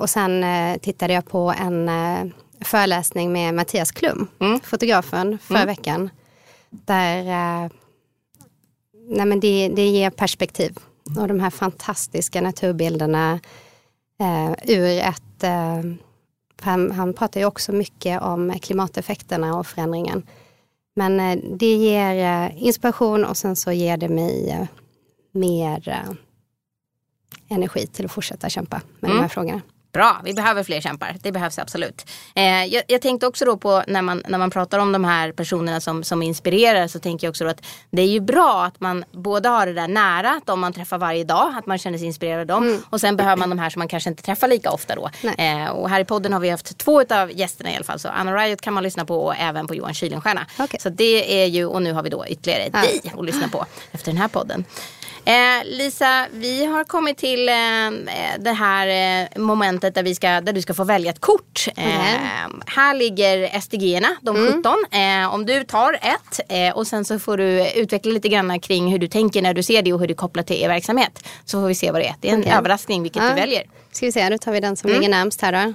och 0.00 0.10
sen 0.10 0.44
eh, 0.44 0.78
tittade 0.78 1.12
jag 1.12 1.26
på 1.26 1.54
en 1.60 1.88
eh, 1.88 2.24
föreläsning 2.60 3.32
med 3.32 3.54
Mattias 3.54 3.92
Klum, 3.92 4.28
fotografen, 4.62 5.38
förra 5.38 5.64
veckan. 5.66 6.10
Där 6.70 7.18
eh, 7.18 7.70
nej 9.08 9.26
men 9.26 9.40
det, 9.40 9.68
det 9.68 9.86
ger 9.86 10.10
perspektiv. 10.10 10.78
Och 11.18 11.28
de 11.28 11.40
här 11.40 11.50
fantastiska 11.50 12.40
naturbilderna 12.40 13.40
eh, 14.20 14.52
ur 14.76 14.98
ett... 14.98 15.42
Eh, 15.42 15.80
han, 16.60 16.90
han 16.90 17.14
pratar 17.14 17.40
ju 17.40 17.46
också 17.46 17.72
mycket 17.72 18.22
om 18.22 18.58
klimateffekterna 18.62 19.58
och 19.58 19.66
förändringen. 19.66 20.26
Men 20.96 21.20
eh, 21.20 21.38
det 21.58 21.74
ger 21.74 22.44
eh, 22.44 22.64
inspiration 22.64 23.24
och 23.24 23.36
sen 23.36 23.56
så 23.56 23.72
ger 23.72 23.96
det 23.96 24.08
mig 24.08 24.50
eh, 24.50 24.66
mer 25.32 25.88
eh, 25.88 26.12
energi 27.54 27.86
till 27.86 28.04
att 28.04 28.12
fortsätta 28.12 28.48
kämpa 28.48 28.80
med 29.00 29.10
de 29.10 29.20
här 29.20 29.28
frågorna. 29.28 29.60
Bra, 29.94 30.20
vi 30.24 30.34
behöver 30.34 30.62
fler 30.62 30.80
kämpar. 30.80 31.16
Det 31.22 31.32
behövs 31.32 31.58
absolut. 31.58 32.06
Eh, 32.34 32.64
jag, 32.64 32.82
jag 32.88 33.02
tänkte 33.02 33.26
också 33.26 33.44
då 33.44 33.56
på 33.56 33.82
när 33.86 34.02
man, 34.02 34.22
när 34.28 34.38
man 34.38 34.50
pratar 34.50 34.78
om 34.78 34.92
de 34.92 35.04
här 35.04 35.32
personerna 35.32 35.80
som, 35.80 36.04
som 36.04 36.22
inspirerar 36.22 36.88
så 36.88 36.98
tänker 36.98 37.26
jag 37.26 37.30
också 37.32 37.44
då 37.44 37.50
att 37.50 37.64
det 37.90 38.02
är 38.02 38.06
ju 38.06 38.20
bra 38.20 38.64
att 38.64 38.80
man 38.80 39.04
både 39.12 39.48
har 39.48 39.66
det 39.66 39.72
där 39.72 39.88
nära, 39.88 40.40
de 40.44 40.60
man 40.60 40.72
träffar 40.72 40.98
varje 40.98 41.24
dag, 41.24 41.54
att 41.58 41.66
man 41.66 41.78
känner 41.78 41.98
sig 41.98 42.06
inspirerad 42.06 42.40
av 42.40 42.46
dem. 42.46 42.82
Och 42.90 43.00
sen 43.00 43.16
behöver 43.16 43.36
man 43.36 43.50
de 43.50 43.58
här 43.58 43.70
som 43.70 43.80
man 43.80 43.88
kanske 43.88 44.10
inte 44.10 44.22
träffar 44.22 44.48
lika 44.48 44.70
ofta 44.70 44.94
då. 44.94 45.10
Eh, 45.38 45.68
och 45.68 45.90
här 45.90 46.00
i 46.00 46.04
podden 46.04 46.32
har 46.32 46.40
vi 46.40 46.50
haft 46.50 46.78
två 46.78 47.00
av 47.00 47.32
gästerna 47.32 47.70
i 47.72 47.76
alla 47.76 47.84
fall. 47.84 47.98
Så 47.98 48.08
Anna 48.08 48.36
Riot 48.36 48.60
kan 48.60 48.74
man 48.74 48.82
lyssna 48.82 49.04
på 49.04 49.24
och 49.24 49.36
även 49.36 49.66
på 49.66 49.74
Johan 49.74 49.94
Kylenstierna. 49.94 50.46
Okej. 50.58 50.80
Så 50.80 50.88
det 50.88 51.42
är 51.42 51.46
ju, 51.46 51.66
och 51.66 51.82
nu 51.82 51.92
har 51.92 52.02
vi 52.02 52.10
då 52.10 52.26
ytterligare 52.26 52.68
dig 52.68 53.00
att 53.14 53.24
lyssna 53.24 53.48
på 53.48 53.66
efter 53.92 54.12
den 54.12 54.16
här 54.16 54.28
podden. 54.28 54.64
Eh, 55.26 55.64
Lisa, 55.64 56.26
vi 56.32 56.64
har 56.64 56.84
kommit 56.84 57.18
till 57.18 57.48
eh, 57.48 57.54
det 58.38 58.52
här 58.52 58.86
eh, 59.22 59.38
momentet 59.42 59.94
där, 59.94 60.02
vi 60.02 60.14
ska, 60.14 60.40
där 60.40 60.52
du 60.52 60.62
ska 60.62 60.74
få 60.74 60.84
välja 60.84 61.10
ett 61.10 61.20
kort. 61.20 61.66
Eh, 61.76 61.84
Här 62.66 62.94
ligger 62.94 63.60
SDG-erna, 63.60 64.08
de 64.20 64.36
17. 64.36 64.74
Eh, 64.90 65.34
om 65.34 65.46
du 65.46 65.64
tar 65.64 65.92
ett 65.92 66.40
eh, 66.48 66.76
och 66.76 66.86
sen 66.86 67.04
så 67.04 67.18
får 67.18 67.36
du 67.36 67.70
utveckla 67.72 68.12
lite 68.12 68.28
grann 68.28 68.60
kring 68.60 68.92
hur 68.92 68.98
du 68.98 69.08
tänker 69.08 69.42
när 69.42 69.54
du 69.54 69.62
ser 69.62 69.82
det 69.82 69.92
och 69.92 70.00
hur 70.00 70.06
du 70.06 70.14
kopplar 70.14 70.42
till 70.42 70.56
er 70.62 70.68
verksamhet. 70.68 71.28
Så 71.44 71.60
får 71.60 71.68
vi 71.68 71.74
se 71.74 71.90
vad 71.90 72.00
det 72.00 72.06
är. 72.06 72.14
Det 72.20 72.28
är 72.28 72.32
en 72.34 72.40
Okej. 72.40 72.52
överraskning 72.52 73.02
vilket 73.02 73.22
Ja. 73.22 73.28
du 73.28 73.34
väljer. 73.34 73.62
Ska 73.92 74.06
vi 74.06 74.12
se, 74.12 74.28
då 74.28 74.38
tar 74.38 74.52
vi 74.52 74.60
den 74.60 74.76
som 74.76 74.90
ligger 74.90 75.08
närmst 75.08 75.40
här 75.42 75.66
då. 75.66 75.72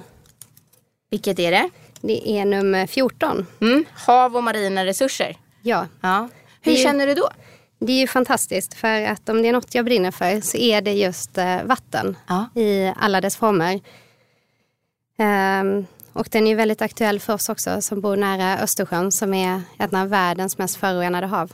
Vilket 1.10 1.38
är 1.38 1.50
det? 1.50 1.70
Det 2.00 2.28
är 2.30 2.44
nummer 2.44 2.86
14. 2.86 3.46
Mm. 3.60 3.84
Hav 4.06 4.36
och 4.36 4.44
marina 4.44 4.84
resurser. 4.84 5.36
Ja. 5.62 5.86
ja. 6.00 6.28
Hur 6.62 6.76
känner 6.76 7.06
du 7.06 7.14
då? 7.14 7.30
Det 7.82 7.92
är 7.92 8.00
ju 8.00 8.06
fantastiskt 8.06 8.74
för 8.74 9.02
att 9.02 9.28
om 9.28 9.42
det 9.42 9.48
är 9.48 9.52
något 9.52 9.74
jag 9.74 9.84
brinner 9.84 10.10
för 10.10 10.40
så 10.40 10.56
är 10.56 10.80
det 10.80 10.92
just 10.92 11.38
eh, 11.38 11.62
vatten 11.64 12.16
ja. 12.28 12.60
i 12.60 12.92
alla 12.96 13.20
dess 13.20 13.36
former. 13.36 13.80
Um, 15.18 15.86
och 16.12 16.28
den 16.30 16.46
är 16.46 16.54
väldigt 16.54 16.82
aktuell 16.82 17.20
för 17.20 17.34
oss 17.34 17.48
också 17.48 17.82
som 17.82 18.00
bor 18.00 18.16
nära 18.16 18.58
Östersjön 18.58 19.12
som 19.12 19.34
är 19.34 19.62
ett 19.78 19.94
av 19.94 20.08
världens 20.08 20.58
mest 20.58 20.76
förorenade 20.76 21.26
hav. 21.26 21.52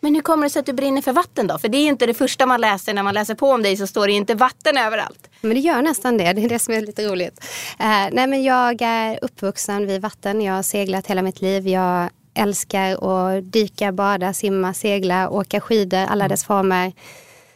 Men 0.00 0.14
hur 0.14 0.22
kommer 0.22 0.46
det 0.46 0.50
sig 0.50 0.60
att 0.60 0.66
du 0.66 0.72
brinner 0.72 1.02
för 1.02 1.12
vatten 1.12 1.46
då? 1.46 1.58
För 1.58 1.68
det 1.68 1.78
är 1.78 1.82
ju 1.82 1.88
inte 1.88 2.06
det 2.06 2.14
första 2.14 2.46
man 2.46 2.60
läser 2.60 2.94
när 2.94 3.02
man 3.02 3.14
läser 3.14 3.34
på 3.34 3.50
om 3.50 3.62
dig 3.62 3.76
så 3.76 3.86
står 3.86 4.06
det 4.06 4.12
inte 4.12 4.34
vatten 4.34 4.78
överallt. 4.78 5.28
Men 5.40 5.50
det 5.50 5.60
gör 5.60 5.82
nästan 5.82 6.18
det, 6.18 6.32
det 6.32 6.44
är 6.44 6.48
det 6.48 6.58
som 6.58 6.74
är 6.74 6.80
lite 6.80 7.08
roligt. 7.08 7.44
Uh, 7.80 8.08
nej 8.12 8.26
men 8.26 8.42
jag 8.42 8.82
är 8.82 9.18
uppvuxen 9.22 9.86
vid 9.86 10.00
vatten, 10.00 10.42
jag 10.42 10.52
har 10.52 10.62
seglat 10.62 11.06
hela 11.06 11.22
mitt 11.22 11.40
liv. 11.40 11.68
Jag 11.68 12.10
älskar 12.36 12.92
att 12.92 13.52
dyka, 13.52 13.92
bada, 13.92 14.32
simma, 14.32 14.74
segla, 14.74 15.30
åka 15.30 15.60
skidor, 15.60 15.98
alla 15.98 16.24
mm. 16.24 16.28
dess 16.28 16.44
former. 16.44 16.92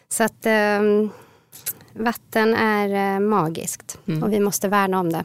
Så 0.08 0.24
att 0.24 0.46
um, 0.80 1.10
vatten 1.92 2.54
är 2.54 3.16
uh, 3.16 3.20
magiskt 3.20 3.98
mm. 4.08 4.22
och 4.22 4.32
vi 4.32 4.40
måste 4.40 4.68
värna 4.68 5.00
om 5.00 5.12
det. 5.12 5.24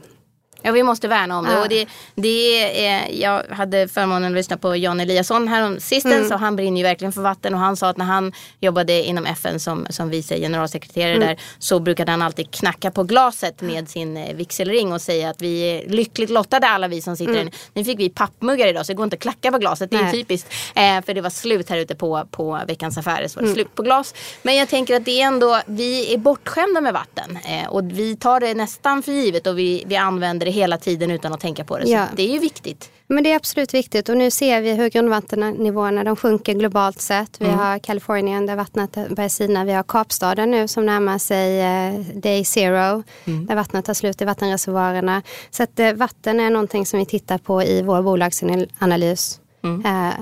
Ja, 0.62 0.72
vi 0.72 0.82
måste 0.82 1.08
värna 1.08 1.38
om 1.38 1.44
det. 1.44 1.52
Ja. 1.52 1.62
Och 1.62 1.68
det, 1.68 1.86
det 2.14 2.86
är, 2.86 3.08
jag 3.20 3.42
hade 3.50 3.88
förmånen 3.88 4.32
att 4.32 4.36
lyssna 4.36 4.56
på 4.56 4.76
Jan 4.76 5.00
Eliasson 5.00 5.48
här 5.48 5.78
sistens 5.80 6.14
mm. 6.14 6.32
och 6.32 6.40
han 6.40 6.56
brinner 6.56 6.76
ju 6.76 6.82
verkligen 6.82 7.12
för 7.12 7.22
vatten 7.22 7.54
och 7.54 7.60
han 7.60 7.76
sa 7.76 7.88
att 7.88 7.96
när 7.96 8.04
han 8.04 8.32
jobbade 8.60 9.02
inom 9.02 9.26
FN 9.26 9.60
som, 9.60 9.86
som 9.90 10.10
vice 10.10 10.38
generalsekreterare 10.38 11.14
mm. 11.14 11.28
där 11.28 11.40
så 11.58 11.80
brukade 11.80 12.10
han 12.10 12.22
alltid 12.22 12.50
knacka 12.50 12.90
på 12.90 13.02
glaset 13.02 13.60
med 13.60 13.88
sin 13.88 14.16
eh, 14.16 14.34
vigselring 14.34 14.92
och 14.92 15.00
säga 15.02 15.30
att 15.30 15.42
vi 15.42 15.60
är 15.60 15.88
lyckligt 15.88 16.30
lottade 16.30 16.66
alla 16.66 16.88
vi 16.88 17.02
som 17.02 17.16
sitter 17.16 17.32
mm. 17.32 17.46
här. 17.46 17.54
Nu 17.74 17.84
fick 17.84 17.98
vi 17.98 18.10
pappmuggar 18.10 18.66
idag 18.66 18.86
så 18.86 18.92
det 18.92 18.96
går 18.96 19.04
inte 19.04 19.16
att 19.16 19.22
klacka 19.22 19.52
på 19.52 19.58
glaset. 19.58 19.90
Det 19.90 19.96
är 19.96 20.12
typiskt. 20.12 20.52
Eh, 20.74 21.02
för 21.04 21.14
det 21.14 21.20
var 21.20 21.30
slut 21.30 21.70
här 21.70 21.78
ute 21.78 21.94
på, 21.94 22.28
på 22.30 22.60
Veckans 22.66 22.98
Affärer 22.98 23.28
så 23.28 23.36
var 23.36 23.42
det 23.42 23.48
mm. 23.48 23.54
slut 23.54 23.74
på 23.74 23.82
glas. 23.82 24.14
Men 24.42 24.56
jag 24.56 24.68
tänker 24.68 24.96
att 24.96 25.04
det 25.04 25.22
är 25.22 25.26
ändå, 25.26 25.60
vi 25.66 26.14
är 26.14 26.18
bortskämda 26.18 26.80
med 26.80 26.92
vatten 26.92 27.38
eh, 27.44 27.68
och 27.68 27.82
vi 27.84 28.16
tar 28.16 28.40
det 28.40 28.54
nästan 28.54 29.02
för 29.02 29.12
givet 29.12 29.46
och 29.46 29.58
vi, 29.58 29.84
vi 29.86 29.96
använder 29.96 30.46
det 30.46 30.52
hela 30.56 30.78
tiden 30.78 31.10
utan 31.10 31.32
att 31.32 31.40
tänka 31.40 31.64
på 31.64 31.78
det. 31.78 31.88
Ja. 31.88 32.06
Så 32.10 32.16
det 32.16 32.22
är 32.22 32.32
ju 32.32 32.38
viktigt. 32.38 32.90
Men 33.06 33.24
det 33.24 33.32
är 33.32 33.36
absolut 33.36 33.74
viktigt 33.74 34.08
och 34.08 34.16
nu 34.16 34.30
ser 34.30 34.60
vi 34.60 34.72
hur 34.74 34.90
grundvattennivåerna 34.90 36.04
de 36.04 36.16
sjunker 36.16 36.54
globalt 36.54 37.00
sett. 37.00 37.40
Vi 37.40 37.46
mm. 37.46 37.58
har 37.58 37.78
Kalifornien 37.78 38.46
där 38.46 38.56
vattnet 38.56 38.94
börjar 39.16 39.28
sina. 39.28 39.64
Vi 39.64 39.72
har 39.72 39.82
Kapstaden 39.82 40.50
nu 40.50 40.68
som 40.68 40.86
närmar 40.86 41.18
sig 41.18 41.60
eh, 41.60 42.00
day 42.14 42.44
zero. 42.44 43.02
Mm. 43.24 43.46
Där 43.46 43.54
vattnet 43.54 43.84
tar 43.84 43.94
slut 43.94 44.22
i 44.22 44.24
vattenreservoarerna. 44.24 45.22
Så 45.50 45.62
att 45.62 45.80
eh, 45.80 45.92
vatten 45.92 46.40
är 46.40 46.50
någonting 46.50 46.86
som 46.86 46.98
vi 46.98 47.06
tittar 47.06 47.38
på 47.38 47.62
i 47.62 47.82
vår 47.82 48.02
bolagsanalys. 48.02 49.40
Mm. 49.64 49.86
Eh, 49.86 50.14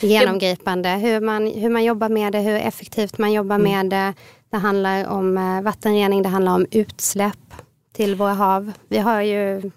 genomgripande. 0.00 0.88
Hur 0.88 1.20
man, 1.20 1.46
hur 1.46 1.70
man 1.70 1.84
jobbar 1.84 2.08
med 2.08 2.32
det, 2.32 2.38
hur 2.38 2.56
effektivt 2.56 3.18
man 3.18 3.32
jobbar 3.32 3.56
mm. 3.56 3.72
med 3.72 3.90
det. 3.90 4.14
Det 4.50 4.56
handlar 4.56 5.08
om 5.08 5.38
eh, 5.38 5.62
vattenrening, 5.62 6.22
det 6.22 6.28
handlar 6.28 6.54
om 6.54 6.66
utsläpp 6.70 7.54
till 8.00 8.14
våra 8.14 8.32
hav. 8.32 8.72
Vi 8.88 8.98
har 8.98 9.22
ju 9.22 9.70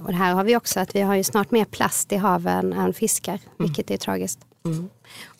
och 0.00 0.12
här 0.12 0.34
har 0.34 0.44
vi 0.44 0.56
också 0.56 0.80
att 0.80 0.96
vi 0.96 1.00
har 1.00 1.14
ju 1.14 1.24
snart 1.24 1.50
mer 1.50 1.64
plast 1.64 2.12
i 2.12 2.16
haven 2.16 2.72
än 2.72 2.94
fiskar, 2.94 3.32
mm. 3.32 3.42
vilket 3.58 3.90
är 3.90 3.96
tragiskt. 3.96 4.38
Mm. 4.64 4.88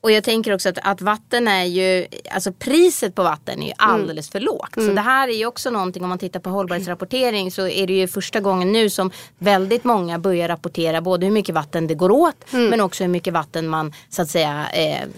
Och 0.02 0.10
jag 0.10 0.24
tänker 0.24 0.54
också 0.54 0.68
att, 0.68 0.78
att 0.82 1.00
vatten 1.00 1.48
är 1.48 1.64
ju, 1.64 2.06
alltså 2.30 2.52
priset 2.52 3.14
på 3.14 3.22
vatten 3.22 3.62
är 3.62 3.66
ju 3.66 3.72
mm. 3.78 3.94
alldeles 3.94 4.30
för 4.30 4.40
lågt. 4.40 4.76
Mm. 4.76 4.88
Så 4.88 4.94
det 4.94 5.00
här 5.00 5.28
är 5.28 5.32
ju 5.32 5.46
också 5.46 5.70
någonting 5.70 6.02
om 6.02 6.08
man 6.08 6.18
tittar 6.18 6.40
på 6.40 6.50
hållbarhetsrapportering 6.50 7.50
så 7.50 7.68
är 7.68 7.86
det 7.86 7.92
ju 7.92 8.08
första 8.08 8.40
gången 8.40 8.72
nu 8.72 8.90
som 8.90 9.10
väldigt 9.38 9.84
många 9.84 10.18
börjar 10.18 10.48
rapportera 10.48 11.00
både 11.00 11.26
hur 11.26 11.32
mycket 11.32 11.54
vatten 11.54 11.86
det 11.86 11.94
går 11.94 12.10
åt 12.10 12.52
mm. 12.52 12.70
men 12.70 12.80
också 12.80 13.04
hur 13.04 13.08
mycket 13.08 13.34
vatten 13.34 13.68
man 13.68 13.92
så 14.10 14.22
att 14.22 14.30
säga 14.30 14.66
eh, 14.72 15.08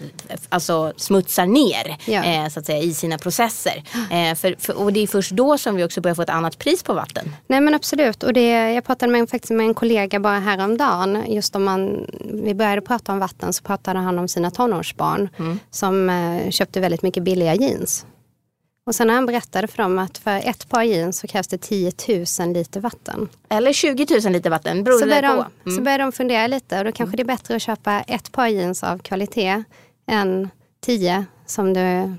alltså 0.48 0.92
smutsar 0.96 1.46
ner 1.46 1.96
ja. 2.04 2.24
eh, 2.24 2.48
så 2.48 2.60
att 2.60 2.66
säga, 2.66 2.78
i 2.78 2.94
sina 2.94 3.18
processer. 3.18 3.82
Eh, 4.10 4.34
för, 4.34 4.54
för, 4.58 4.78
och 4.78 4.92
det 4.92 5.00
är 5.00 5.06
först 5.06 5.30
då 5.30 5.58
som 5.58 5.76
vi 5.76 5.84
också 5.84 6.00
börjar 6.00 6.14
få 6.14 6.22
ett 6.22 6.30
annat 6.30 6.58
pris 6.58 6.82
på 6.82 6.94
vatten. 6.94 7.36
Nej 7.46 7.60
men 7.60 7.74
absolut 7.74 8.22
och 8.22 8.32
det, 8.32 8.72
jag 8.72 8.84
pratade 8.84 9.12
med, 9.12 9.30
faktiskt 9.30 9.50
med 9.50 9.66
en 9.66 9.74
kollega 9.74 10.20
bara 10.20 10.38
häromdagen. 10.38 11.24
Just 11.28 11.56
om 11.56 11.64
man, 11.64 12.06
vi 12.44 12.54
började 12.54 12.80
prata 12.80 13.12
om 13.12 13.18
vatten 13.18 13.52
så 13.52 13.62
pratade 13.62 13.98
han 13.98 14.18
om 14.18 14.28
sina 14.28 14.50
tonår 14.50 14.73
tonårsbarn 14.74 15.28
mm. 15.38 15.58
som 15.70 16.10
eh, 16.10 16.50
köpte 16.50 16.80
väldigt 16.80 17.02
mycket 17.02 17.22
billiga 17.22 17.54
jeans. 17.54 18.06
Och 18.86 18.94
sen 18.94 19.06
när 19.06 19.14
han 19.14 19.26
berättade 19.26 19.66
för 19.66 19.82
dem 19.82 19.98
att 19.98 20.18
för 20.18 20.40
ett 20.44 20.68
par 20.68 20.82
jeans 20.82 21.18
så 21.18 21.26
krävs 21.26 21.48
det 21.48 21.58
10 21.58 21.92
000 22.40 22.52
liter 22.52 22.80
vatten. 22.80 23.28
Eller 23.48 23.72
20 23.72 24.06
000 24.24 24.32
liter 24.32 24.50
vatten, 24.50 24.84
beror 24.84 24.98
så 24.98 25.06
det 25.06 25.14
på. 25.14 25.26
De, 25.26 25.70
mm. 25.70 25.76
Så 25.76 25.82
börjar 25.82 25.98
de 25.98 26.12
fundera 26.12 26.46
lite 26.46 26.78
och 26.78 26.84
då 26.84 26.92
kanske 26.92 27.16
det 27.16 27.22
är 27.22 27.24
bättre 27.24 27.56
att 27.56 27.62
köpa 27.62 28.00
ett 28.00 28.32
par 28.32 28.48
jeans 28.48 28.84
av 28.84 28.98
kvalitet 28.98 29.64
än 30.10 30.48
10 30.80 31.24
som 31.46 31.74
du, 31.74 32.14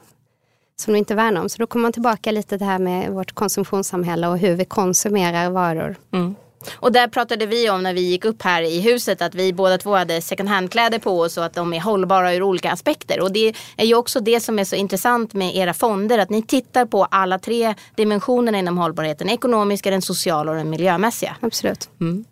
som 0.76 0.94
du 0.94 0.98
inte 0.98 1.16
värnar 1.16 1.42
om. 1.42 1.50
Så 1.50 1.58
då 1.58 1.68
kommer 1.68 1.82
man 1.82 1.94
tillbaka 1.94 2.32
lite 2.32 2.50
till 2.50 2.60
det 2.60 2.66
här 2.66 2.80
med 2.80 3.12
vårt 3.12 3.32
konsumtionssamhälle 3.32 4.28
och 4.28 4.38
hur 4.38 4.56
vi 4.56 4.66
konsumerar 4.66 5.50
varor. 5.50 5.96
Mm. 6.14 6.36
Och 6.74 6.92
där 6.92 7.08
pratade 7.08 7.46
vi 7.46 7.70
om 7.70 7.84
när 7.84 7.94
vi 7.94 8.02
gick 8.02 8.26
upp 8.26 8.42
här 8.42 8.62
i 8.62 8.82
huset 8.82 9.22
att 9.22 9.36
vi 9.36 9.54
båda 9.54 9.78
två 9.78 9.96
hade 9.96 10.22
second 10.22 10.50
hand-kläder 10.50 11.00
på 11.00 11.20
oss 11.20 11.38
och 11.38 11.46
att 11.46 11.54
de 11.54 11.74
är 11.74 11.80
hållbara 11.80 12.34
ur 12.34 12.44
olika 12.44 12.72
aspekter. 12.72 13.20
Och 13.20 13.32
det 13.32 13.54
är 13.78 13.86
ju 13.86 13.96
också 13.96 14.20
det 14.20 14.40
som 14.40 14.60
är 14.60 14.64
så 14.64 14.76
intressant 14.76 15.34
med 15.34 15.56
era 15.56 15.74
fonder, 15.74 16.20
att 16.20 16.30
ni 16.30 16.44
tittar 16.44 16.86
på 16.86 17.06
alla 17.06 17.40
tre 17.40 17.76
dimensionerna 17.96 18.58
inom 18.60 18.78
hållbarheten. 18.78 19.30
Ekonomiska, 19.30 19.92
den 19.92 20.02
sociala 20.02 20.52
och 20.52 20.58
den 20.58 20.70
miljömässiga. 20.70 21.36
Absolut. 21.42 21.90
Mm. 22.02 22.26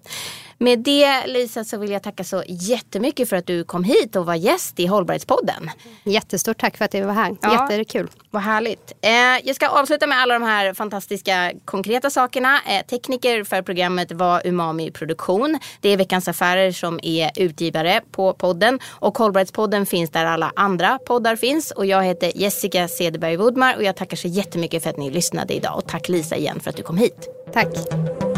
Med 0.57 0.79
det 0.79 1.27
Lisa 1.27 1.63
så 1.63 1.77
vill 1.77 1.91
jag 1.91 2.03
tacka 2.03 2.23
så 2.23 2.43
jättemycket 2.47 3.29
för 3.29 3.35
att 3.35 3.47
du 3.47 3.63
kom 3.63 3.83
hit 3.83 4.15
och 4.15 4.25
var 4.25 4.35
gäst 4.35 4.79
i 4.79 4.85
Hållbarhetspodden. 4.85 5.69
Jättestort 6.03 6.57
tack 6.57 6.77
för 6.77 6.85
att 6.85 6.91
du 6.91 7.01
var 7.01 7.13
här. 7.13 7.35
Ja, 7.41 7.69
Jättekul. 7.71 8.09
Vad 8.31 8.41
härligt. 8.41 8.93
Eh, 9.01 9.11
jag 9.43 9.55
ska 9.55 9.67
avsluta 9.67 10.07
med 10.07 10.17
alla 10.17 10.33
de 10.33 10.43
här 10.43 10.73
fantastiska 10.73 11.51
konkreta 11.65 12.09
sakerna. 12.09 12.59
Eh, 12.67 12.85
tekniker 12.85 13.43
för 13.43 13.61
programmet 13.61 14.11
var 14.11 14.41
Umami 14.47 14.91
Produktion. 14.91 15.59
Det 15.81 15.89
är 15.89 15.97
Veckans 15.97 16.27
Affärer 16.27 16.71
som 16.71 16.99
är 17.03 17.31
utgivare 17.35 18.01
på 18.11 18.33
podden. 18.33 18.79
Och 18.89 19.17
Hållbarhetspodden 19.17 19.85
finns 19.85 20.09
där 20.09 20.25
alla 20.25 20.51
andra 20.55 20.99
poddar 21.07 21.35
finns. 21.35 21.71
Och 21.71 21.85
jag 21.85 22.03
heter 22.03 22.31
Jessica 22.35 22.87
Cederberg 22.87 23.37
Woodmar 23.37 23.75
och 23.75 23.83
jag 23.83 23.95
tackar 23.95 24.17
så 24.17 24.27
jättemycket 24.27 24.83
för 24.83 24.89
att 24.89 24.97
ni 24.97 25.11
lyssnade 25.11 25.53
idag. 25.53 25.77
Och 25.77 25.87
tack 25.87 26.09
Lisa 26.09 26.35
igen 26.35 26.59
för 26.59 26.69
att 26.69 26.75
du 26.77 26.83
kom 26.83 26.97
hit. 26.97 27.27
Tack. 27.53 28.32